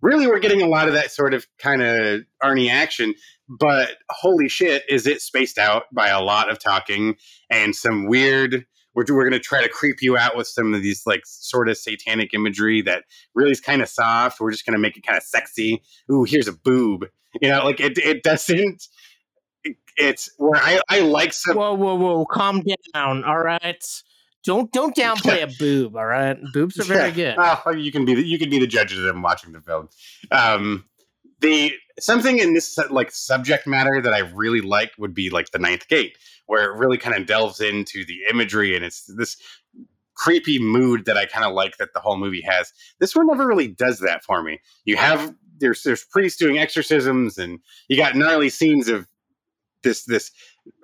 [0.00, 3.14] Really, we're getting a lot of that sort of kind of Arnie action,
[3.48, 7.16] but holy shit, is it spaced out by a lot of talking
[7.50, 8.66] and some weird
[8.98, 11.68] we're, we're going to try to creep you out with some of these like sort
[11.68, 14.40] of satanic imagery that really is kind of soft.
[14.40, 15.82] We're just going to make it kind of sexy.
[16.10, 17.06] Ooh, here's a boob.
[17.40, 18.88] You know, like it, it doesn't.
[19.96, 21.56] it's where I, I like some.
[21.56, 22.24] Whoa, whoa, whoa!
[22.24, 23.22] Calm down.
[23.22, 23.84] All right.
[24.44, 25.96] Don't don't downplay a boob.
[25.96, 26.38] All right.
[26.52, 27.36] Boobs are very good.
[27.38, 29.88] Oh, you can be the, you can be the judge of them watching the film.
[30.30, 30.84] Um,
[31.40, 35.58] the something in this like subject matter that I really like would be like the
[35.58, 36.16] Ninth Gate,
[36.46, 39.36] where it really kind of delves into the imagery and it's this
[40.14, 42.72] creepy mood that I kind of like that the whole movie has.
[42.98, 44.60] This one never really does that for me.
[44.84, 49.06] You have there's there's priests doing exorcisms and you got gnarly scenes of
[49.82, 50.30] this this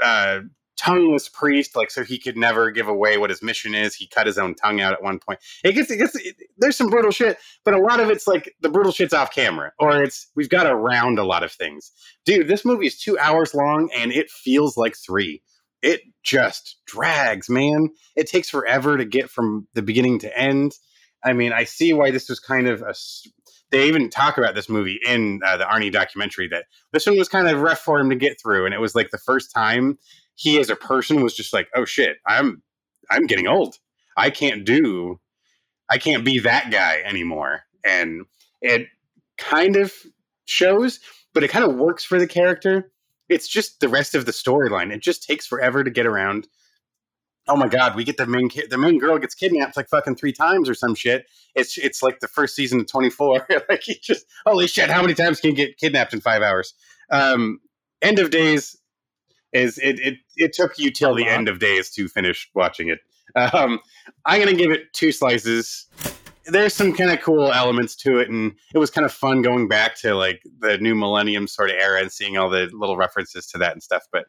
[0.03, 0.41] uh
[0.77, 3.95] tongueless priest like so he could never give away what his mission is.
[3.95, 5.41] He cut his own tongue out at one point.
[5.63, 8.55] It gets, it gets it, there's some brutal shit but a lot of it's like
[8.61, 11.93] the brutal shit's off camera or it's we've got around a lot of things.
[12.25, 15.43] Dude this movie is two hours long and it feels like three.
[15.83, 17.91] It just drags man.
[18.17, 20.73] It takes forever to get from the beginning to end.
[21.23, 22.95] I mean i see why this was kind of a.
[23.71, 27.29] they even talk about this movie in uh, the arnie documentary that this one was
[27.29, 29.99] kind of rough for him to get through and it was like the first time
[30.35, 32.63] he as a person was just like oh shit i'm
[33.11, 33.77] I'm getting old.
[34.17, 35.21] I can't do,
[35.91, 37.63] I can't be that guy anymore.
[37.85, 38.23] And
[38.63, 38.89] it
[39.39, 39.93] kind of
[40.45, 41.01] shows,
[41.33, 42.93] but it kind of works for the character.
[43.29, 44.93] It's just the rest of the storyline.
[44.93, 46.47] It just takes forever to get around.
[47.47, 50.17] Oh my god, we get the main ki- the main girl gets kidnapped like fucking
[50.17, 51.27] three times or some shit.
[51.55, 53.47] It's it's like the first season of 24.
[53.69, 56.75] like you just holy shit, how many times can you get kidnapped in 5 hours?
[57.11, 57.61] Um
[58.01, 58.77] End of Days
[59.55, 62.99] is it it, it took you till the end of days to finish watching it.
[63.37, 63.81] Um
[64.27, 65.87] I'm going to give it two slices.
[66.47, 69.67] There's some kind of cool elements to it and it was kind of fun going
[69.67, 73.47] back to like the new millennium sort of era and seeing all the little references
[73.49, 74.27] to that and stuff but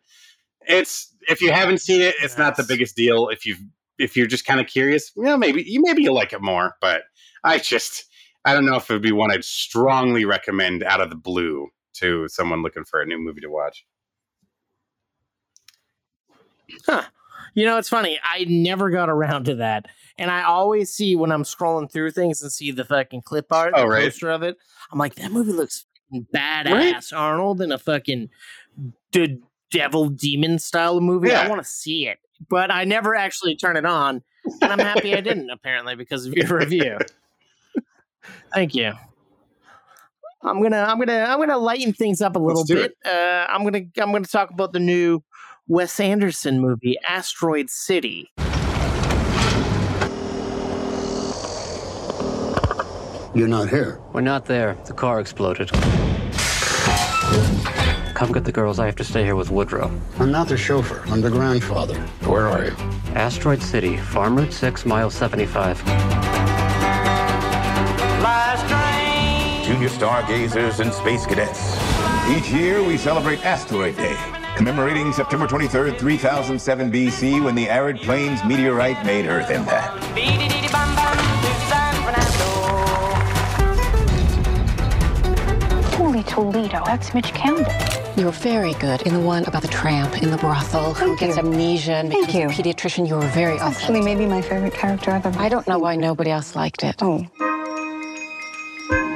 [0.61, 3.27] it's if you haven't seen it it's not the biggest deal.
[3.27, 3.57] If you
[3.97, 7.03] if you're just kind of curious well maybe you maybe you'll like it more but
[7.43, 8.05] i just
[8.45, 11.67] i don't know if it would be one i'd strongly recommend out of the blue
[11.93, 13.85] to someone looking for a new movie to watch
[16.85, 17.03] Huh.
[17.53, 18.19] You know, it's funny.
[18.23, 19.85] I never got around to that.
[20.17, 23.73] And I always see when I'm scrolling through things and see the fucking clip art,
[23.75, 24.03] Oh, the right.
[24.05, 24.57] poster of it.
[24.91, 27.13] I'm like, that movie looks badass, Right?
[27.13, 28.29] Arnold, in a fucking
[29.11, 29.39] d-
[29.71, 31.33] devil demon style movie.
[31.33, 32.19] I want to see it.
[32.49, 34.21] But I never actually turn it on.
[34.61, 36.97] And I'm happy I didn't, apparently, because of your review.
[38.53, 38.93] Thank you.
[40.43, 42.93] I'm gonna I'm gonna I'm gonna lighten things up a little bit.
[43.03, 45.23] Uh, I'm gonna I'm gonna talk about the new
[45.67, 48.31] Wes Anderson movie, Asteroid City.
[53.33, 53.99] You're not here.
[54.13, 54.77] We're not there.
[54.85, 55.71] The car exploded.
[58.13, 58.77] Come get the girls.
[58.77, 59.91] I have to stay here with Woodrow.
[60.19, 61.01] I'm not the chauffeur.
[61.07, 61.99] I'm the grandfather.
[62.25, 62.75] Where are you?
[63.15, 65.83] Asteroid City, Farm Route 6, mile 75.
[69.65, 71.75] Junior stargazers and space cadets.
[72.29, 74.15] Each year we celebrate Asteroid Day,
[74.55, 80.03] commemorating September 23rd, 3007 BC, when the arid plains meteorite made Earth impact.
[85.95, 87.65] Holy Toledo, that's Midge Campbell.
[88.15, 91.37] You were very good in the one about the tramp in the brothel who gets
[91.37, 92.45] amnesia and becomes you.
[92.45, 93.07] a pediatrician.
[93.07, 95.33] You were very That's actually maybe my favorite character ever.
[95.37, 96.95] I don't know why nobody else liked it.
[97.01, 97.27] Oh.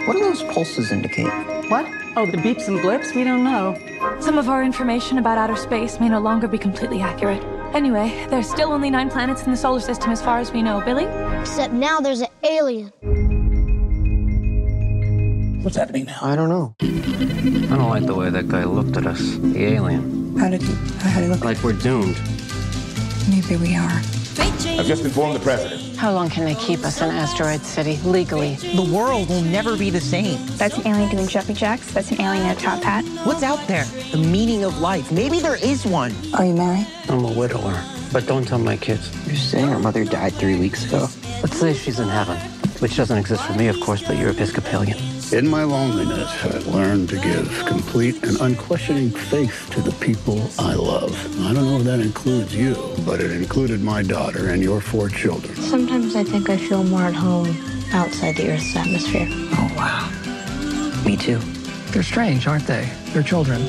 [0.06, 1.32] What do those pulses indicate?
[1.70, 1.86] What?
[2.20, 3.16] Oh, the beeps and blips?
[3.16, 3.78] We don't know.
[4.20, 7.42] Some of our information about outer space may no longer be completely accurate.
[7.74, 10.82] Anyway, there's still only nine planets in the solar system as far as we know.
[10.82, 11.06] Billy?
[11.40, 12.92] Except now there's an alien.
[15.64, 16.20] What's happening now?
[16.22, 16.76] I don't know.
[16.82, 19.22] I don't like the way that guy looked at us.
[19.38, 20.36] The alien.
[20.36, 21.46] How did he, how did he look?
[21.46, 22.20] Like we're doomed.
[23.30, 24.02] Maybe we are.
[24.38, 25.89] I've just informed the president.
[26.00, 28.56] How long can they keep us in Asteroid City legally?
[28.56, 30.40] The world will never be the same.
[30.56, 31.92] That's an alien doing jumpy jacks.
[31.92, 33.04] That's an alien in a top hat.
[33.26, 33.84] What's out there?
[34.14, 35.12] The meaning of life.
[35.12, 36.14] Maybe there is one.
[36.36, 36.88] Are you married?
[37.10, 37.84] I'm a widower.
[38.14, 39.12] But don't tell my kids.
[39.28, 41.10] You're saying her mother died three weeks ago?
[41.44, 42.38] Let's say she's in heaven,
[42.80, 45.19] which doesn't exist for me, of course, but you're Episcopalian.
[45.32, 50.74] In my loneliness, I learned to give complete and unquestioning faith to the people I
[50.74, 51.14] love.
[51.46, 52.76] I don't know if that includes you,
[53.06, 55.56] but it included my daughter and your four children.
[55.56, 57.56] Sometimes I think I feel more at home
[57.94, 59.28] outside the Earth's atmosphere.
[59.30, 61.04] Oh, wow.
[61.06, 61.38] Me too.
[61.92, 62.90] They're strange, aren't they?
[63.14, 63.62] They're children.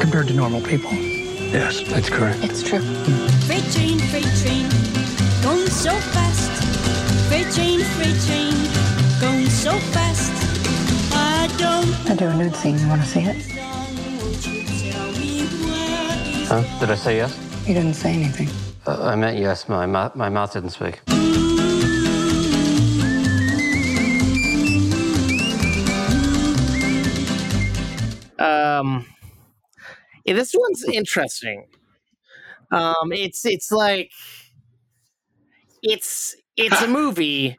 [0.00, 0.90] Compared to normal people.
[0.90, 2.42] Yes, that's correct.
[2.42, 2.82] It's true.
[3.46, 4.68] Freight train, freight train,
[5.44, 6.50] going so fast.
[7.28, 8.81] Freight train, freight train,
[9.22, 10.32] going so fast.
[11.14, 12.76] I don't I do a nude scene.
[12.76, 13.36] You want to see it?
[16.48, 16.80] Huh?
[16.80, 17.38] Did I say yes?
[17.64, 18.48] He didn't say anything.
[18.84, 19.68] Uh, I meant yes.
[19.68, 21.00] My, mouth, my mouth didn't speak.
[28.40, 29.06] Um,
[30.24, 31.68] yeah, this one's interesting.
[32.72, 34.10] Um, it's it's like
[35.80, 37.58] it's it's a movie,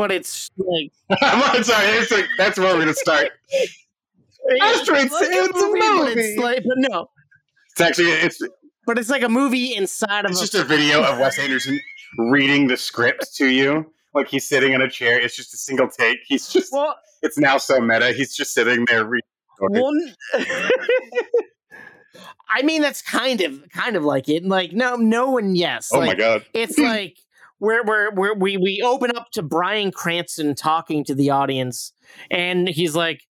[0.00, 0.90] but it's like
[1.22, 6.20] I'm sorry it's like, that's where we're gonna start It's like it's a movie.
[6.20, 7.10] It's like, but no,
[7.72, 8.40] it's actually it's
[8.86, 11.78] but it's like a movie inside of it's a just a video of Wes Anderson
[12.16, 15.88] reading the script to you like he's sitting in a chair it's just a single
[15.88, 19.26] take he's just Well- it's now so meta he's just sitting there reading
[19.60, 20.14] One.
[22.48, 24.44] I mean, that's kind of kind of like it.
[24.44, 25.90] Like, no, no, and yes.
[25.92, 26.46] Oh my God.
[26.54, 27.18] It's like
[27.60, 31.92] where where where we we open up to Bryan Cranston talking to the audience,
[32.30, 33.22] and he's like.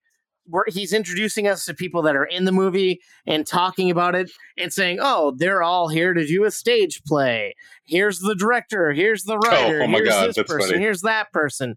[0.49, 4.33] We're, he's introducing us to people that are in the movie and talking about it
[4.59, 7.55] and saying, "Oh, they're all here to do a stage play.
[7.85, 8.93] Here's the director.
[8.93, 9.83] Here's the oh, writer.
[9.83, 10.71] oh my here's God, this person.
[10.71, 10.79] funny.
[10.83, 11.77] Here's that person."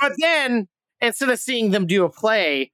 [0.00, 0.66] But then
[1.02, 2.72] instead of seeing them do a play,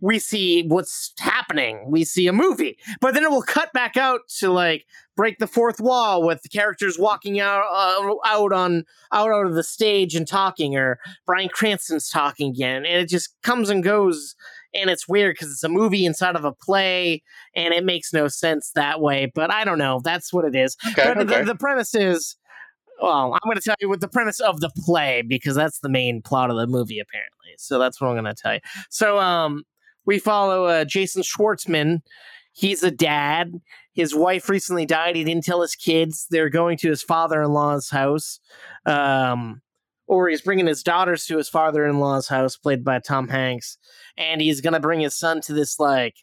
[0.00, 1.84] we see what's happening.
[1.88, 4.84] We see a movie, but then it will cut back out to like
[5.16, 9.54] break the fourth wall with the characters walking out uh, out on out out of
[9.54, 14.34] the stage and talking, or Bryan Cranston's talking again, and it just comes and goes.
[14.74, 17.22] And it's weird because it's a movie inside of a play,
[17.54, 19.30] and it makes no sense that way.
[19.34, 20.00] But I don't know.
[20.02, 20.78] That's what it is.
[20.92, 22.36] Okay, but the- the premise is
[23.00, 25.88] well, I'm going to tell you what the premise of the play because that's the
[25.88, 27.50] main plot of the movie, apparently.
[27.58, 28.60] So that's what I'm going to tell you.
[28.90, 29.64] So, um,
[30.06, 32.00] we follow uh, Jason Schwartzman.
[32.52, 33.60] He's a dad.
[33.94, 35.16] His wife recently died.
[35.16, 36.26] He didn't tell his kids.
[36.30, 38.40] They're going to his father-in-law's house,
[38.86, 39.62] um,
[40.06, 43.78] or he's bringing his daughters to his father-in-law's house, played by Tom Hanks,
[44.16, 46.16] and he's going to bring his son to this like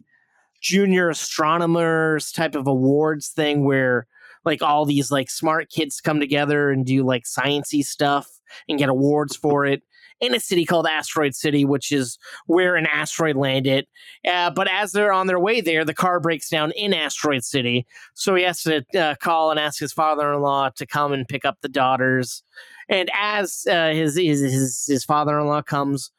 [0.61, 4.07] junior astronomers type of awards thing where
[4.45, 8.27] like all these like smart kids come together and do like sciency stuff
[8.67, 9.83] and get awards for it
[10.21, 12.17] in a city called Asteroid City, which is
[12.47, 13.87] where an asteroid landed.
[14.27, 17.85] Uh, but as they're on their way there, the car breaks down in Asteroid City,
[18.13, 21.57] so he has to uh, call and ask his father-in-law to come and pick up
[21.61, 22.43] the daughters.
[22.89, 26.11] And as uh, his, his his his father-in-law comes,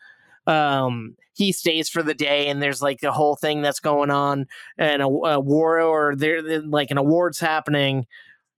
[0.46, 4.46] um he stays for the day and there's like the whole thing that's going on
[4.78, 8.06] and a, a war or there there- like an awards happening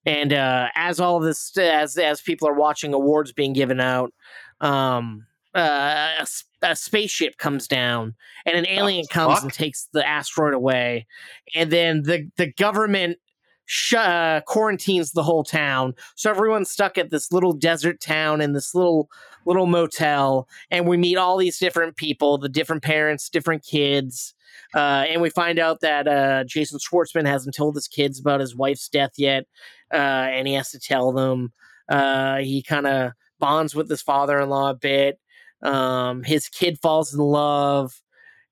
[0.07, 4.13] and uh as all this as as people are watching awards being given out
[4.61, 6.27] um uh, a,
[6.63, 8.15] a spaceship comes down
[8.47, 9.43] and an alien comes fuck?
[9.43, 11.07] and takes the asteroid away
[11.55, 13.19] and then the the government
[13.67, 18.53] sh- uh, quarantines the whole town so everyone's stuck at this little desert town in
[18.53, 19.11] this little
[19.45, 24.35] little motel and we meet all these different people the different parents different kids
[24.75, 28.57] uh, and we find out that uh, jason schwartzman hasn't told his kids about his
[28.57, 29.45] wife's death yet
[29.93, 31.53] uh, and he has to tell them
[31.91, 35.19] uh, he kind of bonds with his father-in-law a bit
[35.63, 38.01] um, his kid falls in love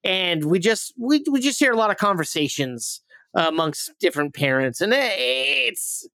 [0.04, 3.02] and we just we, we just hear a lot of conversations
[3.34, 6.08] amongst different parents and it- it's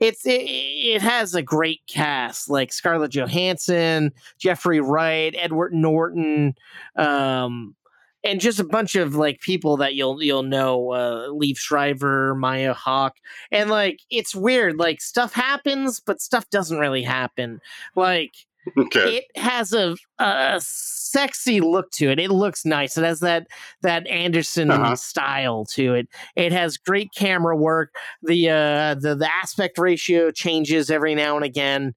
[0.00, 6.54] it's it, it has a great cast like Scarlett Johansson, Jeffrey Wright, Edward Norton,
[6.96, 7.74] um,
[8.24, 12.74] and just a bunch of like people that you'll you'll know, uh, Liev Schreiber, Maya
[12.74, 13.16] Hawke,
[13.50, 14.76] and like it's weird.
[14.78, 17.60] Like stuff happens, but stuff doesn't really happen.
[17.96, 18.32] Like
[18.76, 19.18] Okay.
[19.18, 22.18] it has a, a sexy look to it.
[22.20, 22.96] It looks nice.
[22.98, 23.46] It has that
[23.82, 24.96] that Anderson Uh-huh.
[24.96, 26.08] style to it.
[26.36, 27.94] It has great camera work.
[28.22, 31.94] The uh the the aspect ratio changes every now and again.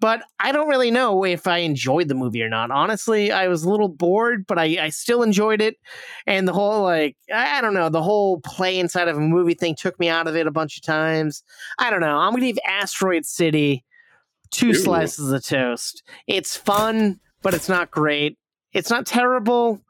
[0.00, 2.70] But I don't really know if I enjoyed the movie or not.
[2.70, 5.76] Honestly, I was a little bored, but I, I still enjoyed it.
[6.26, 9.54] And the whole like I I don't know, the whole play inside of a movie
[9.54, 11.42] thing took me out of it a bunch of times.
[11.78, 12.16] I don't know.
[12.16, 13.84] I'm gonna leave Asteroid City
[14.50, 16.02] two slices of toast.
[16.26, 18.36] It's fun, but it's not great.
[18.72, 19.80] It's not terrible,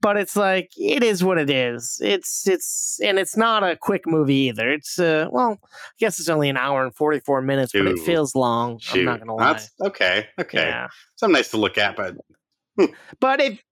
[0.00, 1.98] but it's like it is what it is.
[2.02, 4.70] It's it's and it's not a quick movie either.
[4.70, 5.66] It's uh well, I
[5.98, 8.80] guess it's only an hour and forty four minutes, but it feels long.
[8.92, 9.52] I'm not gonna lie.
[9.52, 10.28] That's okay.
[10.38, 10.66] Okay.
[10.68, 10.88] Yeah.
[11.16, 12.16] Something nice to look at, but
[13.20, 13.62] But if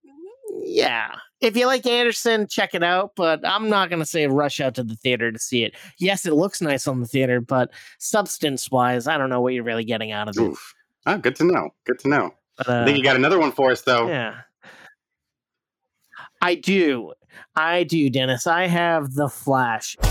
[0.62, 3.12] yeah, if you like Anderson, check it out.
[3.16, 5.74] But I'm not gonna say rush out to the theater to see it.
[5.99, 9.64] Yes, it looks nice on the theater, but substance wise, I don't know what you're
[9.64, 10.43] really getting out of it.
[10.43, 10.74] oof.
[11.07, 11.70] Oh, good to know.
[11.86, 12.34] Good to know.
[12.59, 14.09] But, I think uh, you got another one for us, though.
[14.09, 14.41] Yeah.
[16.43, 17.12] I do.
[17.57, 18.47] I do, Dennis.
[18.47, 19.97] I have the Flash.
[20.03, 20.07] Oh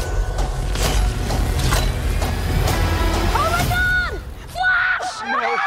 [3.36, 4.20] my god!
[4.48, 5.22] Flash!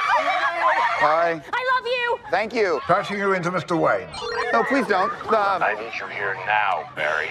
[1.00, 1.30] Hi.
[1.30, 1.69] I love you!
[2.30, 2.80] Thank you.
[2.84, 3.76] Passing you into Mr.
[3.76, 4.06] Wayne.
[4.52, 5.12] No, please don't.
[5.26, 7.30] Um, I need you here now, Barry.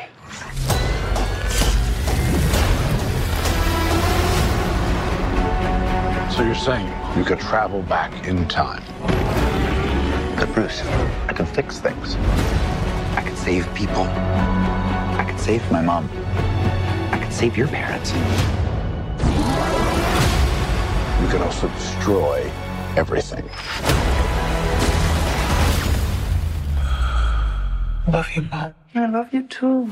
[6.35, 6.87] So you're saying
[7.17, 8.83] you could travel back in time?
[10.35, 10.81] But Bruce,
[11.27, 12.15] I can fix things.
[13.15, 14.03] I can save people.
[14.03, 16.09] I can save my mom.
[17.13, 18.11] I can save your parents.
[21.21, 22.51] You can also destroy
[22.97, 23.49] everything.
[28.11, 28.73] Love you, Mom.
[28.95, 29.87] I love you too.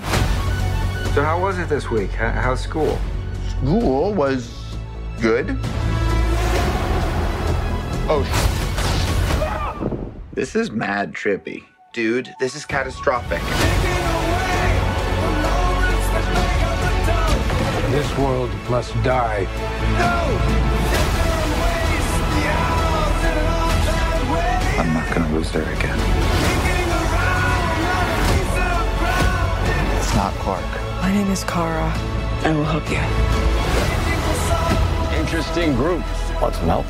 [1.13, 2.09] So how was it this week?
[2.09, 2.97] How's school?
[3.61, 4.75] school was
[5.21, 5.55] good.
[8.09, 8.23] Oh,
[10.33, 11.63] This is mad trippy.
[11.93, 13.41] Dude, this is catastrophic.
[17.91, 19.45] This world must die.
[24.79, 26.26] I'm not gonna lose there again.
[30.17, 30.65] Not Clark.
[31.03, 31.93] My name is Kara.
[32.43, 32.97] I will help you.
[35.15, 36.03] Interesting group.
[36.41, 36.87] Want some help?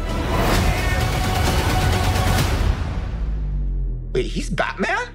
[4.14, 5.10] Wait, he's Batman?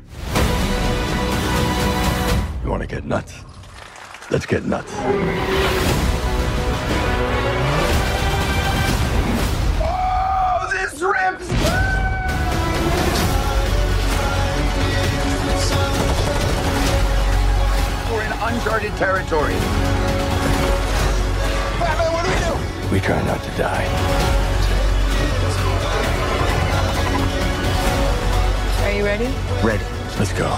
[2.62, 3.32] You want to get nuts?
[4.30, 4.92] Let's get nuts.
[18.45, 19.55] Uncharted territory.
[21.78, 22.93] Batman, what do we do?
[22.93, 23.86] We try not to die.
[28.84, 29.26] Are you ready?
[29.62, 29.84] Ready.
[30.18, 30.49] Let's go.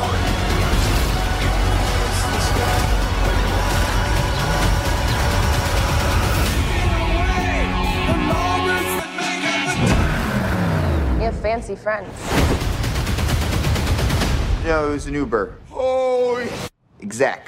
[11.14, 12.08] You have fancy friends.
[14.64, 15.54] No, it was an Uber.
[15.70, 16.42] Oh,
[17.04, 17.46] exec.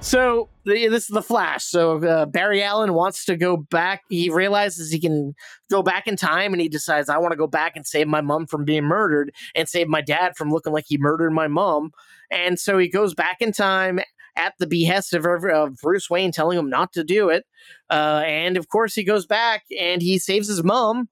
[0.00, 1.64] So this is the Flash.
[1.64, 4.02] So uh, Barry Allen wants to go back.
[4.08, 5.34] He realizes he can
[5.70, 8.20] go back in time, and he decides, "I want to go back and save my
[8.20, 11.90] mom from being murdered, and save my dad from looking like he murdered my mom."
[12.30, 14.00] And so he goes back in time
[14.36, 17.44] at the behest of, of Bruce Wayne, telling him not to do it.
[17.90, 21.08] Uh, and of course, he goes back and he saves his mom.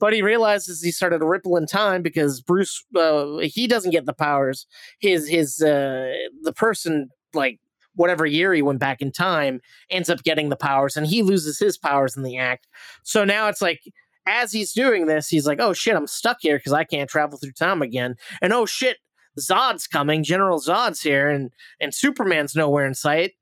[0.00, 4.06] But he realizes he started a ripple in time because Bruce, uh, he doesn't get
[4.06, 4.66] the powers.
[4.98, 7.60] His his uh, the person like
[7.94, 11.58] whatever year he went back in time ends up getting the powers and he loses
[11.58, 12.66] his powers in the act.
[13.02, 13.80] So now it's like
[14.26, 17.38] as he's doing this, he's like, "Oh shit, I'm stuck here because I can't travel
[17.38, 18.98] through time again." And oh shit,
[19.38, 20.24] Zod's coming.
[20.24, 23.32] General Zod's here, and and Superman's nowhere in sight.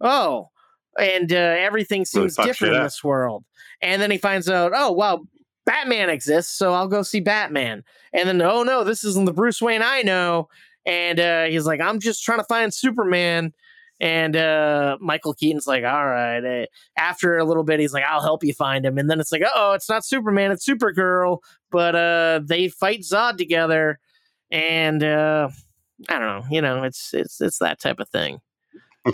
[0.00, 0.48] Oh,
[0.98, 3.44] and uh, everything seems fucks different in this world.
[3.80, 5.20] And then he finds out, oh wow,
[5.68, 7.84] Batman exists, so I'll go see Batman.
[8.14, 10.48] And then, oh no, this isn't the Bruce Wayne I know.
[10.86, 13.52] And uh, he's like, I'm just trying to find Superman.
[14.00, 16.42] And uh, Michael Keaton's like, all right.
[16.42, 16.66] eh.
[16.96, 18.96] After a little bit, he's like, I'll help you find him.
[18.96, 21.40] And then it's like, oh, it's not Superman, it's Supergirl.
[21.70, 23.98] But uh, they fight Zod together,
[24.50, 25.50] and uh,
[26.08, 26.44] I don't know.
[26.50, 28.40] You know, it's it's it's that type of thing.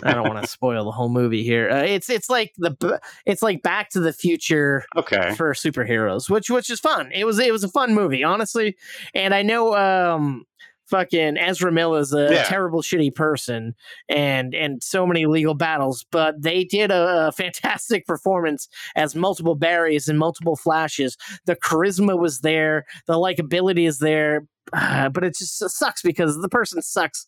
[0.03, 1.69] I don't want to spoil the whole movie here.
[1.69, 5.33] Uh, it's it's like the it's like Back to the Future Okay.
[5.35, 7.11] for superheroes, which which is fun.
[7.13, 8.75] It was it was a fun movie, honestly.
[9.13, 10.45] And I know um
[10.87, 12.43] fucking Ezra Miller is a Yeah.
[12.43, 13.73] terrible shitty person
[14.09, 19.55] and and so many legal battles, but they did a, a fantastic performance as multiple
[19.55, 21.17] Barrys and multiple flashes.
[21.45, 26.49] The charisma was there, the likability is there, uh, but it just sucks because the
[26.49, 27.25] person sucks.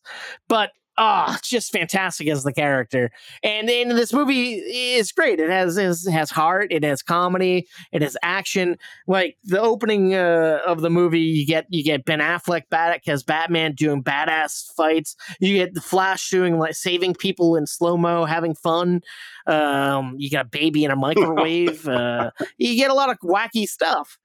[0.47, 3.12] But ah, it's just fantastic as the character.
[3.43, 5.39] And, and this movie is great.
[5.39, 6.72] It has is, has heart.
[6.72, 7.68] It has comedy.
[7.91, 8.78] It has action.
[9.08, 13.24] Like the opening uh, of the movie, you get you get Ben Affleck back as
[13.24, 15.16] Batman doing badass fights.
[15.39, 19.02] You get the Flash doing like saving people in slow mo, having fun.
[19.45, 21.88] Um, you got a baby in a microwave.
[21.88, 24.18] uh, you get a lot of wacky stuff.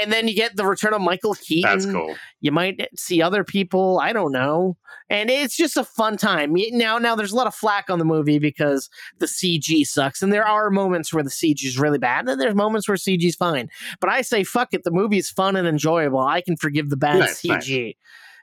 [0.00, 1.70] And then you get the return of Michael Keaton.
[1.70, 2.14] That's cool.
[2.40, 4.00] You might see other people.
[4.00, 4.76] I don't know.
[5.10, 6.54] And it's just a fun time.
[6.72, 10.32] Now, now there's a lot of flack on the movie because the CG sucks, and
[10.32, 13.22] there are moments where the CG is really bad, and then there's moments where CG
[13.22, 13.68] is fine.
[14.00, 14.82] But I say, fuck it.
[14.84, 16.20] The movie is fun and enjoyable.
[16.20, 17.96] I can forgive the bad Nice, CG.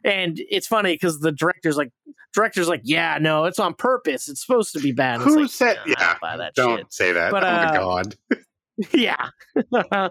[0.05, 1.91] And it's funny because the director's like,
[2.33, 4.27] director's like, yeah, no, it's on purpose.
[4.27, 5.21] It's supposed to be bad.
[5.21, 5.79] Who like, said?
[5.85, 6.17] Yeah.
[6.21, 7.31] don't that Don't say that.
[7.31, 8.15] But, oh my uh, god.
[8.93, 9.29] yeah.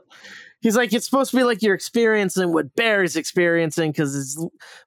[0.63, 4.47] He's like, it's supposed to be like you're experiencing what Barry's experiencing because it's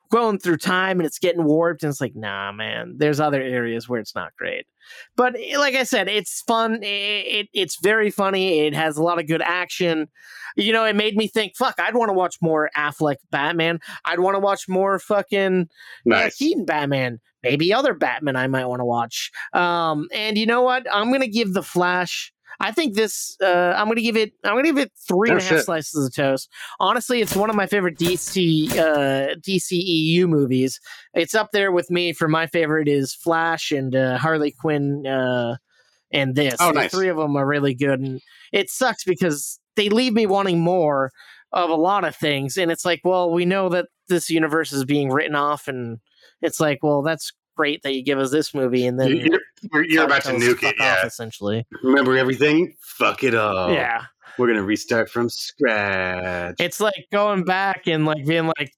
[0.09, 1.83] going through time and it's getting warped.
[1.83, 4.65] And it's like, nah, man, there's other areas where it's not great.
[5.17, 6.81] But eh, like I said, it's fun.
[6.81, 8.61] It, it, it's very funny.
[8.61, 10.07] It has a lot of good action.
[10.55, 13.79] You know, it made me think, fuck, I'd want to watch more Affleck Batman.
[14.05, 15.65] I'd want to watch more fucking uh,
[16.05, 16.37] Nice.
[16.37, 17.19] Keaton Batman.
[17.43, 19.31] Maybe other Batman I might want to watch.
[19.53, 20.87] Um, and you know what?
[20.91, 22.33] I'm gonna give the Flash.
[22.59, 23.35] I think this.
[23.41, 24.33] Uh, I'm gonna give it.
[24.43, 25.65] I'm gonna give it three and a Oh, half shit.
[25.65, 26.49] slices of toast.
[26.79, 30.79] Honestly, it's one of my favorite DC uh, DCEU movies.
[31.13, 35.05] It's up there with me for my favorite is Flash and uh, Harley Quinn.
[35.05, 35.57] Uh,
[36.11, 36.55] and this.
[36.59, 36.91] Oh, The nice.
[36.91, 38.21] three of them are really good, and
[38.53, 41.11] it sucks because they leave me wanting more
[41.51, 42.57] of a lot of things.
[42.57, 45.97] And it's like, well, we know that this universe is being written off, and
[46.41, 49.39] it's like, well, that's great that you give us this movie, and then You're,
[49.73, 50.79] you're, you're about to nuke it.
[50.79, 51.65] off, essentially.
[51.83, 52.75] Remember everything?
[52.81, 53.71] Fuck it all.
[53.71, 54.03] Yeah.
[54.37, 56.55] We're gonna restart from scratch.
[56.59, 58.73] It's like going back and like being like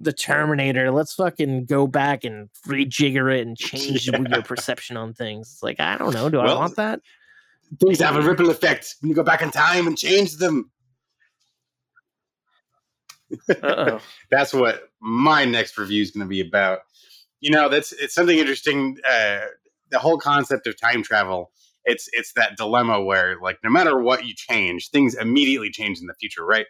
[0.00, 0.90] the Terminator.
[0.90, 4.18] Let's fucking go back and rejigger it and change Yeah.
[4.30, 5.52] your perception on things.
[5.52, 6.30] It's like I don't know.
[6.30, 7.00] Do I want that?
[7.82, 10.70] Things have a ripple effect when you go back in time and change them.
[13.48, 14.00] Uh-oh.
[14.30, 16.80] that's what my next review is going to be about.
[17.40, 18.98] You know, that's it's something interesting.
[19.08, 19.40] Uh,
[19.90, 21.50] the whole concept of time travel.
[21.84, 26.06] It's it's that dilemma where like no matter what you change, things immediately change in
[26.06, 26.66] the future, right?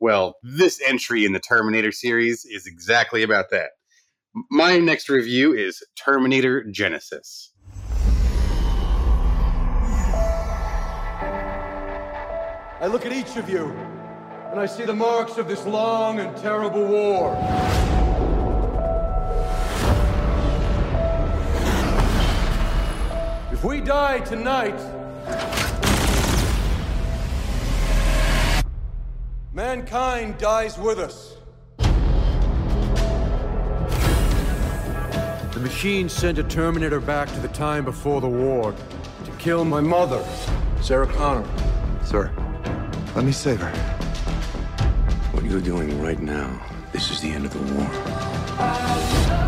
[0.00, 3.70] Well, this entry in the Terminator series is exactly about that.
[4.50, 7.48] My next review is Terminator Genisys.
[12.80, 13.70] I look at each of you,
[14.52, 17.87] and I see the marks of this long and terrible war.
[23.58, 24.78] If we die tonight,
[29.52, 31.38] mankind dies with us.
[35.54, 38.76] The machine sent a Terminator back to the time before the war
[39.24, 40.24] to kill my mother,
[40.80, 41.44] Sarah Connor.
[42.04, 42.32] Sir,
[43.16, 43.76] let me save her.
[45.32, 49.47] What you're doing right now, this is the end of the war.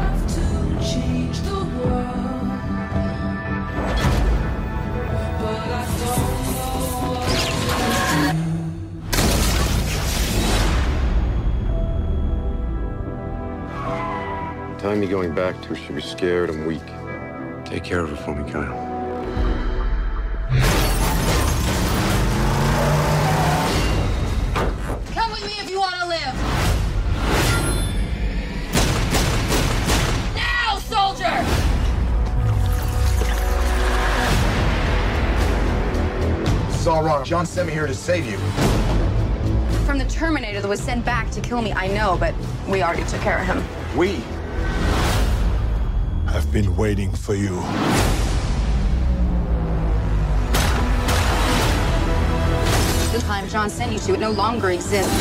[14.81, 16.81] Time you're going back to, her, she'll be scared and weak.
[17.67, 18.73] Take care of her for me, Kyle.
[25.13, 26.35] Come with me if you want to live.
[30.35, 31.45] Now, soldier!
[36.69, 37.23] This is all wrong.
[37.27, 38.39] John sent me here to save you.
[39.85, 42.35] From the Terminator that was sent back to kill me, I know, but
[42.67, 43.63] we already took care of him.
[43.95, 44.25] We.
[46.51, 47.55] I've been waiting for you.
[53.13, 55.15] The time John sent you to, it no longer exists.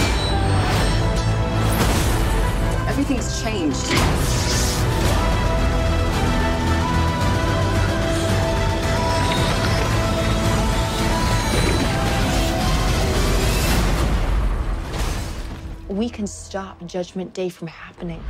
[2.87, 3.77] Everything's changed.
[15.89, 18.23] We can stop Judgment Day from happening.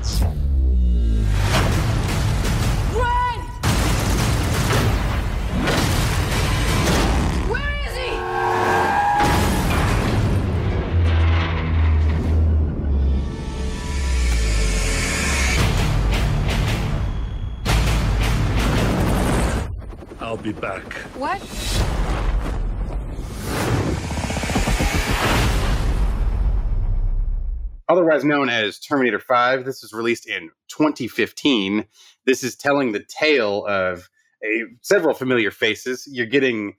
[20.29, 20.93] I'll be back.
[21.17, 21.41] What?
[27.89, 31.83] Otherwise known as Terminator 5, this was released in 2015.
[32.27, 34.07] This is telling the tale of
[34.45, 36.07] a, several familiar faces.
[36.07, 36.75] You're getting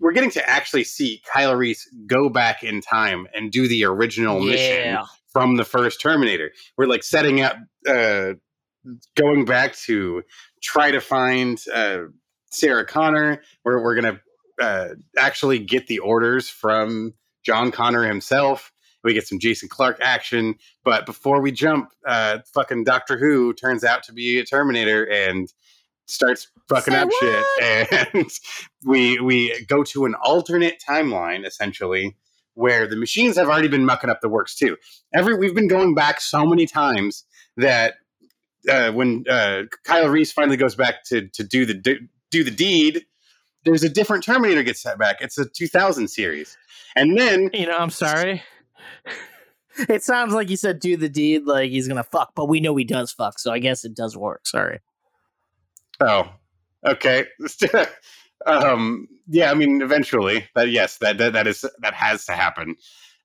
[0.00, 4.40] we're getting to actually see Kyle Reese go back in time and do the original
[4.40, 4.96] mission
[5.30, 6.50] from the first Terminator.
[6.78, 8.32] We're like setting up uh
[9.18, 10.22] going back to
[10.62, 12.04] try to find uh
[12.50, 13.42] Sarah Connor.
[13.62, 14.20] Where we're gonna
[14.60, 14.88] uh,
[15.18, 18.72] actually get the orders from John Connor himself.
[19.04, 23.84] We get some Jason Clarke action, but before we jump, uh, fucking Doctor Who turns
[23.84, 25.52] out to be a Terminator and
[26.06, 28.10] starts fucking Say up shit.
[28.14, 28.30] And
[28.84, 32.16] we we go to an alternate timeline essentially
[32.54, 34.76] where the machines have already been mucking up the works too.
[35.14, 37.24] Every we've been going back so many times
[37.56, 37.94] that
[38.68, 43.04] uh, when uh, Kyle Reese finally goes back to to do the do the deed,
[43.64, 45.16] there's a different Terminator gets set back.
[45.20, 46.56] It's a 2000 series,
[46.94, 48.42] and then you know, I'm sorry.
[49.90, 52.74] It sounds like he said do the deed like he's gonna fuck, but we know
[52.76, 54.46] he does fuck, so I guess it does work.
[54.46, 54.80] Sorry.
[56.00, 56.30] Oh,
[56.86, 57.26] okay.
[58.46, 62.76] um, yeah, I mean, eventually, that yes, that that, that is that has to happen.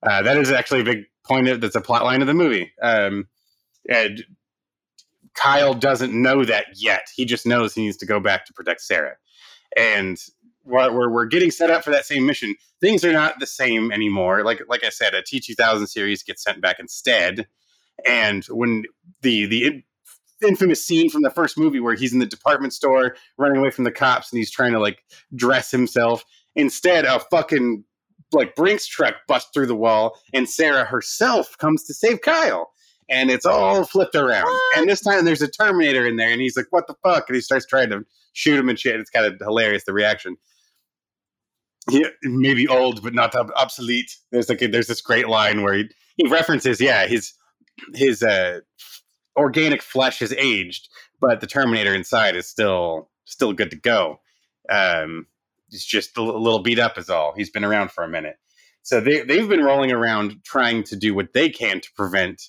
[0.04, 1.48] Uh, that is actually a big point.
[1.48, 2.74] Of, that's a plot line of the movie.
[2.82, 3.28] Um,
[3.88, 4.24] and
[5.34, 7.08] Kyle doesn't know that yet.
[7.16, 9.16] He just knows he needs to go back to protect Sarah.
[9.78, 10.18] And
[10.64, 13.92] while we're, we're getting set up for that same mission, things are not the same
[13.92, 14.44] anymore.
[14.44, 17.48] Like like I said, a T two thousand series gets sent back instead.
[18.06, 18.84] And when
[19.22, 19.84] the the
[20.46, 23.84] infamous scene from the first movie where he's in the department store running away from
[23.84, 25.04] the cops and he's trying to like
[25.36, 26.26] dress himself,
[26.56, 27.84] instead a fucking
[28.34, 32.72] like Brinks truck busts through the wall and Sarah herself comes to save Kyle.
[33.12, 34.48] And it's all flipped around.
[34.78, 37.28] And this time there's a Terminator in there and he's like, what the fuck?
[37.28, 39.00] And he starts trying to shoot him and shit.
[39.00, 40.38] It's kind of hilarious, the reaction.
[41.90, 44.16] He maybe old, but not ob- obsolete.
[44.32, 47.34] There's like a, there's this great line where he, he references, yeah, his
[47.96, 48.60] his uh,
[49.36, 50.88] organic flesh has aged,
[51.20, 54.20] but the Terminator inside is still still good to go.
[54.70, 55.26] Um,
[55.70, 57.34] he's just a little beat up, is all.
[57.36, 58.38] He's been around for a minute,
[58.84, 62.44] so they they've been rolling around trying to do what they can to prevent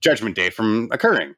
[0.00, 1.34] Judgment Day from occurring.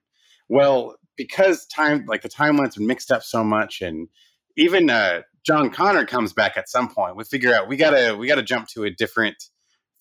[0.49, 4.09] Well, because time like the timeline's been mixed up so much, and
[4.57, 7.17] even uh, John Connor comes back at some point.
[7.17, 9.37] We figure out we gotta we gotta jump to a different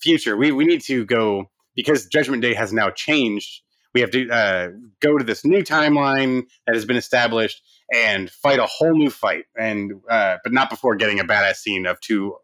[0.01, 0.35] future.
[0.37, 3.61] We we need to go because Judgment Day has now changed.
[3.93, 4.67] we have to uh,
[5.01, 7.61] go to this new timeline that has been established
[7.93, 11.85] and fight a whole new fight, and uh, but not before getting a badass scene
[11.85, 12.35] of two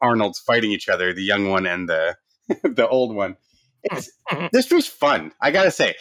[0.00, 2.16] Arnolds fighting each other, the young one and the
[2.62, 3.36] the old one.
[3.84, 4.10] It's,
[4.52, 5.32] this was fun.
[5.40, 5.94] I gotta say,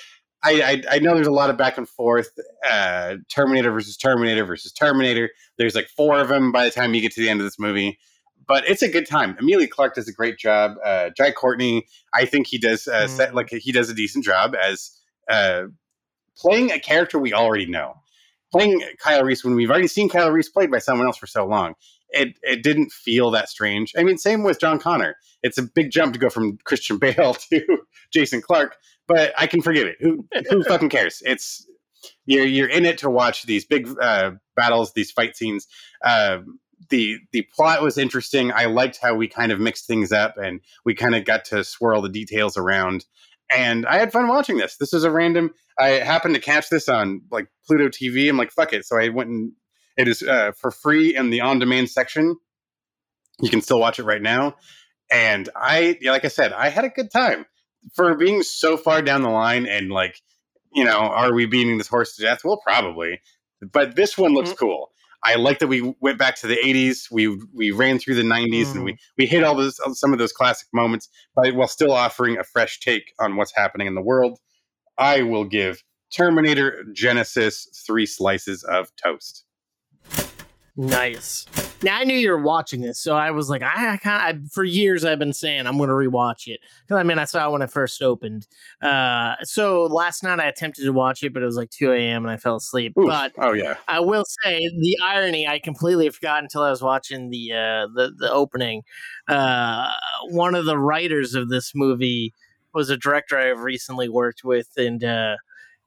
[0.43, 2.29] I, I, I know there's a lot of back and forth.
[2.67, 5.29] Uh, Terminator versus Terminator versus Terminator.
[5.57, 7.59] There's like four of them by the time you get to the end of this
[7.59, 7.99] movie,
[8.47, 9.37] but it's a good time.
[9.39, 10.77] Emilia Clarke does a great job.
[10.83, 14.55] Uh, Jai Courtney, I think he does uh, set, like he does a decent job
[14.55, 14.91] as
[15.29, 15.63] uh,
[16.37, 17.95] playing a character we already know.
[18.51, 21.45] Playing Kyle Reese when we've already seen Kyle Reese played by someone else for so
[21.45, 21.75] long,
[22.11, 23.93] it it didn't feel that strange.
[23.97, 25.15] I mean, same with John Connor.
[25.43, 27.77] It's a big jump to go from Christian Bale to
[28.13, 28.77] Jason Clarke,
[29.07, 29.97] but I can forgive it.
[29.99, 31.21] Who who fucking cares?
[31.25, 31.67] It's
[32.25, 35.67] you're you're in it to watch these big uh, battles, these fight scenes.
[36.03, 36.39] Uh,
[36.89, 38.51] the the plot was interesting.
[38.51, 41.63] I liked how we kind of mixed things up and we kind of got to
[41.63, 43.05] swirl the details around.
[43.55, 44.77] And I had fun watching this.
[44.77, 45.51] This is a random.
[45.77, 48.29] I happened to catch this on like Pluto TV.
[48.29, 48.85] I'm like, fuck it.
[48.85, 49.51] So I went and
[50.01, 52.37] it is uh, for free in the on demand section.
[53.39, 54.55] You can still watch it right now.
[55.11, 57.45] And I, yeah, like I said, I had a good time
[57.93, 60.21] for being so far down the line and like,
[60.73, 62.43] you know, are we beating this horse to death?
[62.43, 63.19] Well, probably.
[63.61, 64.91] But this one looks cool.
[65.23, 67.11] I like that we went back to the 80s.
[67.11, 70.31] We we ran through the 90s and we we hit all those some of those
[70.31, 74.39] classic moments, but while still offering a fresh take on what's happening in the world.
[74.97, 79.45] I will give Terminator Genisys three slices of toast.
[80.77, 81.45] Nice.
[81.83, 84.49] Now I knew you were watching this, so I was like, I, I can't.
[84.51, 87.47] For years, I've been saying I'm going to rewatch it because I mean I saw
[87.47, 88.47] it when it first opened.
[88.81, 92.23] Uh, so last night I attempted to watch it, but it was like 2 a.m.
[92.23, 92.93] and I fell asleep.
[92.97, 93.07] Oof.
[93.07, 97.31] But oh yeah, I will say the irony I completely forgot until I was watching
[97.31, 98.83] the uh, the the opening.
[99.27, 99.91] Uh,
[100.29, 102.33] one of the writers of this movie
[102.73, 105.35] was a director I've recently worked with, and uh,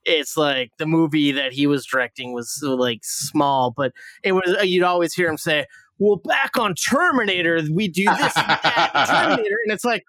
[0.05, 4.57] it's like the movie that he was directing was so, like small, but it was
[4.63, 5.67] you'd always hear him say,
[5.99, 10.05] "Well, back on Terminator, we do this and that, Terminator," and it's like.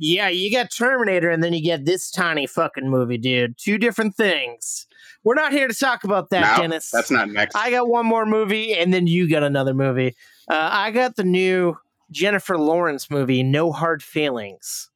[0.00, 3.58] Yeah, you get Terminator and then you get this tiny fucking movie, dude.
[3.58, 4.86] Two different things.
[5.24, 6.92] We're not here to talk about that, No, Dennis.
[6.92, 7.56] that's not next.
[7.56, 10.14] I got one more movie and then you got another movie.
[10.48, 11.76] Uh, I got the new
[12.12, 14.88] Jennifer Lawrence movie, No Hard Feelings.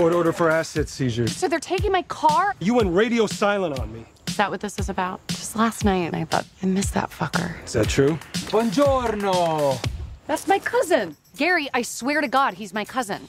[0.00, 0.10] Stop!
[0.10, 0.12] Gary!
[0.12, 1.36] Court order for asset seizures.
[1.36, 2.54] So they're taking my car?
[2.60, 4.06] You went radio silent on me.
[4.28, 5.20] Is that what this is about?
[5.28, 7.62] Just last night, I thought, I missed that fucker.
[7.64, 8.18] Is that true?
[8.50, 9.78] Buongiorno!
[10.26, 11.16] That's my cousin.
[11.36, 13.28] Gary, I swear to God, he's my cousin.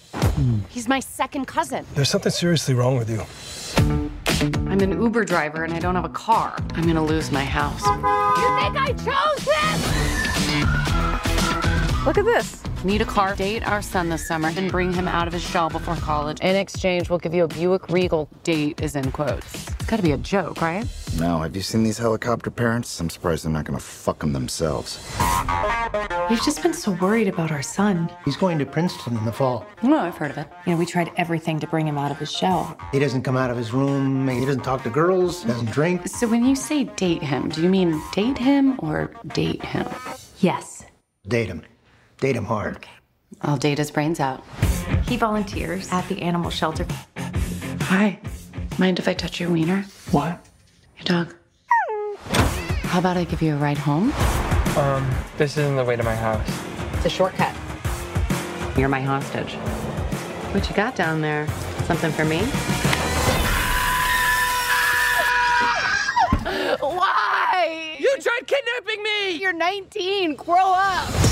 [0.69, 1.85] He's my second cousin.
[1.95, 3.25] There's something seriously wrong with you.
[4.69, 6.55] I'm an Uber driver and I don't have a car.
[6.73, 7.81] I'm gonna lose my house.
[7.85, 7.91] You
[8.59, 9.81] think I chose this?
[12.05, 12.63] Look at this.
[12.83, 15.69] Need a car, date our son this summer, and bring him out of his shell
[15.69, 16.39] before college.
[16.39, 18.27] In exchange, we'll give you a Buick Regal.
[18.43, 19.67] Date is in quotes.
[19.67, 20.83] It's gotta be a joke, right?
[21.19, 22.99] No, have you seen these helicopter parents?
[22.99, 24.97] I'm surprised they're not gonna fuck them themselves.
[26.27, 28.09] We've just been so worried about our son.
[28.25, 29.67] He's going to Princeton in the fall.
[29.83, 30.47] Oh, I've heard of it.
[30.65, 32.75] You know, we tried everything to bring him out of his shell.
[32.91, 34.27] He doesn't come out of his room.
[34.27, 35.43] He doesn't talk to girls.
[35.43, 36.07] He Doesn't drink.
[36.07, 39.87] So when you say date him, do you mean date him or date him?
[40.39, 40.83] Yes.
[41.27, 41.61] Date him.
[42.21, 42.85] Date him hard.
[43.41, 44.43] I'll date his brains out.
[45.07, 46.85] He volunteers at the animal shelter.
[47.81, 48.19] Hi.
[48.77, 49.85] Mind if I touch your wiener?
[50.11, 50.39] What?
[50.97, 51.35] Your dog.
[52.83, 54.13] How about I give you a ride home?
[54.77, 56.47] Um, this isn't the way to my house.
[56.93, 57.55] It's a shortcut.
[58.77, 59.55] You're my hostage.
[60.53, 61.47] What you got down there?
[61.85, 62.41] Something for me?
[66.81, 67.95] Why?
[67.97, 69.31] You tried kidnapping me!
[69.41, 70.35] You're 19.
[70.35, 71.30] Grow up.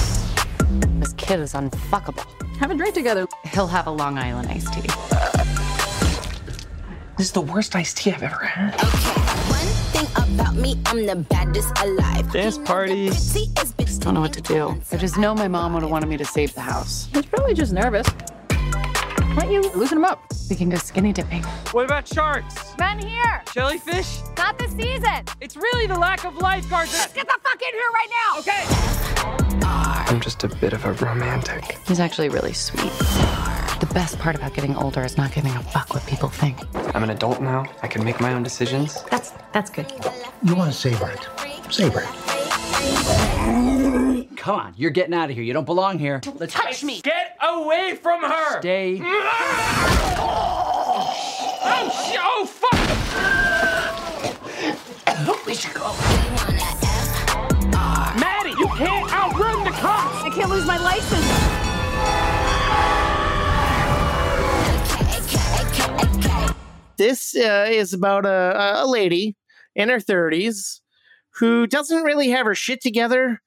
[1.30, 2.26] This kid is unfuckable.
[2.57, 3.27] Have a drink together.
[3.53, 4.81] He'll have a Long Island iced tea.
[7.18, 8.73] This is the worst iced tea I've ever had.
[10.34, 12.31] about me, I'm the baddest alive.
[12.31, 13.10] Dance party.
[13.10, 14.81] Just don't know what to do.
[14.91, 17.07] I just know my mom would have wanted me to save the house.
[17.14, 18.07] He's probably just nervous.
[19.40, 20.22] Why don't you loosen him up?
[20.49, 21.44] We can go skinny dipping.
[21.72, 22.78] What about sharks?
[22.78, 23.41] Men here!
[23.53, 24.20] Jellyfish?
[24.38, 25.24] Not this season!
[25.40, 26.91] It's really the lack of lifeguards.
[26.91, 28.40] Let's get the fuck in here right now!
[28.40, 28.66] Okay.
[30.14, 31.78] I'm just a bit of a romantic.
[31.88, 32.91] He's actually really sweet.
[33.80, 36.57] The best part about getting older is not giving a fuck what people think.
[36.94, 37.64] I'm an adult now.
[37.82, 39.03] I can make my own decisions.
[39.03, 39.90] That's that's good.
[40.44, 41.74] You want to savor it.
[41.74, 43.68] Savor it.
[44.40, 45.44] Come on, you're getting out of here.
[45.44, 46.22] You don't belong here.
[46.36, 47.02] Let's touch me.
[47.02, 48.60] Get away from her.
[48.61, 49.02] Stay.
[51.72, 52.80] Oh, sh- oh, fuck!
[55.45, 55.94] we should go.
[58.20, 60.24] Maddie, you can't outrun the cops.
[60.24, 61.26] I can't lose my license.
[66.98, 69.36] this uh, is about a, a lady
[69.76, 70.80] in her 30s
[71.40, 73.41] who doesn't really have her shit together.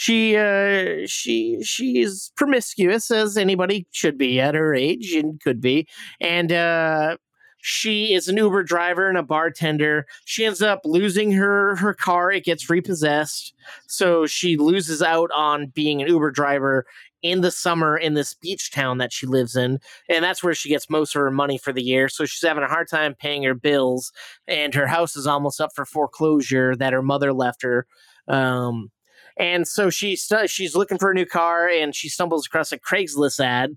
[0.00, 5.88] She uh, she she's promiscuous as anybody should be at her age and could be,
[6.20, 7.16] and uh,
[7.62, 10.06] she is an Uber driver and a bartender.
[10.24, 13.52] She ends up losing her her car; it gets repossessed,
[13.88, 16.86] so she loses out on being an Uber driver
[17.22, 19.80] in the summer in this beach town that she lives in.
[20.08, 22.08] And that's where she gets most of her money for the year.
[22.08, 24.12] So she's having a hard time paying her bills
[24.46, 27.88] and her house is almost up for foreclosure that her mother left her
[28.28, 28.92] um,
[29.38, 32.78] and so she st- she's looking for a new car and she stumbles across a
[32.78, 33.76] craigslist ad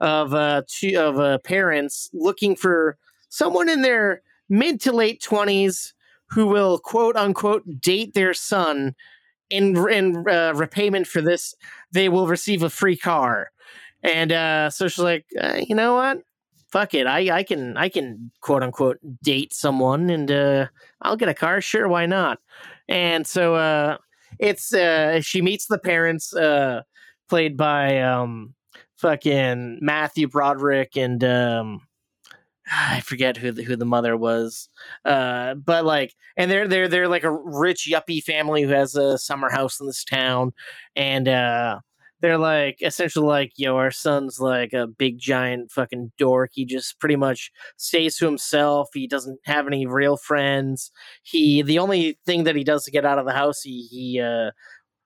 [0.00, 2.96] of uh two of uh, parents looking for
[3.28, 5.92] someone in their mid to late 20s
[6.30, 8.94] who will quote unquote date their son
[9.50, 11.54] in in uh, repayment for this.
[11.92, 13.50] They will receive a free car.
[14.02, 16.22] And uh, so she's like uh, you know what?
[16.70, 17.06] Fuck it.
[17.06, 20.66] I, I can i can quote unquote date someone and uh,
[21.02, 21.60] i'll get a car.
[21.60, 22.38] Sure why not?
[22.88, 23.98] And so uh,
[24.38, 26.82] it's uh, she meets the parents uh,
[27.28, 28.54] played by um,
[28.96, 31.80] fucking matthew broderick and um,
[32.70, 34.68] I forget who the, who the mother was,
[35.04, 39.18] uh, but like, and they're they're they're like a rich yuppie family who has a
[39.18, 40.52] summer house in this town,
[40.96, 41.80] and uh,
[42.20, 46.50] they're like essentially like, yo, our son's like a big giant fucking dork.
[46.54, 48.88] He just pretty much stays to himself.
[48.94, 50.90] He doesn't have any real friends.
[51.22, 54.20] He the only thing that he does to get out of the house, he he
[54.20, 54.50] uh,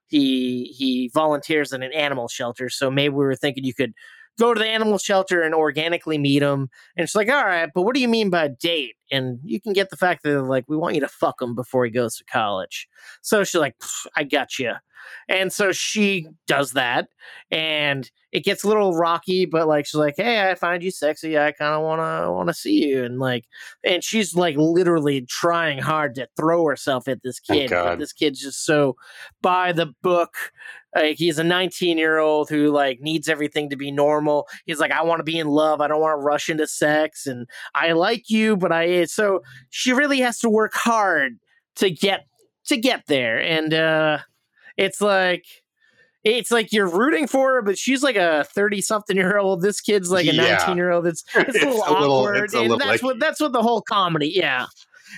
[0.07, 2.69] he he volunteers in an animal shelter.
[2.69, 3.93] So maybe we were thinking you could
[4.39, 6.69] go to the animal shelter and organically meet him.
[6.97, 8.95] And she's like, all right, but what do you mean by date?
[9.11, 11.85] And you can get the fact that like, we want you to fuck him before
[11.85, 12.87] he goes to college.
[13.21, 13.75] So she's like,
[14.15, 14.73] I got you.
[15.27, 17.09] And so she does that,
[17.51, 19.45] and it gets a little rocky.
[19.45, 21.37] But like, she's like, "Hey, I find you sexy.
[21.37, 23.45] I kind of wanna wanna see you." And like,
[23.83, 27.69] and she's like literally trying hard to throw herself at this kid.
[27.99, 28.95] this kid's just so
[29.41, 30.35] by the book.
[30.95, 34.47] Like he's a 19 year old who like needs everything to be normal.
[34.65, 35.81] He's like, I want to be in love.
[35.81, 39.05] I don't want to rush into sex, and I like you, but I.
[39.05, 41.39] So she really has to work hard
[41.77, 42.25] to get
[42.67, 44.19] to get there, and uh
[44.77, 45.45] it's like
[46.23, 49.61] it's like you're rooting for her, but she's like a 30 something year old.
[49.61, 50.55] This kid's like a Yeah.
[50.57, 51.05] 19 year old.
[51.05, 52.43] It's it's, It's a little a little- awkward.
[52.45, 54.67] it's a and little that's what that's what the whole comedy, yeah.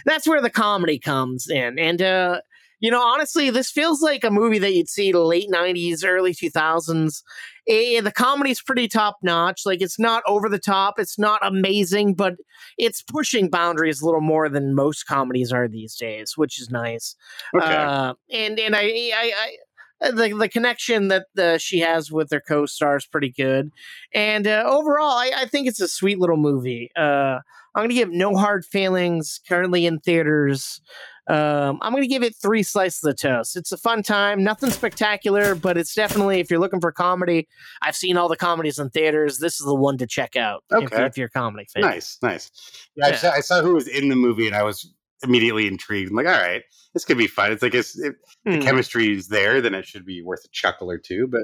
[0.05, 1.77] That's where the comedy comes in.
[1.77, 2.41] And uh
[2.79, 7.23] you know, honestly, this feels like a movie that you'd see late 90s, early 2000s.
[7.67, 9.61] Eh, the comedy's pretty top notch.
[9.65, 12.35] Like, it's not over the top, it's not amazing, but
[12.77, 17.15] it's pushing boundaries a little more than most comedies are these days, which is nice.
[17.55, 17.65] Okay.
[17.65, 19.55] Uh, and and I, I, I
[20.01, 23.71] the the connection that uh, she has with her co-star is pretty good,
[24.13, 26.89] and uh, overall, I, I think it's a sweet little movie.
[26.95, 27.39] Uh,
[27.73, 30.81] I'm gonna give No Hard Feelings currently in theaters.
[31.27, 33.55] Um, I'm gonna give it three slices of toast.
[33.55, 37.47] It's a fun time, nothing spectacular, but it's definitely if you're looking for comedy.
[37.81, 39.39] I've seen all the comedies in theaters.
[39.39, 41.05] This is the one to check out if, Okay.
[41.05, 41.81] if you're a comedy fan.
[41.81, 42.51] Nice, nice.
[42.95, 44.93] Yeah, I, saw, I saw who was in the movie, and I was
[45.23, 46.11] immediately intrigued.
[46.11, 46.61] I'm like, all right,
[46.93, 47.51] this could be fun.
[47.51, 48.61] It's like it's, if the Hmm.
[48.61, 51.25] chemistry is there, then it should be worth a chuckle or two.
[51.27, 51.41] But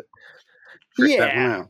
[0.96, 1.64] Chris, I don't Yeah.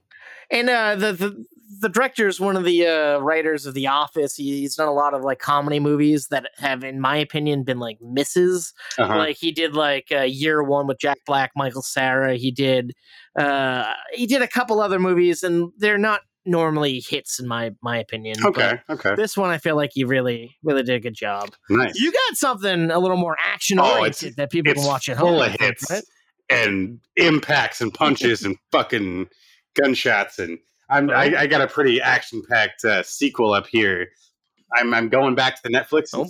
[0.49, 1.45] And uh, the the
[1.79, 4.35] the director is one of the uh, writers of The Office.
[4.35, 7.79] He, he's done a lot of like comedy movies that have, in my opinion, been
[7.79, 8.73] like misses.
[8.97, 9.17] Uh-huh.
[9.17, 12.35] Like he did like uh, Year One with Jack Black, Michael Cera.
[12.35, 12.93] He did
[13.39, 17.97] uh, he did a couple other movies, and they're not normally hits in my my
[17.97, 18.35] opinion.
[18.41, 19.15] but Okay, okay.
[19.15, 21.51] This one, I feel like he really really did a good job.
[21.69, 21.93] Nice.
[21.95, 25.17] You got something a little more action Oh, oriented it's- that people can watch at
[25.17, 25.53] full home.
[25.53, 26.03] of hits right?
[26.49, 29.27] and impacts and punches and fucking
[29.79, 30.57] gunshots and
[30.91, 34.09] I, I got a pretty action packed uh, sequel up here.
[34.75, 36.09] I'm I'm going back to the Netflix.
[36.13, 36.27] Oh, In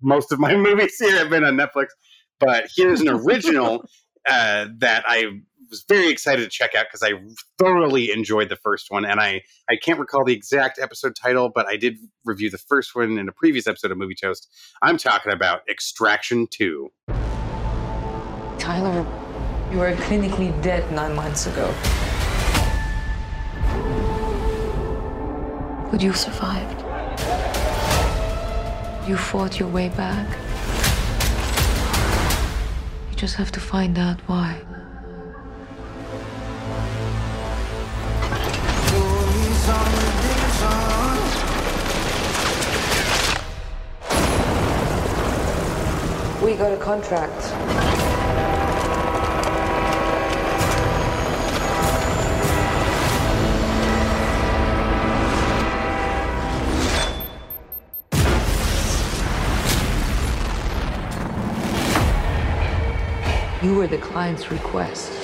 [0.00, 1.88] most of my movies here have been on Netflix,
[2.40, 3.84] but here's an original
[4.28, 5.26] uh, that I
[5.70, 7.12] was very excited to check out because I
[7.58, 11.66] thoroughly enjoyed the first one, and I I can't recall the exact episode title, but
[11.66, 14.48] I did review the first one in a previous episode of Movie Toast.
[14.80, 16.90] I'm talking about Extraction Two.
[18.58, 19.06] Tyler,
[19.70, 21.74] you were clinically dead nine months ago.
[25.92, 26.80] But you survived.
[29.06, 30.26] You fought your way back.
[33.10, 34.56] You just have to find out why.
[46.42, 47.71] We got a contract.
[63.62, 65.21] You were the client's request.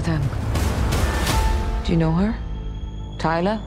[0.00, 0.22] For them?
[1.84, 2.34] Do you know her?
[3.18, 3.60] Tyler?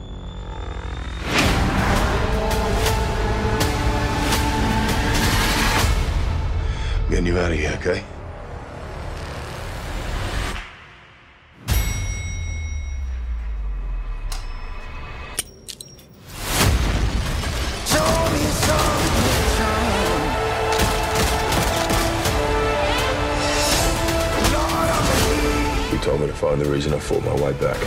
[7.10, 8.04] Getting you out of here, okay?
[26.82, 27.78] Reason I fought my way back.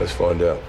[0.00, 0.60] Let's find out.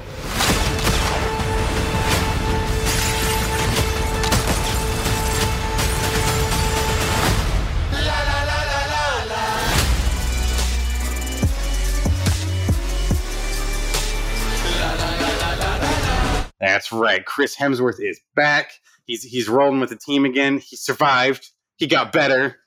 [16.60, 17.26] That's right.
[17.26, 18.83] Chris Hemsworth is back.
[19.06, 20.60] He's he's rolling with the team again.
[20.60, 21.50] He survived.
[21.76, 22.58] He got better,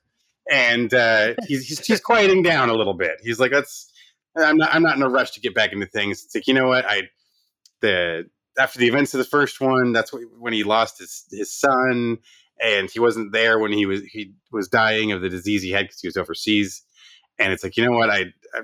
[0.50, 3.18] and uh, he's, he's he's quieting down a little bit.
[3.22, 3.92] He's like, "Let's."
[4.38, 4.74] I'm not.
[4.74, 6.22] I'm not in a rush to get back into things.
[6.22, 7.04] It's like you know what I
[7.80, 8.24] the
[8.58, 9.92] after the events of the first one.
[9.92, 12.18] That's when he lost his his son,
[12.60, 15.86] and he wasn't there when he was he was dying of the disease he had
[15.86, 16.82] because he was overseas.
[17.38, 18.62] And it's like you know what I, I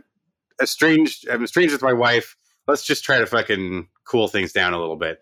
[0.63, 1.29] estranged.
[1.29, 2.37] I'm estranged with my wife.
[2.67, 5.19] Let's just try to fucking cool things down a little bit.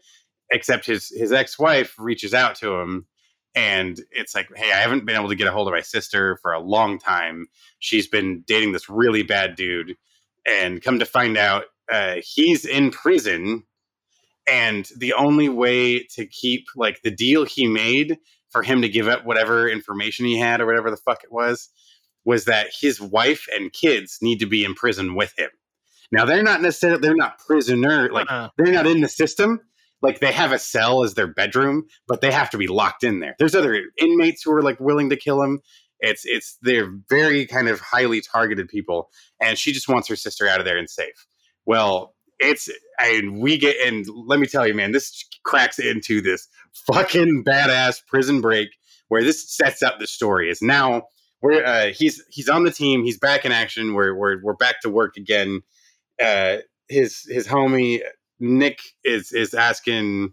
[0.52, 3.06] Except his his ex wife reaches out to him,
[3.55, 6.39] and it's like, hey, I haven't been able to get a hold of my sister
[6.43, 7.47] for a long time.
[7.78, 9.97] She's been dating this really bad dude,
[10.47, 13.64] and come to find out, uh, he's in prison.
[14.51, 18.18] And the only way to keep like the deal he made
[18.51, 21.68] for him to give up whatever information he had or whatever the fuck it was
[22.24, 25.51] was that his wife and kids need to be in prison with him.
[26.12, 29.60] Now they're not necessarily they're not prisoner like they're not in the system.
[30.02, 33.20] Like they have a cell as their bedroom, but they have to be locked in
[33.20, 33.35] there.
[33.39, 35.60] There's other inmates who are like willing to kill him.
[36.01, 39.10] It's it's they're very kind of highly targeted people,
[39.40, 41.27] and she just wants her sister out of there and safe.
[41.66, 46.48] Well, it's and we get and let me tell you, man, this cracks into this
[46.72, 48.70] fucking badass prison break
[49.09, 50.48] where this sets up the story.
[50.48, 51.02] Is now
[51.43, 53.93] we're uh, he's he's on the team, he's back in action.
[53.93, 55.60] We're we're we're back to work again
[56.20, 56.59] uh,
[56.89, 58.01] his his homie
[58.41, 60.33] Nick is is asking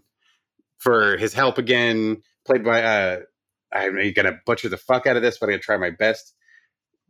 [0.78, 2.22] for his help again.
[2.46, 3.20] Played by uh,
[3.72, 6.34] I'm gonna butcher the fuck out of this, but I'm gonna try my best.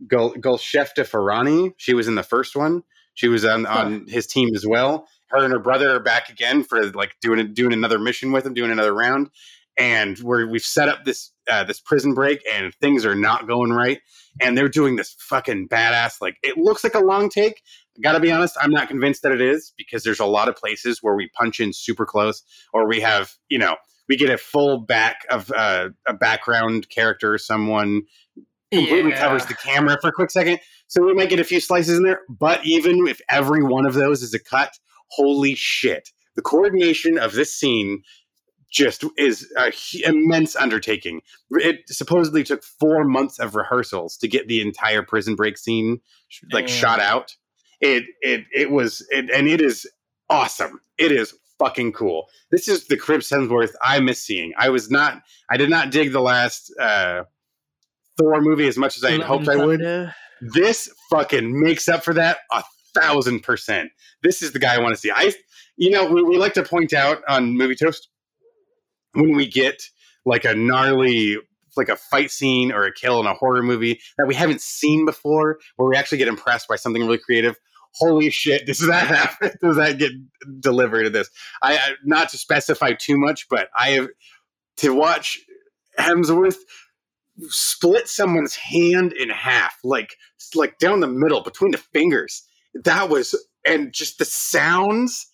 [0.07, 1.73] Gul Gulshefta Farani.
[1.77, 2.83] She was in the first one.
[3.15, 5.09] She was on on his team as well.
[5.31, 8.55] Her and her brother are back again for like doing doing another mission with him,
[8.55, 9.31] doing another round.
[9.77, 13.73] And we're we've set up this uh, this prison break, and things are not going
[13.73, 14.01] right.
[14.41, 16.21] And they're doing this fucking badass.
[16.21, 17.61] Like it looks like a long take,
[18.03, 21.03] gotta be honest, I'm not convinced that it is because there's a lot of places
[21.03, 22.43] where we punch in super close,
[22.73, 23.77] or we have, you know,
[24.09, 28.03] we get a full back of uh, a background character, someone
[28.73, 29.21] completely Yeah.
[29.21, 30.61] covers the camera for a quick second.
[30.87, 33.95] So we might get a few slices in there, but even if every one of
[33.95, 34.79] those is a cut,
[35.11, 36.11] holy shit.
[36.37, 38.03] The coordination of this scene
[38.71, 39.73] just is an
[40.05, 41.23] immense undertaking.
[41.53, 46.01] It supposedly took four months of rehearsals to get the entire prison break scene
[46.53, 46.77] like Damn.
[46.77, 47.37] shot out.
[47.81, 49.89] It it it was it, and it is
[50.29, 50.81] awesome.
[50.99, 52.27] It is fucking cool.
[52.51, 54.53] This is the Chris Hemsworth I miss seeing.
[54.59, 57.23] I was not I did not dig the last uh
[58.17, 59.81] Thor movie as much as I had hoped I would.
[60.41, 62.63] This fucking makes up for that a
[62.95, 63.91] thousand percent.
[64.23, 65.11] This is the guy I want to see.
[65.11, 65.33] I,
[65.77, 68.09] you know, we, we like to point out on Movie Toast
[69.15, 69.83] when we get
[70.25, 71.39] like a gnarly,
[71.77, 75.05] like a fight scene or a kill in a horror movie that we haven't seen
[75.07, 77.57] before, where we actually get impressed by something really creative.
[77.95, 78.67] Holy shit!
[78.67, 79.51] Does that happen?
[79.63, 80.13] Does that get
[80.61, 81.29] delivered to this?
[81.63, 84.09] I not to specify too much, but I have
[84.79, 85.41] to watch
[85.99, 86.57] Hemsworth
[87.49, 90.17] split someone's hand in half, like
[90.55, 92.45] like down the middle between the fingers.
[92.75, 93.35] That was
[93.67, 95.27] and just the sounds.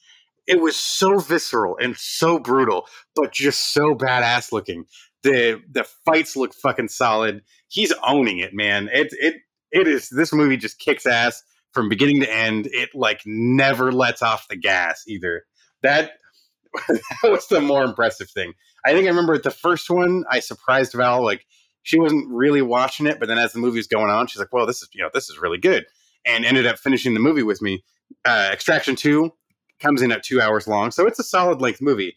[0.46, 2.86] It was so visceral and so brutal,
[3.16, 4.84] but just so badass looking.
[5.22, 7.42] The the fights look fucking solid.
[7.68, 8.88] He's owning it, man.
[8.92, 9.36] It it
[9.72, 11.42] it is this movie just kicks ass
[11.74, 12.68] from beginning to end.
[12.72, 15.44] It like never lets off the gas either.
[15.82, 16.12] That
[16.88, 18.52] that was the more impressive thing.
[18.84, 20.24] I think I remember the first one.
[20.30, 21.46] I surprised Val like
[21.82, 24.52] she wasn't really watching it, but then as the movie was going on, she's like,
[24.52, 25.86] "Well, this is you know this is really good,"
[26.24, 27.84] and ended up finishing the movie with me.
[28.24, 29.32] Uh, Extraction Two
[29.80, 32.16] comes in at two hours long, so it's a solid length movie.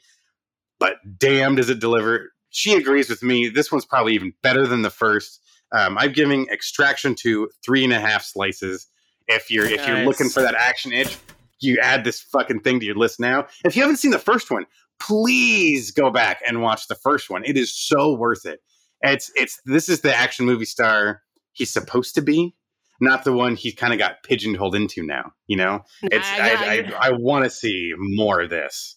[0.80, 2.32] But damn, does it deliver!
[2.50, 3.50] She agrees with me.
[3.50, 5.42] This one's probably even better than the first.
[5.74, 8.88] Um, I'm giving Extraction Two three and a half slices.
[9.28, 10.08] If you're if you're Nice.
[10.08, 11.18] looking for that action itch,
[11.60, 13.48] you add this fucking thing to your list now.
[13.66, 14.66] If you haven't seen the first one,
[15.00, 17.44] please go back and watch the first one.
[17.46, 18.60] It is so worth it.
[19.02, 21.22] It's it's this is the action movie star
[21.54, 22.56] he's supposed to be,
[23.02, 25.32] not the one he kind of got pigeonholed into now.
[25.48, 26.74] You know, it's I- I
[27.06, 28.96] I, I, want to see more of this.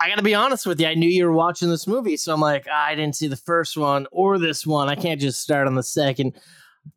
[0.00, 0.86] I gotta be honest with you.
[0.86, 3.36] I knew you were watching this movie, so I'm like, "Ah, I didn't see the
[3.36, 4.88] first one or this one.
[4.88, 6.38] I can't just start on the second.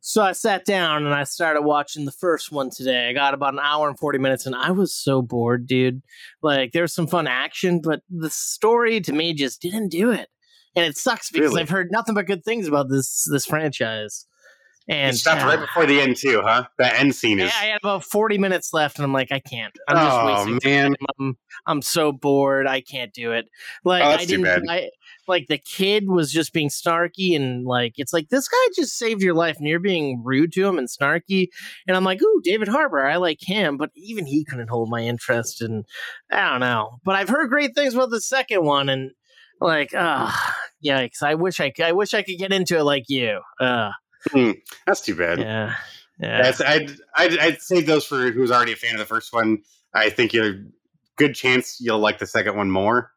[0.01, 3.09] So I sat down and I started watching the first one today.
[3.09, 6.01] I got about an hour and 40 minutes and I was so bored, dude.
[6.41, 10.30] Like there's some fun action, but the story to me just didn't do it.
[10.76, 11.61] And it sucks because Really?
[11.61, 14.26] I've heard nothing but good things about this this franchise.
[14.89, 16.64] And it stopped uh, right before the end too, huh?
[16.77, 17.51] That end scene is.
[17.51, 19.76] yeah, I had about 40 minutes left, and I'm like, I can't.
[19.88, 20.85] I'm just Oh, wasting man.
[20.95, 21.07] time.
[21.19, 22.68] I'm, I'm so bored.
[22.68, 23.49] I can't do it.
[23.84, 24.69] Like, Oh, I didn't.
[24.69, 24.89] I,
[25.27, 29.22] like, the kid was just being snarky, and like, it's like, this guy just saved
[29.22, 31.47] your life, and you're being rude to him and snarky.
[31.85, 35.01] And I'm like, ooh, David Harbour, I like him, but even he couldn't hold my
[35.01, 35.61] interest.
[35.61, 35.84] And
[36.31, 36.99] I don't know.
[37.03, 39.11] But I've heard great things about the second one, and
[39.59, 40.55] like, ah,
[40.85, 41.22] yikes.
[41.23, 43.41] I wish I I wish I could get into it like you.
[43.59, 43.91] Uh,
[44.31, 44.51] Hmm,
[44.85, 45.39] that's too bad.
[45.39, 45.75] yeah.
[46.19, 46.41] Yeah.
[46.41, 49.59] That's, I'd, I'd I'd save those for who's already a fan of the first one.
[49.93, 50.63] I think you're
[51.15, 53.11] good chance you'll like the second one more.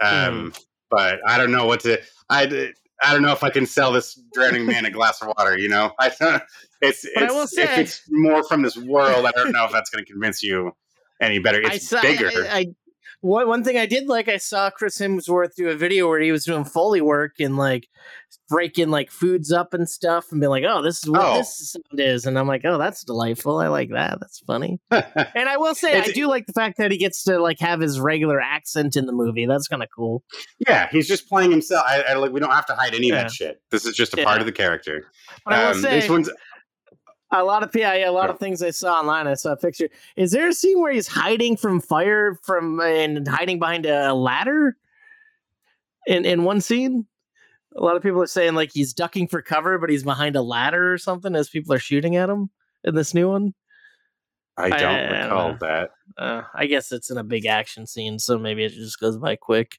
[0.00, 0.52] Um,
[0.90, 2.00] but I don't know what to.
[2.28, 2.72] I
[3.04, 5.56] I don't know if I can sell this drowning man a glass of water.
[5.56, 6.42] You know, I don't-
[6.80, 9.24] it's I it's will if say- it's more from this world.
[9.24, 10.72] I don't know if that's going to convince you
[11.20, 11.60] any better.
[11.62, 12.28] It's saw, bigger.
[12.50, 12.66] I, I,
[13.22, 16.30] one, one thing I did like, I saw Chris Hemsworth do a video where he
[16.32, 17.88] was doing Foley work and like
[18.48, 21.38] breaking like foods up and stuff and be like, oh, this is what Oh.
[21.38, 22.26] this sound is.
[22.26, 23.58] And I'm like, oh, that's delightful.
[23.58, 24.18] I like that.
[24.20, 24.78] That's funny.
[24.90, 27.80] and I will say, I do like the fact that he gets to like have
[27.80, 29.46] his regular accent in the movie.
[29.46, 30.22] That's kind of cool.
[30.68, 31.84] yeah, he's just playing himself.
[31.86, 32.32] I, I like.
[32.32, 33.62] We don't have to hide any of that shit.
[33.70, 34.24] This is just a Yeah.
[34.24, 35.06] part of the character.
[35.44, 36.28] But I will Um, say, this one's
[37.40, 39.26] a lot of yeah, yeah, a lot of things I saw online.
[39.26, 39.88] I saw a picture.
[40.16, 44.76] Is there a scene where he's hiding from fire from and hiding behind a ladder?
[46.06, 47.06] In in one scene,
[47.76, 50.42] a lot of people are saying like he's ducking for cover, but he's behind a
[50.42, 52.50] ladder or something as people are shooting at him
[52.84, 53.54] in this new one.
[54.56, 55.90] I don't I- I don't recall that.
[56.18, 59.36] Uh, I guess it's in a big action scene, so maybe it just goes by
[59.36, 59.78] quick.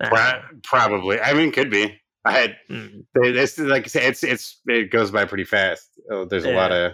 [0.00, 1.18] Pro- probably.
[1.20, 2.00] I mean, could be.
[2.28, 2.56] I had.
[2.68, 3.00] hmm.
[3.14, 5.88] It's like I say, it's it's it goes by pretty fast.
[6.10, 6.92] Oh, there's a lot of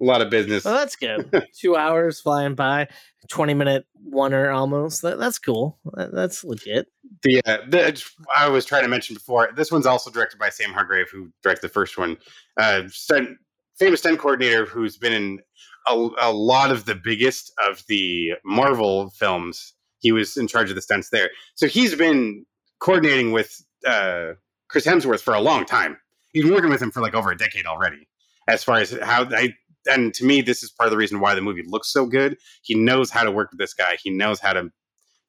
[0.00, 0.64] a lot of business.
[0.64, 1.30] Well, that's good.
[1.58, 2.88] Two hours flying by,
[3.28, 5.02] twenty minute oneer almost.
[5.02, 5.78] That, that's cool.
[5.94, 6.86] That, that's legit.
[7.22, 8.02] the, uh, the
[8.36, 9.50] I was trying to mention before.
[9.56, 12.16] This one's also directed by Sam Hargrave, who directed the first one.
[12.56, 13.30] Uh, stunt,
[13.78, 15.40] famous stunt coordinator who's been in
[15.88, 19.74] a, a lot of the biggest of the Marvel films.
[20.00, 22.46] He was in charge of the stunts there, so he's been
[22.78, 24.34] coordinating with uh,
[24.68, 25.98] Chris Hemsworth for a long time.
[26.32, 28.08] He's been working with him for like over a decade already.
[28.48, 29.54] As far as how I
[29.90, 32.36] and to me, this is part of the reason why the movie looks so good.
[32.62, 33.96] He knows how to work with this guy.
[34.02, 34.70] He knows how to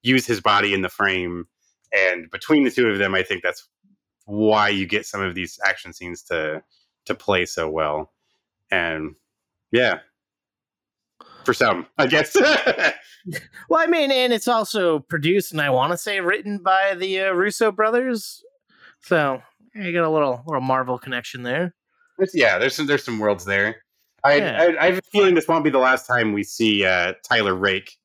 [0.01, 1.45] use his body in the frame
[1.93, 3.67] and between the two of them i think that's
[4.25, 6.61] why you get some of these action scenes to
[7.05, 8.11] to play so well
[8.71, 9.15] and
[9.71, 9.99] yeah
[11.43, 12.35] for some i guess
[13.69, 17.19] Well, I mean, and it's also produced, and I want to say written by the
[17.19, 18.41] uh, Russo brothers.
[19.01, 19.41] So
[19.75, 21.73] you got a little little Marvel connection there.
[22.33, 23.77] Yeah there's some there's some worlds there
[24.25, 24.57] I, Yeah.
[24.77, 27.55] I i have a feeling this won't be the last time we see uh tyler
[27.55, 27.95] rake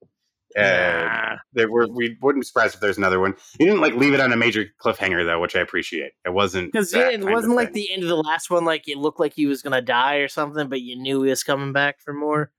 [0.56, 1.36] uh Nah.
[1.52, 4.20] there were we wouldn't be surprised if there's another one You didn't like leave it
[4.20, 7.72] on a major cliffhanger though which i appreciate it wasn't Because that it wasn't like
[7.72, 7.74] thing.
[7.74, 10.28] the end of the last one, like it looked like he was gonna die or
[10.28, 12.52] something, but you knew he was coming back for more.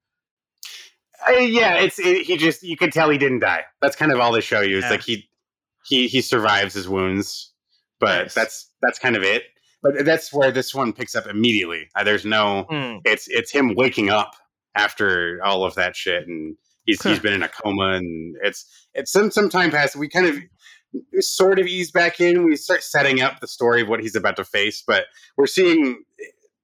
[1.25, 3.63] Uh, yeah, it's it, he just you could tell he didn't die.
[3.81, 4.77] That's kind of all they show you.
[4.77, 4.91] It's Yeah.
[4.91, 5.29] like he
[5.85, 7.53] he he survives his wounds,
[7.99, 8.33] but Nice.
[8.33, 9.43] that's that's kind of it.
[9.83, 11.89] But that's where this one picks up immediately.
[11.95, 12.97] Uh, there's no Hmm.
[13.05, 14.33] it's it's him waking up
[14.75, 16.55] after all of that shit, and
[16.85, 19.95] he's he's been in a coma, and it's it's some some time passed.
[19.95, 20.37] We kind of
[21.19, 22.43] sort of ease back in.
[22.45, 25.05] We start setting up the story of what he's about to face, but
[25.37, 26.03] we're seeing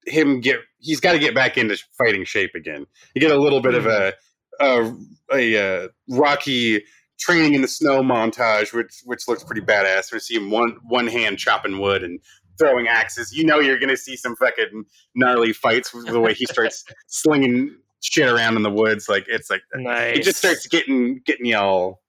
[0.08, 2.86] him get he's got to get back into fighting shape again.
[3.14, 4.14] You get a little bit of a
[4.60, 4.94] a,
[5.34, 6.84] a uh, rocky
[7.22, 10.11] training in the snow montage, which which looks pretty badass.
[10.11, 12.19] We see him one one hand chopping wood and
[12.57, 13.31] throwing axes.
[13.31, 14.85] You know you're gonna see some fucking
[15.15, 19.07] gnarly fights with the way he starts slinging shit around in the woods.
[19.07, 20.18] Like it's like nice.
[20.18, 22.02] it just starts getting getting you all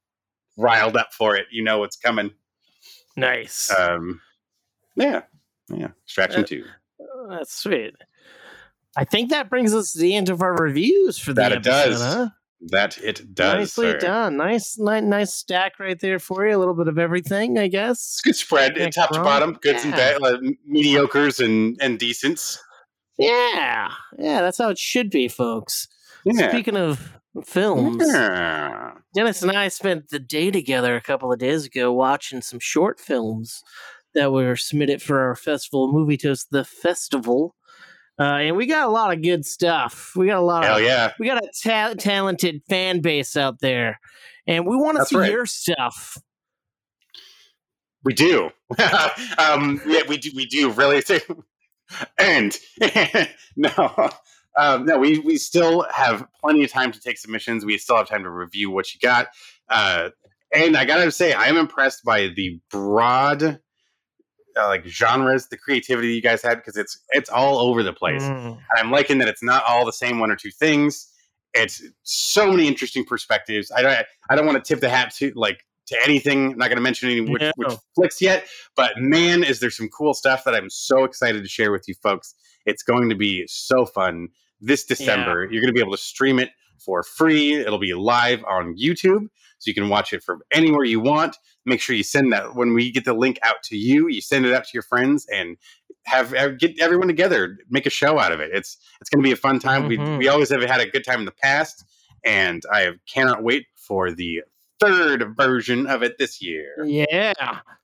[0.57, 1.47] riled up for it.
[1.53, 2.31] You know what's coming.
[3.17, 3.71] Nice.
[3.79, 4.21] Um,
[4.97, 5.23] yeah,
[5.69, 5.89] yeah.
[6.07, 6.65] Extraction Uh, two.
[7.29, 7.95] That's sweet.
[8.97, 11.63] I think that brings us to the end of our reviews for the That it
[11.63, 12.01] does.
[12.03, 12.29] huh?
[12.69, 13.55] That it does.
[13.77, 13.99] Nicely sir.
[13.99, 14.37] done.
[14.37, 16.57] Nice, nice, nice stack right there for you.
[16.57, 18.21] A little bit of everything, I guess.
[18.23, 20.39] Good spread, Thanks, top to bottom, goods and bad, uh,
[20.71, 22.63] mediocres and and decents.
[23.19, 25.89] Yeah, yeah, that's how it should be, folks.
[26.25, 26.51] Yeah.
[26.51, 27.13] Speaking of
[27.45, 28.93] films, Yeah.
[29.15, 33.01] Dennis and I spent the day together a couple of days ago watching some short
[33.01, 33.63] films
[34.15, 37.55] that were submitted for our festival, Movie Toast the Festival.
[38.19, 40.13] Uh, and we got a lot of good stuff.
[40.15, 41.13] We got a lot Hell of yeah.
[41.19, 43.99] we got a ta- talented fan base out there,
[44.47, 45.31] and we want to see right.
[45.31, 46.19] your stuff.
[48.05, 48.51] We do.
[49.39, 50.31] um, yeah, we do.
[50.35, 51.01] We do really.
[51.01, 51.21] Do.
[52.19, 52.57] and
[53.57, 54.11] no,
[54.59, 57.65] um, no, we we still have plenty of time to take submissions.
[57.65, 59.29] We still have time to review what you got.
[59.69, 60.11] Uh,
[60.55, 63.61] and I gotta say, I am impressed by the broad
[64.57, 68.23] uh, like genres, the creativity you guys had because it's it's all over the place.
[68.23, 68.57] Mm.
[68.57, 71.09] And I'm liking that it's not all the same one or two things.
[71.55, 73.71] It's so many interesting perspectives.
[73.75, 76.53] I don't I don't want to tip the hat to like to anything.
[76.53, 78.47] I'm not going to mention any which, which flicks yet,
[78.77, 81.95] but man, is there some cool stuff that I'm so excited to share with you
[82.03, 82.35] folks.
[82.65, 84.29] It's going to be so fun
[84.61, 85.49] this December.
[85.51, 87.55] You're going to be able to stream it for free.
[87.55, 89.29] It'll be live on YouTube,
[89.63, 91.37] so you can watch it from anywhere you want.
[91.65, 94.09] Make sure you send that when we get the link out to you.
[94.09, 95.57] You send it out to your friends and
[96.07, 97.59] have, have- get everyone together.
[97.71, 98.51] Make a show out of it.
[98.53, 99.85] It's it's going to be a fun time.
[99.85, 99.89] Mhm.
[99.89, 101.85] We we always have had a good time in the past,
[102.25, 104.43] and I cannot wait for the
[104.81, 106.75] third version of it this year.
[106.85, 107.35] Yeah.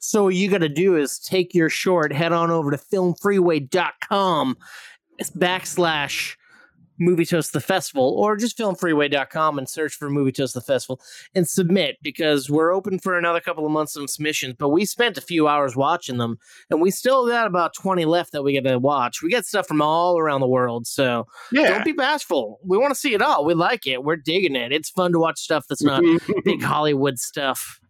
[0.00, 4.56] So what you got to do is take your short, head on over to filmfreeway.com
[5.18, 6.34] It's backslash
[6.98, 11.00] movie toast the festival or just filmfreeway.com and search for movie toast the festival
[11.34, 15.16] and submit because we're open for another couple of months of submissions but we spent
[15.16, 16.38] a few hours watching them
[16.70, 19.22] and we still got about 20 left that we got to watch.
[19.22, 21.68] We got stuff from all around the world so Yeah.
[21.70, 22.58] don't be bashful.
[22.64, 23.44] We want to see it all.
[23.44, 24.02] We like it.
[24.04, 24.72] We're digging it.
[24.72, 26.02] It's fun to watch stuff that's not
[26.44, 27.80] big hollywood stuff.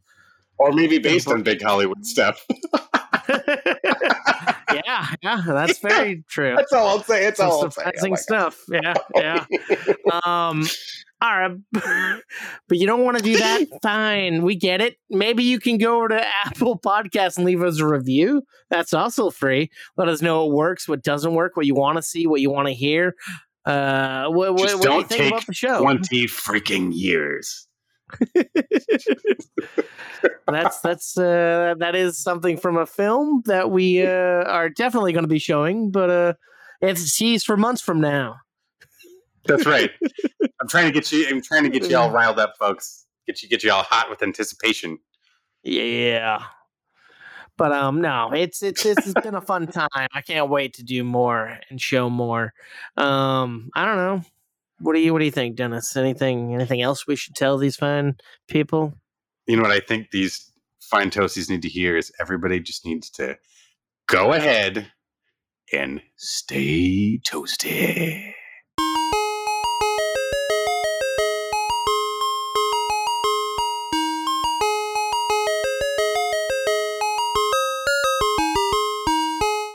[0.58, 2.44] Or maybe based on big Hollywood stuff.
[4.72, 6.54] yeah, yeah, that's very true.
[6.56, 7.26] That's all I'll say.
[7.26, 7.82] It's Some all I'll say.
[7.82, 8.62] surprising Oh my stuff.
[8.70, 9.44] Yeah, yeah.
[10.24, 10.64] um,
[11.20, 11.56] all right,
[12.68, 13.66] but you don't want to do that.
[13.82, 14.96] Fine, we get it.
[15.10, 18.42] Maybe you can go over to Apple Podcasts and leave us a review.
[18.70, 19.70] That's also free.
[19.96, 22.50] Let us know what works, what doesn't work, what you want to see, what you
[22.50, 23.14] want to hear.
[23.64, 25.80] Uh, what, what, Just what do you don't think take about the show?
[25.80, 27.67] 20 freaking years.
[30.46, 35.24] that's that's uh that is something from a film that we uh are definitely going
[35.24, 36.32] to be showing but uh
[36.80, 38.36] it's teased for months from now
[39.46, 39.90] That's right.
[40.60, 41.26] I'm trying to get you.
[41.28, 43.06] I'm trying to get you all riled up, folks.
[43.26, 44.98] Get you, get you all hot with anticipation.
[45.62, 46.42] yeah
[47.56, 51.02] but um no it's it's it's been a fun time i can't wait to do
[51.04, 52.54] more and show more
[52.96, 54.22] um i don't know
[54.80, 57.76] what do you what do you think dennis anything anything else we should tell these
[57.76, 58.16] fine
[58.48, 58.94] people
[59.46, 63.10] You know what I think these fine toasties need to hear is everybody just needs
[63.10, 63.38] to
[64.06, 64.90] go ahead
[65.72, 68.32] and stay toasty.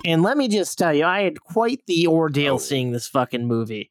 [0.06, 3.90] And let me just tell you, I had quite the ordeal seeing this fucking movie.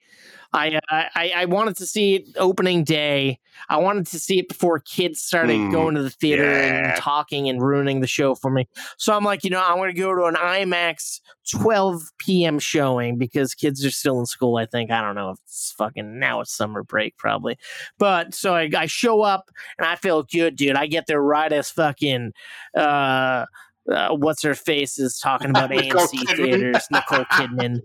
[0.55, 3.39] I, I I- I wanted to see it opening day.
[3.71, 6.93] I wanted to see it before kids started Mm, going to the theater yeah.
[6.95, 8.69] and talking and ruining the show for me.
[8.99, 11.21] So I'm like, you know, I'm going to go to an IMAX
[11.51, 12.59] 12 p.m.
[12.59, 14.57] showing because kids are still in school.
[14.59, 17.57] I think I don't know if it's fucking now it's summer break probably,
[17.99, 20.77] but so I, I show up and I feel good, dude.
[20.77, 22.33] I get there right as fucking.
[22.77, 23.47] uh
[23.91, 27.81] uh, what's her face is talking about AMC theaters, Nicole Kidman.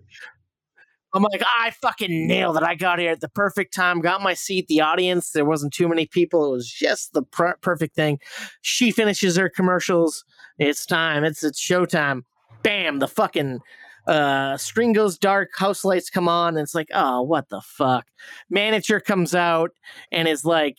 [1.14, 2.64] I'm like, I fucking nailed it.
[2.64, 4.68] I got here at the perfect time, got my seat.
[4.68, 6.46] The audience, there wasn't too many people.
[6.46, 8.20] It was just the per- perfect thing.
[8.62, 10.26] She finishes her commercials.
[10.60, 11.24] It's time.
[11.24, 12.24] It's it's showtime.
[12.62, 13.00] Bam!
[13.00, 13.62] The fucking
[14.08, 15.50] uh, screen goes dark.
[15.56, 16.58] House lights come on.
[16.58, 18.08] And it's like, oh, what the fuck?
[18.50, 19.72] Manager comes out
[20.12, 20.78] and is like,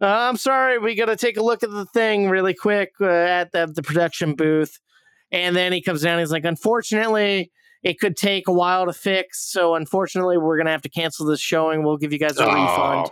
[0.00, 3.52] I'm sorry, we got to take a look at the thing really quick uh, at
[3.52, 4.78] the, the production booth.
[5.32, 6.18] And then he comes down.
[6.18, 7.50] He's like, unfortunately,
[7.82, 9.50] it could take a while to fix.
[9.50, 11.82] So unfortunately, we're gonna have to cancel this showing.
[11.82, 13.10] We'll give you guys a Oh, refund.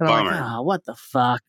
[0.00, 1.42] And I'm like, oh, what the fuck?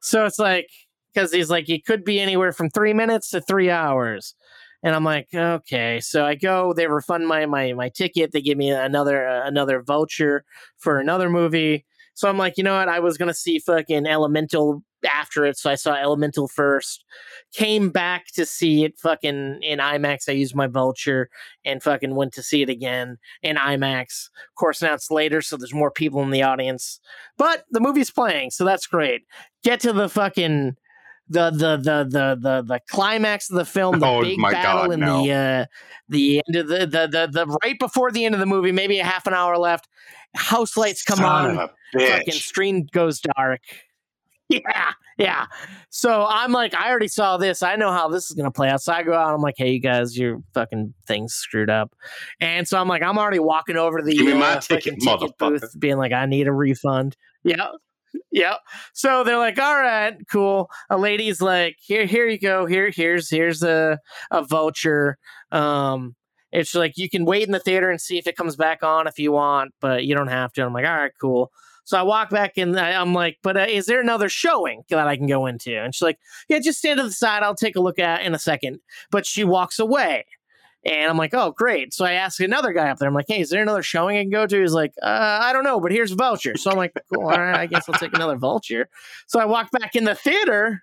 [0.00, 0.68] So it's like
[1.12, 4.34] because he's like, it could be anywhere from three minutes to three hours.
[4.82, 6.00] And I'm like, okay.
[6.00, 8.32] So I go, they refund my my my ticket.
[8.32, 10.44] They give me another uh, another voucher
[10.78, 11.84] for another movie.
[12.14, 12.88] So I'm like, you know what?
[12.88, 17.04] I was gonna see fucking Elemental after it, so I saw Elemental first.
[17.52, 20.28] Came back to see it fucking in IMAX.
[20.28, 21.30] I used my Vulture
[21.64, 24.28] and fucking went to see it again in IMAX.
[24.48, 27.00] Of course, now it's later, so there's more people in the audience.
[27.38, 29.22] But the movie's playing, so that's great.
[29.64, 30.76] Get to the fucking
[31.30, 34.92] the the the the the, the climax of the film, the Oh big battle God,
[34.92, 35.22] in no.
[35.22, 35.66] the uh
[36.08, 38.98] the end of the, the the the right before the end of the movie, maybe
[38.98, 39.88] a half an hour left.
[40.34, 43.60] House lights come Son on, fucking screen goes dark.
[44.52, 45.46] Yeah, yeah.
[45.90, 47.62] So I'm like, I already saw this.
[47.62, 48.82] I know how this is gonna play out.
[48.82, 49.32] So I go out.
[49.32, 51.94] I'm like, hey, you guys, your fucking thing's screwed up.
[52.40, 54.98] And so I'm like, I'm already walking over to the Give me my uh, ticket,
[55.00, 57.16] ticket booth, being like, I need a refund.
[57.44, 57.68] Yeah.
[58.32, 58.56] Yeah.
[58.92, 60.70] So they're like, all right, cool.
[60.88, 62.66] A lady's like, here, here you go.
[62.66, 63.98] Here, here's here's a
[64.30, 65.18] a voucher.
[65.52, 66.14] Um,
[66.52, 69.06] it's like you can wait in the theater and see if it comes back on
[69.06, 70.62] if you want, but you don't have to.
[70.64, 71.50] I'm like, all right, cool.
[71.84, 75.16] So I walk back and I'm like, but uh, is there another showing that I
[75.16, 75.76] can go into?
[75.76, 76.18] And she's like,
[76.48, 77.42] yeah, just stand to the side.
[77.42, 78.78] I'll take a look at in a second.
[79.10, 80.24] But she walks away.
[80.84, 81.92] And I'm like, oh, great.
[81.92, 84.22] So I ask another guy up there, I'm like, hey, is there another showing I
[84.22, 84.60] can go to?
[84.60, 86.56] He's like, uh, I don't know, but here's a voucher.
[86.56, 88.88] So I'm like, cool, all right, I guess I'll take another voucher.
[89.26, 90.82] So I walk back in the theater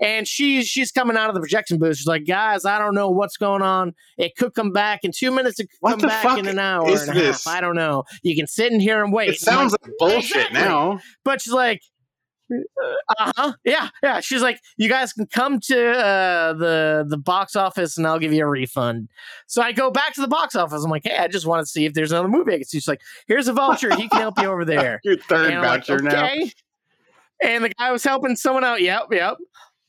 [0.00, 1.96] and she's she's coming out of the projection booth.
[1.96, 3.94] She's like, guys, I don't know what's going on.
[4.18, 5.60] It could come back in two minutes.
[5.60, 7.44] It could What come back in an hour and a this?
[7.44, 7.46] half.
[7.46, 8.04] I don't know.
[8.22, 9.30] You can sit in here and wait.
[9.30, 10.60] It sounds like bullshit Exactly.
[10.60, 11.00] now.
[11.24, 11.80] But she's like,
[13.18, 14.20] uh huh, yeah, yeah.
[14.20, 18.32] She's like, you guys can come to uh, the the box office and I'll give
[18.32, 19.08] you a refund.
[19.46, 20.84] So I go back to the box office.
[20.84, 22.78] I'm like, hey, I just want to see if there's another movie I can see.
[22.78, 23.94] She's like, here's a voucher.
[23.94, 25.00] He can help you over there.
[25.04, 26.28] Your third I'm like, voucher now.
[27.42, 28.80] And the guy was helping someone out.
[28.80, 29.36] Yep, yep.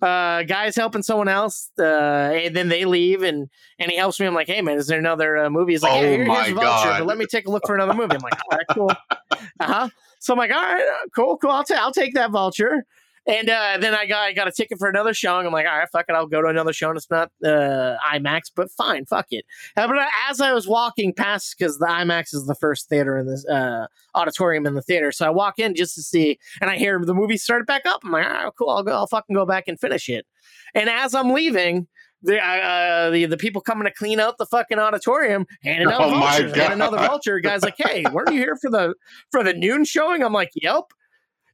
[0.01, 1.69] Uh, guy's helping someone else.
[1.79, 3.47] Uh, and then they leave, and
[3.79, 4.25] and he helps me.
[4.25, 5.73] I'm like, hey man, is there another uh, movie?
[5.73, 6.99] He's like, Oh yeah, here- my here's a voucher, God.
[6.99, 8.15] but let me take a look for another movie.
[8.15, 8.91] I'm like, all right, cool.
[9.59, 9.89] Uh huh.
[10.23, 11.51] So I'm like, all right, uh, cool, cool.
[11.51, 12.85] I'll, ta- I'll take that vulture.
[13.25, 15.45] And uh, then I got I got a ticket for another showing.
[15.45, 16.89] I'm like, all right, fuck it, I'll go to another show.
[16.89, 19.45] And it's not uh, IMAX, but fine, fuck it.
[19.77, 19.97] Uh, But
[20.29, 23.87] as I was walking past, because the IMAX is the first theater in this uh,
[24.15, 27.13] auditorium in the theater, so I walk in just to see, and I hear the
[27.13, 28.01] movie started back up.
[28.03, 30.25] I'm like, all right, cool, I'll go, I'll fucking go back and finish it.
[30.73, 31.87] And as I'm leaving.
[32.23, 36.09] The, uh, the the people coming to clean out the fucking auditorium handing out Oh
[36.09, 38.95] vouchers, and another vulture guy's like, "Hey, weren't you here for the
[39.29, 40.85] for the noon showing?" I'm like, "Yep."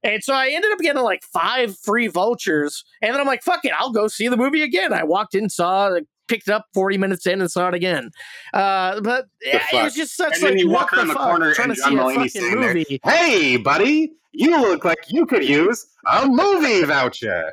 [0.03, 2.85] And so I ended up getting like five free vultures.
[3.01, 4.93] And then I'm like, fuck it, I'll go see the movie again.
[4.93, 8.11] I walked in, saw picked it up 40 minutes in and saw it again.
[8.53, 11.23] Uh, but yeah, it was just such and like, then you walk around the, fuck?
[11.23, 13.01] corner and John see Mulaney's fucking movie.
[13.03, 13.13] there.
[13.13, 17.51] Hey, buddy, you look like you could use a movie voucher.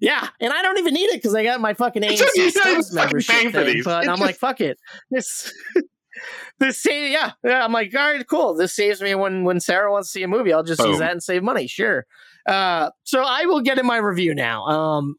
[0.00, 2.50] Yeah, and I don't even need it because I got my fucking AMC don't even
[2.50, 3.66] Stubs fucking membership thing.
[3.66, 3.84] these.
[3.84, 4.78] But I'm like, fuck it.
[5.10, 5.52] This
[6.58, 7.64] this sa- yeah, yeah.
[7.64, 8.54] I'm like, all right, cool.
[8.54, 10.52] This saves me when when Sarah wants to see a movie.
[10.52, 11.66] I'll just use that and save money.
[11.66, 12.04] Sure.
[12.46, 14.64] Uh, so I will get in my review now.
[14.66, 15.16] Um,